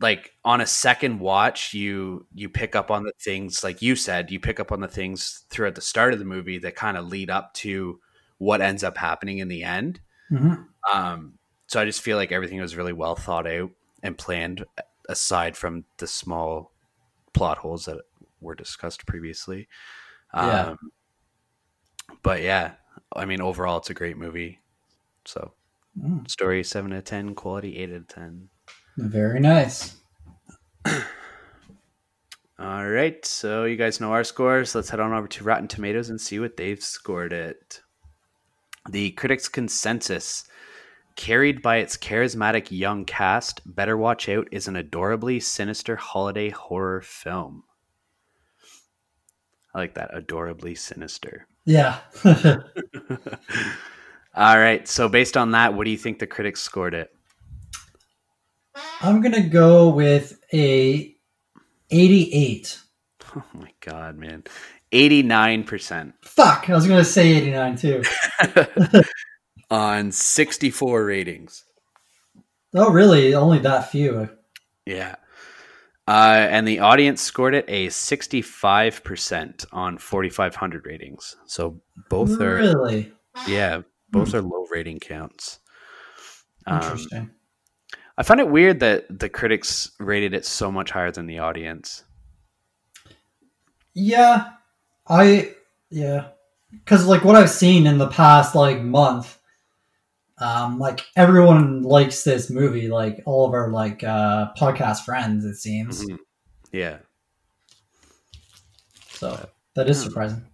like 0.01 0.34
on 0.44 0.61
a 0.61 0.66
second 0.66 1.18
watch 1.20 1.72
you 1.74 2.26
you 2.34 2.49
pick 2.49 2.76
up 2.76 2.90
on 2.90 3.03
the 3.05 3.12
things 3.20 3.64
like 3.64 3.80
you 3.80 3.97
said 3.97 4.30
you 4.30 4.38
pick 4.38 4.61
up 4.61 4.70
on 4.72 4.80
the 4.80 4.88
things 4.88 5.44
throughout 5.49 5.74
the 5.74 5.80
start 5.80 6.12
of 6.12 6.18
the 6.18 6.24
movie 6.24 6.59
that 6.59 6.76
kind 6.76 6.97
of 6.97 7.09
lead 7.09 7.30
up 7.30 7.55
to 7.55 7.99
what 8.38 8.61
ends 8.61 8.84
up 8.84 8.99
happening 8.99 9.38
in 9.38 9.49
the 9.49 9.62
end. 9.64 10.01
Hmm 10.28 10.55
um 10.92 11.38
so 11.66 11.80
i 11.80 11.84
just 11.84 12.01
feel 12.03 12.16
like 12.16 12.30
everything 12.30 12.61
was 12.61 12.76
really 12.76 12.92
well 12.92 13.16
thought 13.16 13.47
out 13.47 13.70
and 14.03 14.16
planned 14.16 14.64
aside 15.09 15.57
from 15.57 15.84
the 15.99 16.07
small 16.07 16.70
plot 17.32 17.59
holes 17.59 17.86
that 17.86 17.99
were 18.40 18.55
discussed 18.55 19.05
previously. 19.07 19.66
Yeah. 20.34 20.66
um 20.70 20.78
but 22.22 22.42
yeah 22.42 22.72
i 23.14 23.24
mean 23.24 23.40
overall 23.40 23.78
it's 23.78 23.90
a 23.90 23.94
great 23.94 24.16
movie. 24.18 24.61
So 25.24 25.53
Mm. 25.99 26.30
story 26.30 26.62
7 26.62 26.92
out 26.92 26.99
of 26.99 27.05
10 27.05 27.34
quality 27.34 27.78
8 27.78 27.88
out 27.90 27.97
of 27.97 28.07
10 28.09 28.49
Very 28.97 29.40
nice. 29.40 29.97
All 32.59 32.88
right, 32.88 33.22
so 33.26 33.64
you 33.64 33.76
guys 33.76 34.01
know 34.01 34.12
our 34.12 34.24
scores. 34.24 34.74
Let's 34.74 34.88
head 34.88 35.01
on 35.01 35.12
over 35.12 35.28
to 35.28 35.44
Rotten 35.44 35.68
Tomatoes 35.68 36.09
and 36.09 36.18
see 36.18 36.38
what 36.38 36.57
they've 36.57 36.82
scored 36.82 37.34
it. 37.34 37.82
The 38.88 39.11
critics' 39.11 39.49
consensus, 39.49 40.44
carried 41.16 41.61
by 41.61 41.76
its 41.76 41.99
charismatic 41.99 42.70
young 42.70 43.05
cast, 43.05 43.61
Better 43.66 43.97
Watch 43.97 44.28
Out 44.28 44.49
is 44.53 44.68
an 44.68 44.76
adorably 44.76 45.40
sinister 45.40 45.97
holiday 45.97 46.49
horror 46.49 47.03
film. 47.03 47.64
I 49.74 49.80
like 49.80 49.94
that, 49.94 50.11
adorably 50.14 50.74
sinister. 50.74 51.47
Yeah. 51.66 51.99
All 52.24 52.62
right, 54.59 54.88
so 54.88 55.11
based 55.11 55.36
on 55.36 55.51
that, 55.51 55.74
what 55.74 55.84
do 55.84 55.90
you 55.90 55.99
think 55.99 56.18
the 56.18 56.26
critics 56.26 56.62
scored 56.62 56.94
it? 56.94 57.11
I'm 59.01 59.20
gonna 59.20 59.47
go 59.47 59.88
with 59.88 60.40
a 60.53 61.14
88. 61.90 62.80
Oh 63.36 63.44
my 63.53 63.70
god, 63.80 64.16
man. 64.16 64.44
89% 64.92 66.12
Fuck, 66.22 66.70
I 66.70 66.74
was 66.74 66.86
gonna 66.86 67.05
say 67.05 67.34
89 67.34 67.76
too. 67.76 68.03
on 69.70 70.12
64 70.12 71.05
ratings. 71.05 71.64
Oh, 72.74 72.90
really? 72.90 73.34
Only 73.34 73.59
that 73.61 73.90
few? 73.90 74.28
Yeah. 74.84 75.16
Uh, 76.09 76.47
and 76.51 76.68
the 76.68 76.78
audience 76.78 77.20
scored 77.20 77.55
it 77.55 77.64
a 77.68 77.88
65% 77.88 79.66
on 79.72 79.99
4,500 79.99 80.86
ratings. 80.86 81.36
So 81.47 81.80
both 82.09 82.40
are, 82.40 82.55
really 82.55 83.12
yeah, 83.49 83.82
both 84.11 84.34
are 84.34 84.42
low 84.42 84.66
rating 84.70 85.01
counts. 85.01 85.59
Um, 86.66 86.76
interesting. 86.76 87.30
I 88.19 88.23
find 88.23 88.41
it 88.41 88.49
weird 88.49 88.81
that 88.81 89.19
the 89.21 89.29
critics 89.29 89.91
rated 89.99 90.33
it 90.35 90.45
so 90.47 90.73
much 90.73 90.91
higher 90.91 91.11
than 91.11 91.27
the 91.27 91.39
audience. 91.39 92.05
yeah, 93.95 94.51
I 95.09 95.55
yeah, 95.91 96.29
because 96.71 97.07
like 97.07 97.25
what 97.25 97.37
I've 97.37 97.51
seen 97.51 97.87
in 97.87 97.99
the 97.99 98.09
past 98.09 98.55
like 98.55 98.81
month, 98.83 99.39
Um, 100.39 100.79
like 100.79 101.01
everyone 101.17 101.83
likes 101.83 102.23
this 102.25 102.51
movie, 102.51 102.89
like 102.89 103.23
all 103.25 103.47
of 103.49 103.55
our 103.55 103.71
like 103.71 104.05
uh, 104.05 104.53
podcast 104.59 105.05
friends, 105.05 105.45
it 105.47 105.57
seems. 105.57 106.05
Mhm. 106.05 106.19
Yeah. 106.73 106.99
So 109.12 109.49
that 109.75 109.89
is 109.89 109.99
Yeah. 110.03 110.09
surprising. 110.09 110.47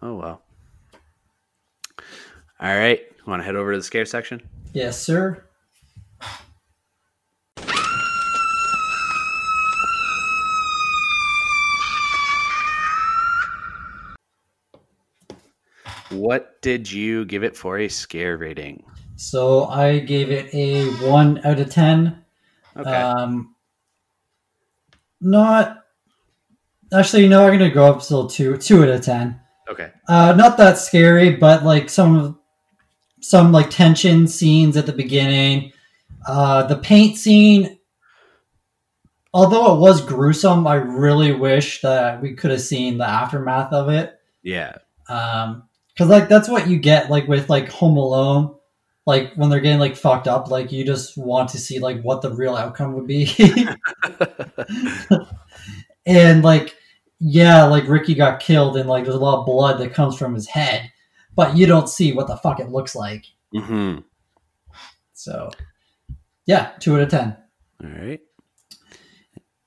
Oh 0.00 0.14
well. 0.14 0.42
All 2.60 2.74
right. 2.74 3.00
Want 3.26 3.40
to 3.40 3.44
head 3.44 3.56
over 3.56 3.72
to 3.72 3.78
the 3.78 3.84
scare 3.84 4.06
section? 4.06 4.40
Yes, 4.72 5.00
sir. 5.00 5.44
What 16.20 16.60
did 16.60 16.92
you 16.92 17.24
give 17.24 17.42
it 17.42 17.56
for 17.56 17.78
a 17.78 17.88
scare 17.88 18.36
rating? 18.36 18.84
So 19.16 19.64
I 19.64 20.00
gave 20.00 20.30
it 20.30 20.52
a 20.54 20.84
one 21.08 21.40
out 21.46 21.58
of 21.58 21.70
ten. 21.70 22.22
Okay. 22.76 22.90
Um, 22.90 23.54
not 25.22 25.84
actually. 26.92 27.26
No, 27.26 27.46
I'm 27.46 27.58
gonna 27.58 27.70
go 27.70 27.86
up 27.86 28.02
still 28.02 28.26
two 28.26 28.58
two 28.58 28.82
out 28.82 28.90
of 28.90 29.02
ten. 29.02 29.40
okay. 29.70 29.92
Uh, 30.08 30.34
not 30.36 30.58
that 30.58 30.76
scary, 30.76 31.36
but 31.36 31.64
like 31.64 31.88
some 31.88 32.38
some 33.22 33.50
like 33.50 33.70
tension 33.70 34.28
scenes 34.28 34.76
at 34.76 34.84
the 34.84 34.92
beginning. 34.92 35.72
Uh, 36.28 36.64
the 36.66 36.76
paint 36.76 37.16
scene, 37.16 37.78
although 39.32 39.74
it 39.74 39.80
was 39.80 40.04
gruesome, 40.04 40.66
I 40.66 40.74
really 40.74 41.32
wish 41.32 41.80
that 41.80 42.20
we 42.20 42.34
could 42.34 42.50
have 42.50 42.60
seen 42.60 42.98
the 42.98 43.08
aftermath 43.08 43.72
of 43.72 43.88
it. 43.88 44.20
Yeah. 44.42 44.76
Um, 45.08 45.62
because 46.00 46.08
like 46.08 46.30
that's 46.30 46.48
what 46.48 46.66
you 46.66 46.78
get 46.78 47.10
like 47.10 47.28
with 47.28 47.50
like 47.50 47.68
Home 47.68 47.98
Alone, 47.98 48.56
like 49.04 49.34
when 49.34 49.50
they're 49.50 49.60
getting 49.60 49.78
like 49.78 49.96
fucked 49.96 50.26
up, 50.26 50.50
like 50.50 50.72
you 50.72 50.82
just 50.82 51.18
want 51.18 51.50
to 51.50 51.58
see 51.58 51.78
like 51.78 52.00
what 52.00 52.22
the 52.22 52.32
real 52.32 52.56
outcome 52.56 52.94
would 52.94 53.06
be. 53.06 53.30
and 56.06 56.42
like 56.42 56.74
yeah 57.18 57.64
like 57.64 57.86
ricky 57.86 58.14
got 58.14 58.40
killed 58.40 58.78
and 58.78 58.88
like 58.88 59.04
there's 59.04 59.14
a 59.14 59.18
lot 59.18 59.40
of 59.40 59.46
blood 59.46 59.78
that 59.78 59.92
comes 59.92 60.16
from 60.16 60.34
his 60.34 60.46
head 60.46 60.90
but 61.34 61.54
you 61.54 61.66
don't 61.66 61.90
see 61.90 62.14
what 62.14 62.26
the 62.26 62.36
fuck 62.38 62.58
it 62.60 62.70
looks 62.70 62.96
like 62.96 63.26
hmm 63.54 63.98
so 65.12 65.50
yeah 66.46 66.70
two 66.80 66.96
out 66.96 67.02
of 67.02 67.10
ten 67.10 67.36
All 67.84 67.90
right. 67.90 68.20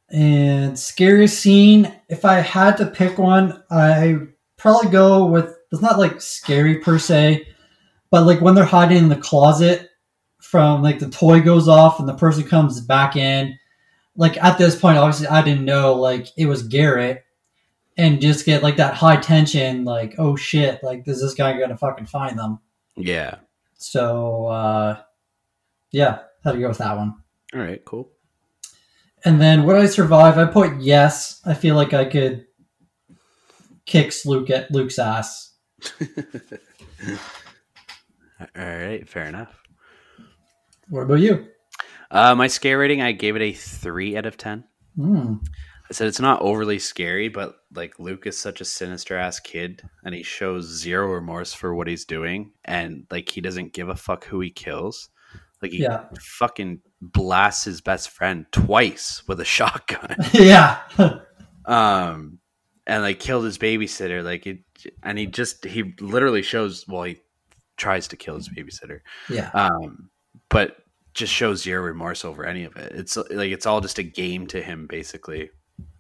and 0.09 0.79
scariest 0.79 1.39
scene 1.39 1.93
if 2.09 2.25
i 2.25 2.39
had 2.39 2.77
to 2.77 2.87
pick 2.87 3.19
one 3.19 3.63
i 3.69 4.17
probably 4.57 4.89
go 4.89 5.25
with 5.25 5.55
it's 5.73 5.81
not 5.81 5.99
like 5.99 6.21
scary 6.21 6.77
per 6.79 6.97
se 6.97 7.45
but 8.09 8.25
like 8.25 8.39
when 8.39 8.55
they're 8.55 8.63
hiding 8.63 8.97
in 8.99 9.09
the 9.09 9.15
closet 9.17 9.89
from 10.39 10.81
like 10.81 10.99
the 10.99 11.09
toy 11.09 11.41
goes 11.41 11.67
off 11.67 11.99
and 11.99 12.07
the 12.07 12.13
person 12.15 12.43
comes 12.43 12.79
back 12.79 13.15
in 13.17 13.57
like 14.15 14.37
at 14.43 14.57
this 14.57 14.79
point 14.79 14.97
obviously 14.97 15.27
i 15.27 15.41
didn't 15.41 15.65
know 15.65 15.93
like 15.95 16.27
it 16.37 16.45
was 16.45 16.63
garrett 16.63 17.25
and 17.97 18.21
just 18.21 18.45
get 18.45 18.63
like 18.63 18.77
that 18.77 18.93
high 18.93 19.17
tension 19.17 19.83
like 19.83 20.15
oh 20.17 20.35
shit 20.35 20.81
like 20.83 21.05
is 21.07 21.19
this 21.21 21.33
guy 21.33 21.57
gonna 21.59 21.75
fucking 21.77 22.05
find 22.05 22.37
them 22.39 22.59
Yeah. 22.95 23.35
so 23.75 24.45
uh 24.47 25.01
yeah 25.91 26.19
had 26.43 26.53
to 26.53 26.59
go 26.59 26.67
with 26.69 26.77
that 26.79 26.97
one 26.97 27.15
All 27.53 27.61
right. 27.61 27.83
Cool. 27.85 28.09
and 29.25 29.39
then 29.39 29.63
would 29.63 29.77
I 29.77 29.85
survive? 29.85 30.37
I 30.37 30.45
put 30.45 30.81
yes. 30.81 31.39
I 31.45 31.53
feel 31.53 31.75
like 31.75 31.93
I 31.93 32.03
could 32.05 32.45
kick 33.85 34.11
Luke 34.25 34.49
at 34.49 34.69
Luke's 34.71 34.99
ass. 34.99 35.52
All 38.39 38.47
right. 38.55 39.07
Fair 39.07 39.25
enough. 39.25 39.53
What 40.89 41.01
about 41.01 41.19
you? 41.19 41.47
Uh, 42.11 42.35
my 42.35 42.47
scare 42.47 42.77
rating, 42.77 43.01
I 43.01 43.11
gave 43.11 43.35
it 43.35 43.41
a 43.41 43.53
three 43.53 44.15
out 44.17 44.25
of 44.25 44.37
ten. 44.37 44.65
Hmm. 44.95 45.35
I 45.89 45.93
said 45.93 46.07
it's 46.07 46.19
not 46.19 46.41
overly 46.41 46.79
scary, 46.79 47.27
but 47.27 47.55
like 47.73 47.99
Luke 47.99 48.25
is 48.27 48.37
such 48.37 48.61
a 48.61 48.65
sinister 48.65 49.17
ass 49.17 49.39
kid, 49.39 49.81
and 50.03 50.13
he 50.15 50.23
shows 50.23 50.65
zero 50.65 51.07
remorse 51.13 51.53
for 51.53 51.73
what 51.73 51.87
he's 51.87 52.05
doing, 52.05 52.51
and 52.65 53.05
like 53.11 53.29
he 53.29 53.41
doesn't 53.41 53.73
give 53.73 53.89
a 53.89 53.95
fuck 53.95 54.25
who 54.25 54.39
he 54.39 54.49
kills. 54.49 55.09
Like 55.61 55.71
he 55.71 55.81
Yeah. 55.83 56.05
fucking 56.19 56.81
blasts 57.01 57.63
his 57.65 57.81
best 57.81 58.09
friend 58.09 58.45
twice 58.51 59.23
with 59.27 59.39
a 59.39 59.45
shotgun, 59.45 60.15
yeah. 60.33 60.79
um, 61.65 62.39
and 62.87 63.03
like 63.03 63.19
killed 63.19 63.45
his 63.45 63.57
babysitter. 63.57 64.23
Like 64.23 64.45
it, 64.47 64.59
and 65.03 65.17
he 65.17 65.25
just 65.25 65.65
he 65.65 65.95
literally 65.99 66.41
shows. 66.41 66.87
Well, 66.87 67.03
he 67.03 67.17
tries 67.77 68.07
to 68.09 68.17
kill 68.17 68.35
his 68.35 68.49
babysitter, 68.49 68.99
yeah. 69.29 69.49
um, 69.53 70.09
but 70.49 70.77
just 71.13 71.33
shows 71.33 71.61
zero 71.61 71.83
remorse 71.83 72.25
over 72.25 72.45
any 72.45 72.63
of 72.63 72.75
it. 72.75 72.91
It's 72.93 73.17
like 73.17 73.51
it's 73.51 73.65
all 73.65 73.81
just 73.81 73.99
a 73.99 74.03
game 74.03 74.47
to 74.47 74.61
him, 74.61 74.87
basically. 74.87 75.51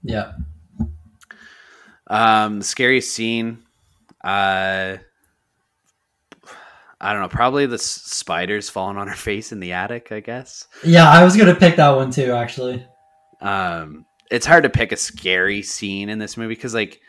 Yeah. 0.03 0.33
Um, 2.07 2.59
the 2.59 2.65
scariest 2.65 3.13
scene, 3.13 3.59
uh, 4.23 4.97
I 6.99 7.13
don't 7.13 7.21
know, 7.21 7.29
probably 7.29 7.65
the 7.65 7.75
s- 7.75 7.83
spiders 7.83 8.69
falling 8.69 8.97
on 8.97 9.07
her 9.07 9.15
face 9.15 9.51
in 9.51 9.59
the 9.59 9.73
attic. 9.73 10.11
I 10.11 10.19
guess. 10.19 10.67
Yeah, 10.83 11.09
I 11.09 11.23
was 11.23 11.37
gonna 11.37 11.55
pick 11.55 11.75
that 11.77 11.91
one 11.91 12.11
too, 12.11 12.33
actually. 12.33 12.85
Um, 13.41 14.05
it's 14.31 14.45
hard 14.45 14.63
to 14.63 14.69
pick 14.69 14.91
a 14.91 14.97
scary 14.97 15.61
scene 15.61 16.09
in 16.09 16.19
this 16.19 16.37
movie 16.37 16.55
because, 16.55 16.73
like, 16.73 17.01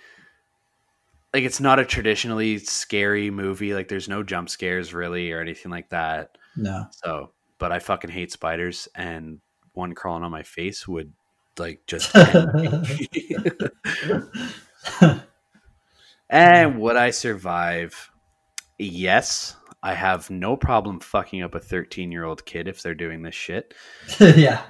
like 1.32 1.44
it's 1.44 1.60
not 1.60 1.78
a 1.78 1.84
traditionally 1.84 2.58
scary 2.58 3.30
movie. 3.30 3.74
Like, 3.74 3.88
there's 3.88 4.08
no 4.08 4.22
jump 4.22 4.48
scares 4.48 4.94
really 4.94 5.32
or 5.32 5.40
anything 5.40 5.70
like 5.70 5.90
that. 5.90 6.36
No. 6.56 6.86
So, 6.90 7.32
but 7.58 7.72
I 7.72 7.78
fucking 7.78 8.10
hate 8.10 8.32
spiders, 8.32 8.88
and 8.94 9.40
one 9.72 9.94
crawling 9.94 10.22
on 10.22 10.30
my 10.30 10.42
face 10.42 10.86
would 10.86 11.12
like 11.58 11.80
just. 11.86 12.14
And 16.34 16.80
would 16.80 16.96
I 16.96 17.10
survive? 17.10 18.10
Yes. 18.78 19.56
I 19.82 19.94
have 19.94 20.30
no 20.30 20.56
problem 20.56 20.98
fucking 20.98 21.42
up 21.42 21.54
a 21.54 21.60
13 21.60 22.10
year 22.10 22.24
old 22.24 22.44
kid 22.44 22.66
if 22.66 22.82
they're 22.82 22.94
doing 22.94 23.22
this 23.22 23.34
shit. 23.34 23.74
yeah. 24.20 24.62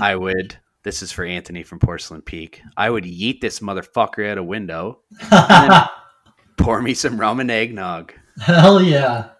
I 0.00 0.16
would. 0.16 0.58
This 0.84 1.02
is 1.02 1.10
for 1.10 1.24
Anthony 1.24 1.62
from 1.62 1.78
Porcelain 1.78 2.20
Peak. 2.20 2.60
I 2.76 2.90
would 2.90 3.04
yeet 3.04 3.40
this 3.40 3.60
motherfucker 3.60 4.30
out 4.30 4.36
a 4.36 4.42
window, 4.42 5.00
pour 6.58 6.82
me 6.82 6.92
some 6.92 7.18
rum 7.18 7.40
and 7.40 7.50
eggnog, 7.50 8.12
Hell 8.40 8.82
yeah. 8.82 9.30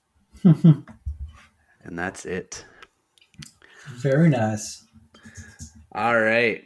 and 0.44 0.84
that's 1.88 2.26
it. 2.26 2.64
Very 3.96 4.28
nice. 4.28 4.84
All 5.92 6.20
right. 6.20 6.62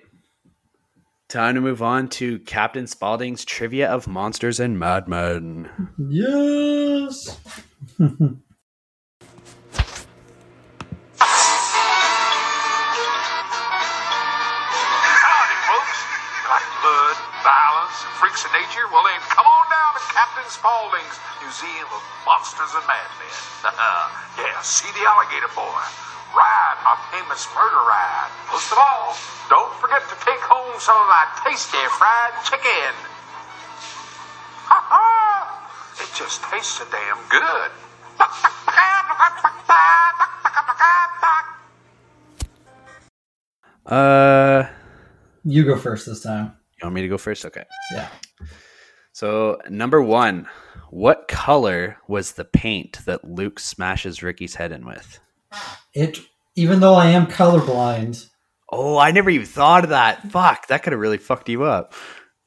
Time 1.28 1.54
to 1.54 1.60
move 1.60 1.80
on 1.80 2.08
to 2.08 2.40
Captain 2.40 2.88
Spaulding's 2.88 3.44
trivia 3.44 3.88
of 3.88 4.08
monsters 4.08 4.58
and 4.58 4.76
madmen. 4.76 5.70
Yes. 5.98 7.38
Captain 20.40 20.56
Spaulding's 20.56 21.20
Museum 21.44 21.84
of 21.92 22.00
Monsters 22.24 22.72
and 22.72 22.86
Madmen. 22.88 23.36
yeah, 24.40 24.56
see 24.64 24.88
the 24.96 25.04
alligator 25.04 25.52
boy. 25.52 25.84
Ride 26.32 26.80
my 26.80 26.96
famous 27.12 27.44
murder 27.52 27.84
ride. 27.84 28.32
Most 28.48 28.72
of 28.72 28.78
all, 28.80 29.12
don't 29.52 29.74
forget 29.84 30.00
to 30.08 30.16
take 30.24 30.40
home 30.40 30.72
some 30.80 30.96
of 30.96 31.08
my 31.12 31.28
tasty 31.44 31.76
fried 31.92 32.32
chicken. 32.48 32.92
Ha 34.64 34.80
ha! 34.80 36.00
It 36.00 36.08
just 36.16 36.40
tastes 36.48 36.78
so 36.78 36.88
damn 36.88 37.20
good. 37.28 37.70
Uh, 43.86 44.68
You 45.44 45.64
go 45.64 45.76
first 45.76 46.06
this 46.06 46.22
time. 46.22 46.52
you 46.80 46.84
want 46.86 46.94
me 46.94 47.02
to 47.02 47.08
go 47.08 47.18
first? 47.18 47.44
Okay. 47.44 47.64
Yeah. 47.92 48.08
So, 49.12 49.58
number 49.68 50.00
one, 50.00 50.48
what 50.90 51.28
color 51.28 51.98
was 52.08 52.32
the 52.32 52.44
paint 52.44 53.04
that 53.06 53.24
Luke 53.24 53.58
smashes 53.58 54.22
Ricky's 54.22 54.54
head 54.54 54.72
in 54.72 54.86
with? 54.86 55.18
It 55.94 56.20
even 56.56 56.80
though 56.80 56.94
I 56.94 57.06
am 57.08 57.26
colorblind, 57.26 58.26
Oh, 58.72 58.96
I 58.98 59.10
never 59.10 59.30
even 59.30 59.46
thought 59.46 59.82
of 59.84 59.90
that. 59.90 60.30
Fuck, 60.30 60.68
that 60.68 60.82
could 60.82 60.92
have 60.92 61.00
really 61.00 61.18
fucked 61.18 61.48
you 61.48 61.64
up. 61.64 61.92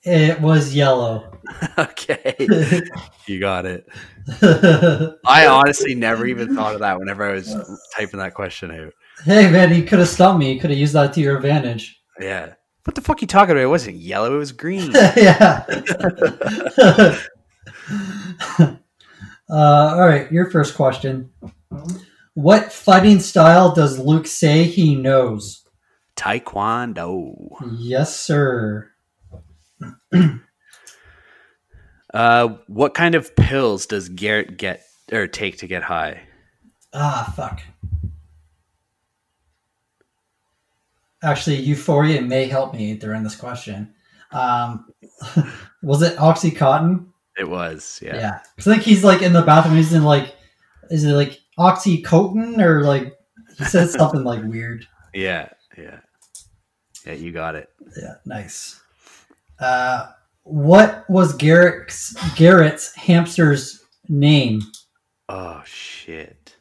it 0.03 0.39
was 0.39 0.73
yellow. 0.73 1.37
okay, 1.77 2.35
you 3.27 3.39
got 3.39 3.65
it. 3.65 3.85
I 5.25 5.47
honestly 5.47 5.95
never 5.95 6.25
even 6.25 6.55
thought 6.55 6.75
of 6.75 6.79
that 6.79 6.97
whenever 6.99 7.29
I 7.29 7.33
was 7.33 7.53
typing 7.95 8.19
that 8.19 8.33
question 8.33 8.71
out. 8.71 8.93
hey 9.25 9.51
man, 9.51 9.73
you 9.73 9.83
could 9.83 9.99
have 9.99 10.07
stumped 10.07 10.39
me. 10.39 10.53
You 10.53 10.61
could 10.61 10.69
have 10.69 10.79
used 10.79 10.93
that 10.93 11.13
to 11.13 11.21
your 11.21 11.35
advantage. 11.35 11.99
Yeah. 12.19 12.53
What 12.83 12.95
the 12.95 13.01
fuck 13.01 13.21
you 13.21 13.27
talking 13.27 13.51
about? 13.51 13.61
It 13.63 13.67
wasn't 13.67 13.97
yellow, 13.97 14.35
it 14.35 14.37
was 14.37 14.51
green. 14.51 14.91
yeah. 15.15 15.65
Uh, 19.49 19.95
all 19.95 20.07
right, 20.07 20.31
your 20.31 20.49
first 20.49 20.73
question. 20.73 21.29
What 22.33 22.71
fighting 22.71 23.19
style 23.19 23.75
does 23.75 23.99
Luke 23.99 24.25
say 24.25 24.63
he 24.63 24.95
knows? 24.95 25.63
Taekwondo. 26.15 27.57
Yes, 27.77 28.15
sir. 28.19 28.89
Uh, 32.13 32.57
what 32.67 32.93
kind 32.93 33.15
of 33.15 33.35
pills 33.35 33.87
does 33.87 34.07
Garrett 34.07 34.55
get 34.55 34.83
or 35.11 35.25
take 35.25 35.57
to 35.57 35.67
get 35.67 35.81
high? 35.81 36.21
Ah, 36.93 37.33
fuck. 37.35 37.59
Actually, 41.23 41.57
Euphoria 41.61 42.21
may 42.21 42.45
help 42.47 42.73
me 42.73 42.95
during 42.95 43.23
this 43.23 43.35
question. 43.35 43.93
Um, 44.31 44.85
was 45.83 46.01
it 46.01 46.17
OxyContin? 46.17 47.05
It 47.37 47.49
was, 47.49 47.99
yeah. 48.03 48.15
Yeah. 48.15 48.39
I 48.59 48.61
think 48.61 48.83
he's 48.83 49.03
like 49.03 49.21
in 49.21 49.33
the 49.33 49.41
bathroom. 49.41 49.77
He's 49.77 49.93
in 49.93 50.03
like, 50.03 50.35
is 50.91 51.05
it 51.05 51.13
like 51.13 51.39
OxyContin 51.57 52.59
or 52.61 52.83
like, 52.83 53.17
he 53.57 53.63
said 53.65 53.89
something 53.89 54.23
like 54.23 54.43
weird. 54.43 54.87
Yeah, 55.13 55.49
yeah. 55.77 55.99
Yeah, 57.05 57.13
you 57.13 57.31
got 57.31 57.55
it. 57.55 57.69
Yeah, 57.97 58.15
nice. 58.25 58.81
Uh, 59.59 60.11
what 60.43 61.09
was 61.09 61.33
Garrett's 61.33 62.13
Garrett's 62.35 62.93
hamster's 62.95 63.83
name? 64.09 64.61
Oh 65.29 65.61
shit. 65.65 66.57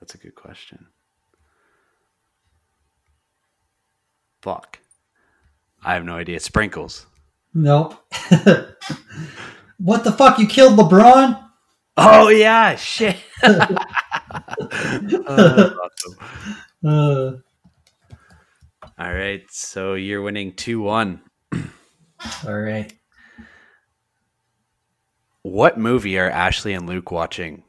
That's 0.00 0.14
a 0.14 0.18
good 0.18 0.34
question. 0.34 0.86
Fuck. 4.44 4.80
I 5.82 5.94
have 5.94 6.04
no 6.04 6.16
idea. 6.16 6.38
Sprinkles. 6.38 7.06
Nope. 7.54 7.94
what 9.78 10.04
the 10.04 10.12
fuck? 10.12 10.38
You 10.38 10.46
killed 10.46 10.78
LeBron? 10.78 11.42
Oh 11.96 12.28
yeah, 12.28 12.74
shit. 12.76 13.16
That's 13.40 13.78
awesome. 15.24 16.18
Uh, 16.84 17.32
All 18.98 19.14
right, 19.14 19.44
so 19.48 19.94
you're 19.94 20.20
winning 20.20 20.52
two 20.52 20.82
one. 20.82 21.22
all 22.46 22.60
right. 22.60 22.92
What 25.40 25.78
movie 25.78 26.18
are 26.18 26.28
Ashley 26.28 26.74
and 26.74 26.86
Luke 26.86 27.10
watching 27.10 27.62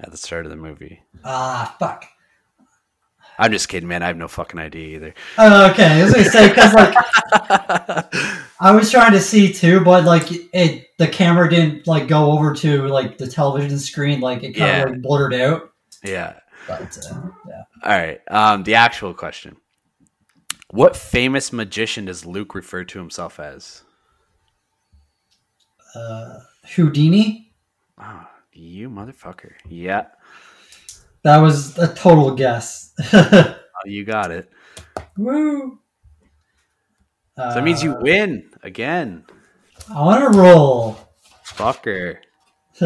at 0.00 0.12
the 0.12 0.16
start 0.16 0.46
of 0.46 0.50
the 0.50 0.56
movie? 0.56 1.02
Ah, 1.24 1.74
fuck. 1.80 2.06
I'm 3.38 3.52
just 3.52 3.68
kidding, 3.68 3.88
man. 3.88 4.02
I 4.02 4.08
have 4.08 4.16
no 4.16 4.28
fucking 4.28 4.60
idea 4.60 4.96
either. 4.96 5.14
Oh, 5.38 5.70
okay, 5.70 6.00
I 6.00 6.04
was 6.04 6.12
gonna 6.12 6.24
say 6.30 6.48
because 6.48 6.74
like 6.74 6.94
I 8.60 8.72
was 8.72 8.90
trying 8.90 9.12
to 9.12 9.20
see 9.20 9.52
too, 9.52 9.80
but 9.80 10.04
like 10.04 10.24
it, 10.54 10.88
the 10.98 11.08
camera 11.08 11.48
didn't 11.48 11.86
like 11.86 12.06
go 12.08 12.32
over 12.32 12.52
to 12.56 12.86
like 12.88 13.16
the 13.18 13.26
television 13.26 13.78
screen. 13.78 14.20
Like 14.20 14.42
it 14.42 14.52
kind 14.52 14.56
Yeah. 14.58 14.82
of 14.84 14.90
like 14.90 15.02
blurred 15.02 15.34
out. 15.34 15.70
yeah. 16.04 16.34
But 16.68 16.98
uh, 17.10 17.22
yeah, 17.48 17.62
All 17.82 17.98
right. 17.98 18.20
Um, 18.30 18.62
the 18.64 18.74
actual 18.74 19.14
question: 19.14 19.56
What 20.70 20.94
famous 20.94 21.52
magician 21.52 22.04
does 22.04 22.26
Luke 22.26 22.54
refer 22.54 22.84
to 22.84 22.98
himself 22.98 23.40
as? 23.40 23.82
uh, 25.94 26.38
Houdini. 26.74 27.52
Oh, 27.98 28.26
you 28.52 28.88
motherfucker! 28.90 29.52
Yeah, 29.68 30.06
That 31.22 31.38
was 31.38 31.76
a 31.78 31.92
total 31.94 32.34
guess. 32.34 32.92
oh, 33.12 33.54
you 33.84 34.04
got 34.04 34.30
it. 34.30 34.50
Woo! 35.16 35.78
So 37.36 37.54
that 37.54 37.64
means 37.64 37.82
you 37.82 37.94
Uh, 37.94 38.00
win 38.00 38.50
again, 38.62 39.24
I 39.94 40.02
want 40.02 40.32
to 40.32 40.38
roll. 40.38 40.98
fucker. 41.44 42.18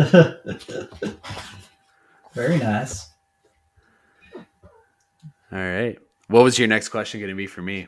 Very 2.35 2.59
nice. 2.59 3.09
All 4.35 4.43
right. 5.53 5.99
What 6.28 6.43
was 6.43 6.59
your 6.59 6.68
next 6.68 6.89
question 6.89 7.20
going 7.20 7.30
to 7.30 7.37
be 7.37 7.47
for 7.47 7.62
me? 7.62 7.87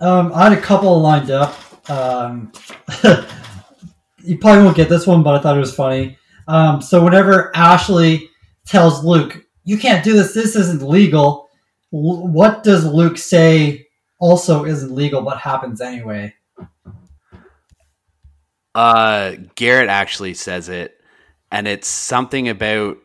Um, 0.00 0.32
I 0.34 0.44
had 0.50 0.52
a 0.58 0.60
couple 0.60 1.00
lined 1.00 1.30
up. 1.30 1.54
Um, 1.90 2.52
you 4.24 4.38
probably 4.38 4.64
won't 4.64 4.76
get 4.76 4.88
this 4.88 5.06
one, 5.06 5.22
but 5.22 5.34
I 5.34 5.38
thought 5.40 5.56
it 5.56 5.60
was 5.60 5.74
funny. 5.74 6.18
Um, 6.48 6.82
so 6.82 7.02
whenever 7.04 7.54
Ashley 7.56 8.28
tells 8.66 9.04
Luke, 9.04 9.41
"You 9.64 9.78
can't 9.78 10.04
do 10.04 10.12
this. 10.14 10.34
This 10.34 10.56
isn't 10.56 10.82
legal," 10.82 11.48
L- 11.92 12.26
what 12.28 12.62
does 12.62 12.84
Luke 12.84 13.18
say? 13.18 13.86
Also, 14.18 14.64
isn't 14.64 14.92
legal, 14.94 15.22
but 15.22 15.38
happens 15.38 15.80
anyway. 15.80 16.34
Uh, 18.74 19.32
Garrett 19.54 19.88
actually 19.90 20.34
says 20.34 20.68
it, 20.68 21.00
and 21.50 21.66
it's 21.68 21.88
something 21.88 22.48
about 22.48 22.98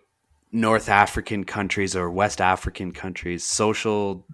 North 0.51 0.89
African 0.89 1.43
countries 1.43 1.95
or 1.95 2.09
West 2.09 2.39
African 2.39 2.91
countries, 2.91 3.43
social. 3.43 4.25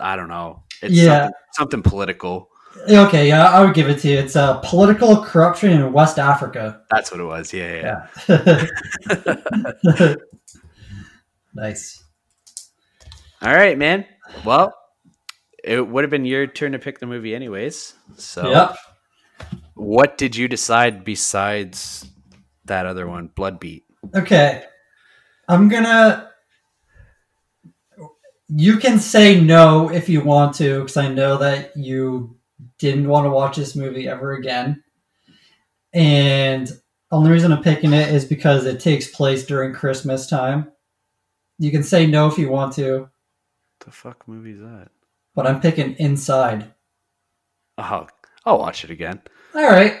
I 0.00 0.16
don't 0.16 0.28
know. 0.28 0.62
It's 0.82 0.94
Yeah. 0.94 1.04
something, 1.24 1.32
something 1.52 1.82
political. 1.82 2.48
Okay, 2.88 3.28
yeah, 3.28 3.48
I 3.50 3.62
would 3.64 3.74
give 3.74 3.88
it 3.88 3.98
to 4.00 4.08
you. 4.08 4.18
It's 4.18 4.34
uh, 4.34 4.58
political 4.60 5.22
corruption 5.22 5.70
in 5.70 5.92
West 5.92 6.18
Africa. 6.18 6.80
That's 6.90 7.10
what 7.10 7.20
it 7.20 7.24
was. 7.24 7.52
Yeah, 7.52 8.06
yeah. 8.28 8.66
Yeah. 9.88 10.14
nice. 11.54 12.04
All 13.40 13.54
right, 13.54 13.76
man. 13.76 14.06
Well, 14.44 14.74
it 15.64 15.86
would 15.86 16.04
have 16.04 16.10
been 16.10 16.24
your 16.24 16.46
turn 16.46 16.72
to 16.72 16.78
pick 16.78 16.98
the 16.98 17.06
movie, 17.06 17.34
anyways. 17.34 17.94
So, 18.16 18.50
Yep. 18.50 18.76
what 19.74 20.18
did 20.18 20.36
you 20.36 20.48
decide 20.48 21.04
besides 21.04 22.06
that 22.64 22.86
other 22.86 23.08
one, 23.08 23.28
Blood 23.28 23.58
Beat? 23.58 23.84
Okay. 24.14 24.64
I'm 25.48 25.68
gonna. 25.68 26.30
You 28.48 28.76
can 28.76 28.98
say 28.98 29.40
no 29.40 29.90
if 29.90 30.08
you 30.08 30.20
want 30.20 30.54
to, 30.56 30.80
because 30.80 30.96
I 30.96 31.08
know 31.08 31.38
that 31.38 31.76
you 31.76 32.36
didn't 32.78 33.08
want 33.08 33.24
to 33.24 33.30
watch 33.30 33.56
this 33.56 33.74
movie 33.74 34.08
ever 34.08 34.34
again. 34.34 34.82
And 35.94 36.70
only 37.10 37.30
reason 37.30 37.52
I'm 37.52 37.62
picking 37.62 37.92
it 37.92 38.14
is 38.14 38.24
because 38.24 38.66
it 38.66 38.80
takes 38.80 39.08
place 39.08 39.44
during 39.44 39.72
Christmas 39.72 40.26
time. 40.26 40.70
You 41.62 41.70
can 41.70 41.84
say 41.84 42.06
no 42.08 42.26
if 42.26 42.38
you 42.38 42.48
want 42.48 42.72
to, 42.74 43.02
What 43.02 43.10
The 43.84 43.90
fuck 43.92 44.26
movie 44.26 44.50
is 44.50 44.60
that? 44.60 44.88
but 45.36 45.46
I'm 45.46 45.60
picking 45.60 45.94
Inside. 45.94 46.74
Oh, 47.78 48.08
I'll 48.44 48.58
watch 48.58 48.82
it 48.82 48.90
again. 48.90 49.22
All 49.54 49.62
right. 49.70 50.00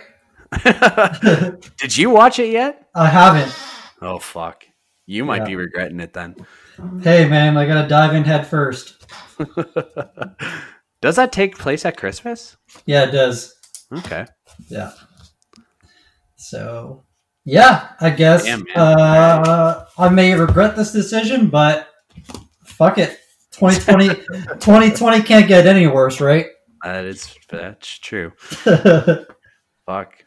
did 1.78 1.96
you 1.96 2.10
watch 2.10 2.40
it 2.40 2.50
yet? 2.50 2.88
I 2.96 3.06
haven't. 3.06 3.54
Oh 4.00 4.18
fuck. 4.18 4.64
You 5.06 5.24
might 5.24 5.42
Yeah. 5.42 5.46
be 5.46 5.56
regretting 5.56 6.00
it 6.00 6.12
then. 6.12 6.34
Hey, 7.00 7.28
man, 7.28 7.56
I 7.56 7.64
gotta 7.64 7.86
dive 7.88 8.14
in 8.16 8.24
head 8.24 8.44
first. 8.44 9.06
Does 11.00 11.14
that 11.16 11.30
take 11.30 11.56
place 11.56 11.84
at 11.84 11.96
Christmas? 11.96 12.56
Yeah, 12.86 13.04
it 13.04 13.12
does. 13.12 13.54
Okay. 13.98 14.26
Yeah. 14.68 14.90
So, 16.36 17.04
yeah, 17.44 17.88
I 18.00 18.10
guess 18.10 18.44
Damn, 18.44 18.64
uh, 18.74 19.84
I 19.98 20.08
may 20.08 20.34
regret 20.34 20.76
this 20.76 20.92
decision, 20.92 21.48
but 21.48 21.88
fuck 22.64 22.98
it. 22.98 23.18
2020, 23.52 24.08
2020 24.58 25.22
can't 25.24 25.46
get 25.46 25.66
any 25.66 25.86
worse, 25.86 26.20
right? 26.20 26.46
That 26.82 27.04
is 27.04 27.36
that's 27.48 27.98
true. 27.98 28.32
Fuck. 29.86 30.24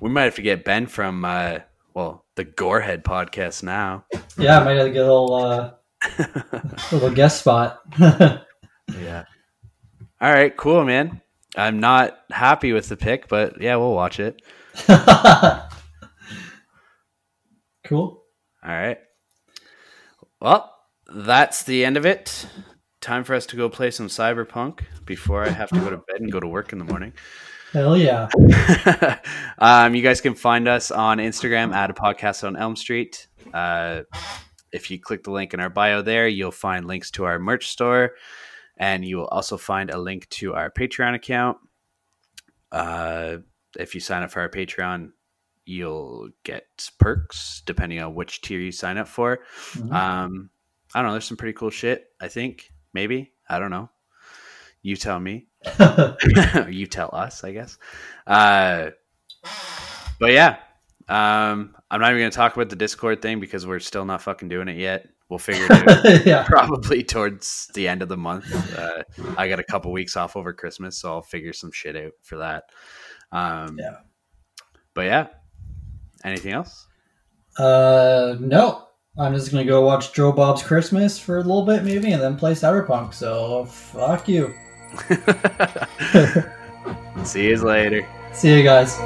We 0.00 0.10
might 0.10 0.24
have 0.24 0.36
to 0.36 0.42
get 0.42 0.64
Ben 0.64 0.86
from 0.86 1.24
uh 1.24 1.60
well, 1.94 2.26
the 2.36 2.44
Gorehead 2.44 3.02
podcast 3.02 3.62
now. 3.62 4.04
Yeah, 4.38 4.60
I 4.60 4.64
might 4.64 4.76
have 4.76 4.86
to 4.86 4.92
get 4.92 5.06
a 5.06 5.12
little, 5.12 5.34
uh, 5.34 5.70
little 6.92 7.10
guest 7.10 7.40
spot. 7.40 7.80
Yeah. 7.98 9.24
All 10.20 10.32
right, 10.32 10.54
cool, 10.54 10.84
man. 10.84 11.22
I'm 11.56 11.80
not 11.80 12.18
happy 12.30 12.74
with 12.74 12.90
the 12.90 12.98
pick, 12.98 13.28
but 13.28 13.62
yeah, 13.62 13.76
we'll 13.76 13.94
watch 13.94 14.20
it. 14.20 14.42
Cool. 17.86 18.24
All 18.64 18.70
right. 18.70 18.98
Well, 20.40 20.72
that's 21.14 21.62
the 21.64 21.84
end 21.84 21.96
of 21.96 22.04
it. 22.04 22.46
Time 23.00 23.24
for 23.24 23.34
us 23.34 23.46
to 23.46 23.56
go 23.56 23.68
play 23.68 23.90
some 23.90 24.08
Cyberpunk 24.08 24.80
before 25.04 25.44
I 25.44 25.48
have 25.48 25.70
to 25.70 25.80
go 25.80 25.90
to 25.90 25.98
bed 25.98 26.20
and 26.20 26.32
go 26.32 26.40
to 26.40 26.48
work 26.48 26.72
in 26.72 26.78
the 26.78 26.84
morning. 26.84 27.12
Hell 27.72 27.96
yeah. 27.96 28.28
um, 29.58 29.94
you 29.94 30.02
guys 30.02 30.20
can 30.20 30.34
find 30.34 30.66
us 30.66 30.90
on 30.90 31.18
Instagram 31.18 31.74
at 31.74 31.90
a 31.90 31.94
podcast 31.94 32.44
on 32.44 32.56
Elm 32.56 32.74
Street. 32.74 33.28
Uh, 33.52 34.02
if 34.72 34.90
you 34.90 34.98
click 34.98 35.24
the 35.24 35.30
link 35.30 35.54
in 35.54 35.60
our 35.60 35.70
bio 35.70 36.02
there, 36.02 36.26
you'll 36.26 36.50
find 36.50 36.86
links 36.86 37.10
to 37.12 37.24
our 37.24 37.38
merch 37.38 37.68
store, 37.68 38.12
and 38.76 39.04
you 39.04 39.18
will 39.18 39.28
also 39.28 39.56
find 39.56 39.90
a 39.90 39.98
link 39.98 40.28
to 40.30 40.54
our 40.54 40.70
Patreon 40.70 41.14
account. 41.14 41.58
Uh, 42.72 43.38
if 43.78 43.94
you 43.94 44.00
sign 44.00 44.22
up 44.22 44.30
for 44.30 44.40
our 44.40 44.48
Patreon, 44.48 45.10
you'll 45.66 46.30
get 46.44 46.64
perks 46.98 47.62
depending 47.66 48.00
on 48.00 48.14
which 48.14 48.40
tier 48.40 48.60
you 48.60 48.72
sign 48.72 48.96
up 48.98 49.08
for. 49.08 49.40
Mhm. 49.74 49.92
Um, 49.92 50.50
I 50.94 51.00
don't 51.00 51.08
know. 51.08 51.12
There's 51.12 51.24
some 51.26 51.36
pretty 51.36 51.52
cool 51.52 51.70
shit. 51.70 52.06
I 52.20 52.28
think 52.28 52.70
maybe 52.94 53.32
I 53.48 53.58
don't 53.58 53.70
know. 53.70 53.90
You 54.82 54.96
tell 54.96 55.18
me. 55.20 55.48
you 56.68 56.86
tell 56.86 57.10
us, 57.12 57.42
I 57.44 57.52
guess. 57.52 57.76
Uh, 58.26 58.90
but 60.18 60.32
yeah, 60.32 60.56
Um, 61.08 61.76
I'm 61.90 62.00
not 62.00 62.10
even 62.10 62.22
gonna 62.22 62.30
talk 62.30 62.54
about 62.56 62.68
the 62.70 62.76
Discord 62.76 63.20
thing 63.22 63.38
because 63.40 63.66
we're 63.66 63.80
still 63.80 64.04
not 64.04 64.22
fucking 64.22 64.48
doing 64.48 64.68
it 64.68 64.76
yet. 64.78 65.08
We'll 65.28 65.38
figure 65.40 65.66
it 65.68 65.88
out 65.88 66.26
yeah. 66.26 66.44
probably 66.44 67.02
towards 67.02 67.68
the 67.74 67.88
end 67.88 68.00
of 68.02 68.08
the 68.08 68.16
month. 68.16 68.46
Uh, 68.78 69.02
I 69.36 69.48
got 69.48 69.58
a 69.58 69.64
couple 69.64 69.90
weeks 69.92 70.16
off 70.16 70.36
over 70.36 70.52
Christmas, 70.52 70.98
so 70.98 71.12
I'll 71.12 71.22
figure 71.22 71.52
some 71.52 71.72
shit 71.72 71.96
out 71.96 72.12
for 72.22 72.38
that. 72.38 72.64
Um, 73.32 73.76
Yeah. 73.78 73.96
But 74.94 75.06
yeah, 75.06 75.26
anything 76.26 76.52
else? 76.52 76.86
Uh, 77.58 78.36
no. 78.40 78.82
I'm 79.18 79.34
just 79.34 79.50
gonna 79.50 79.64
go 79.64 79.80
watch 79.80 80.12
Joe 80.12 80.30
Bob's 80.30 80.62
Christmas 80.62 81.18
for 81.18 81.38
a 81.38 81.42
little 81.42 81.64
bit, 81.64 81.84
maybe, 81.84 82.12
and 82.12 82.22
then 82.22 82.36
play 82.36 82.52
Cyberpunk. 82.52 83.14
So 83.14 83.64
fuck 83.64 84.28
you. 84.28 84.52
See 87.24 87.48
you 87.48 87.56
later. 87.56 88.06
See 88.34 88.54
you 88.54 88.62
guys. 88.62 88.98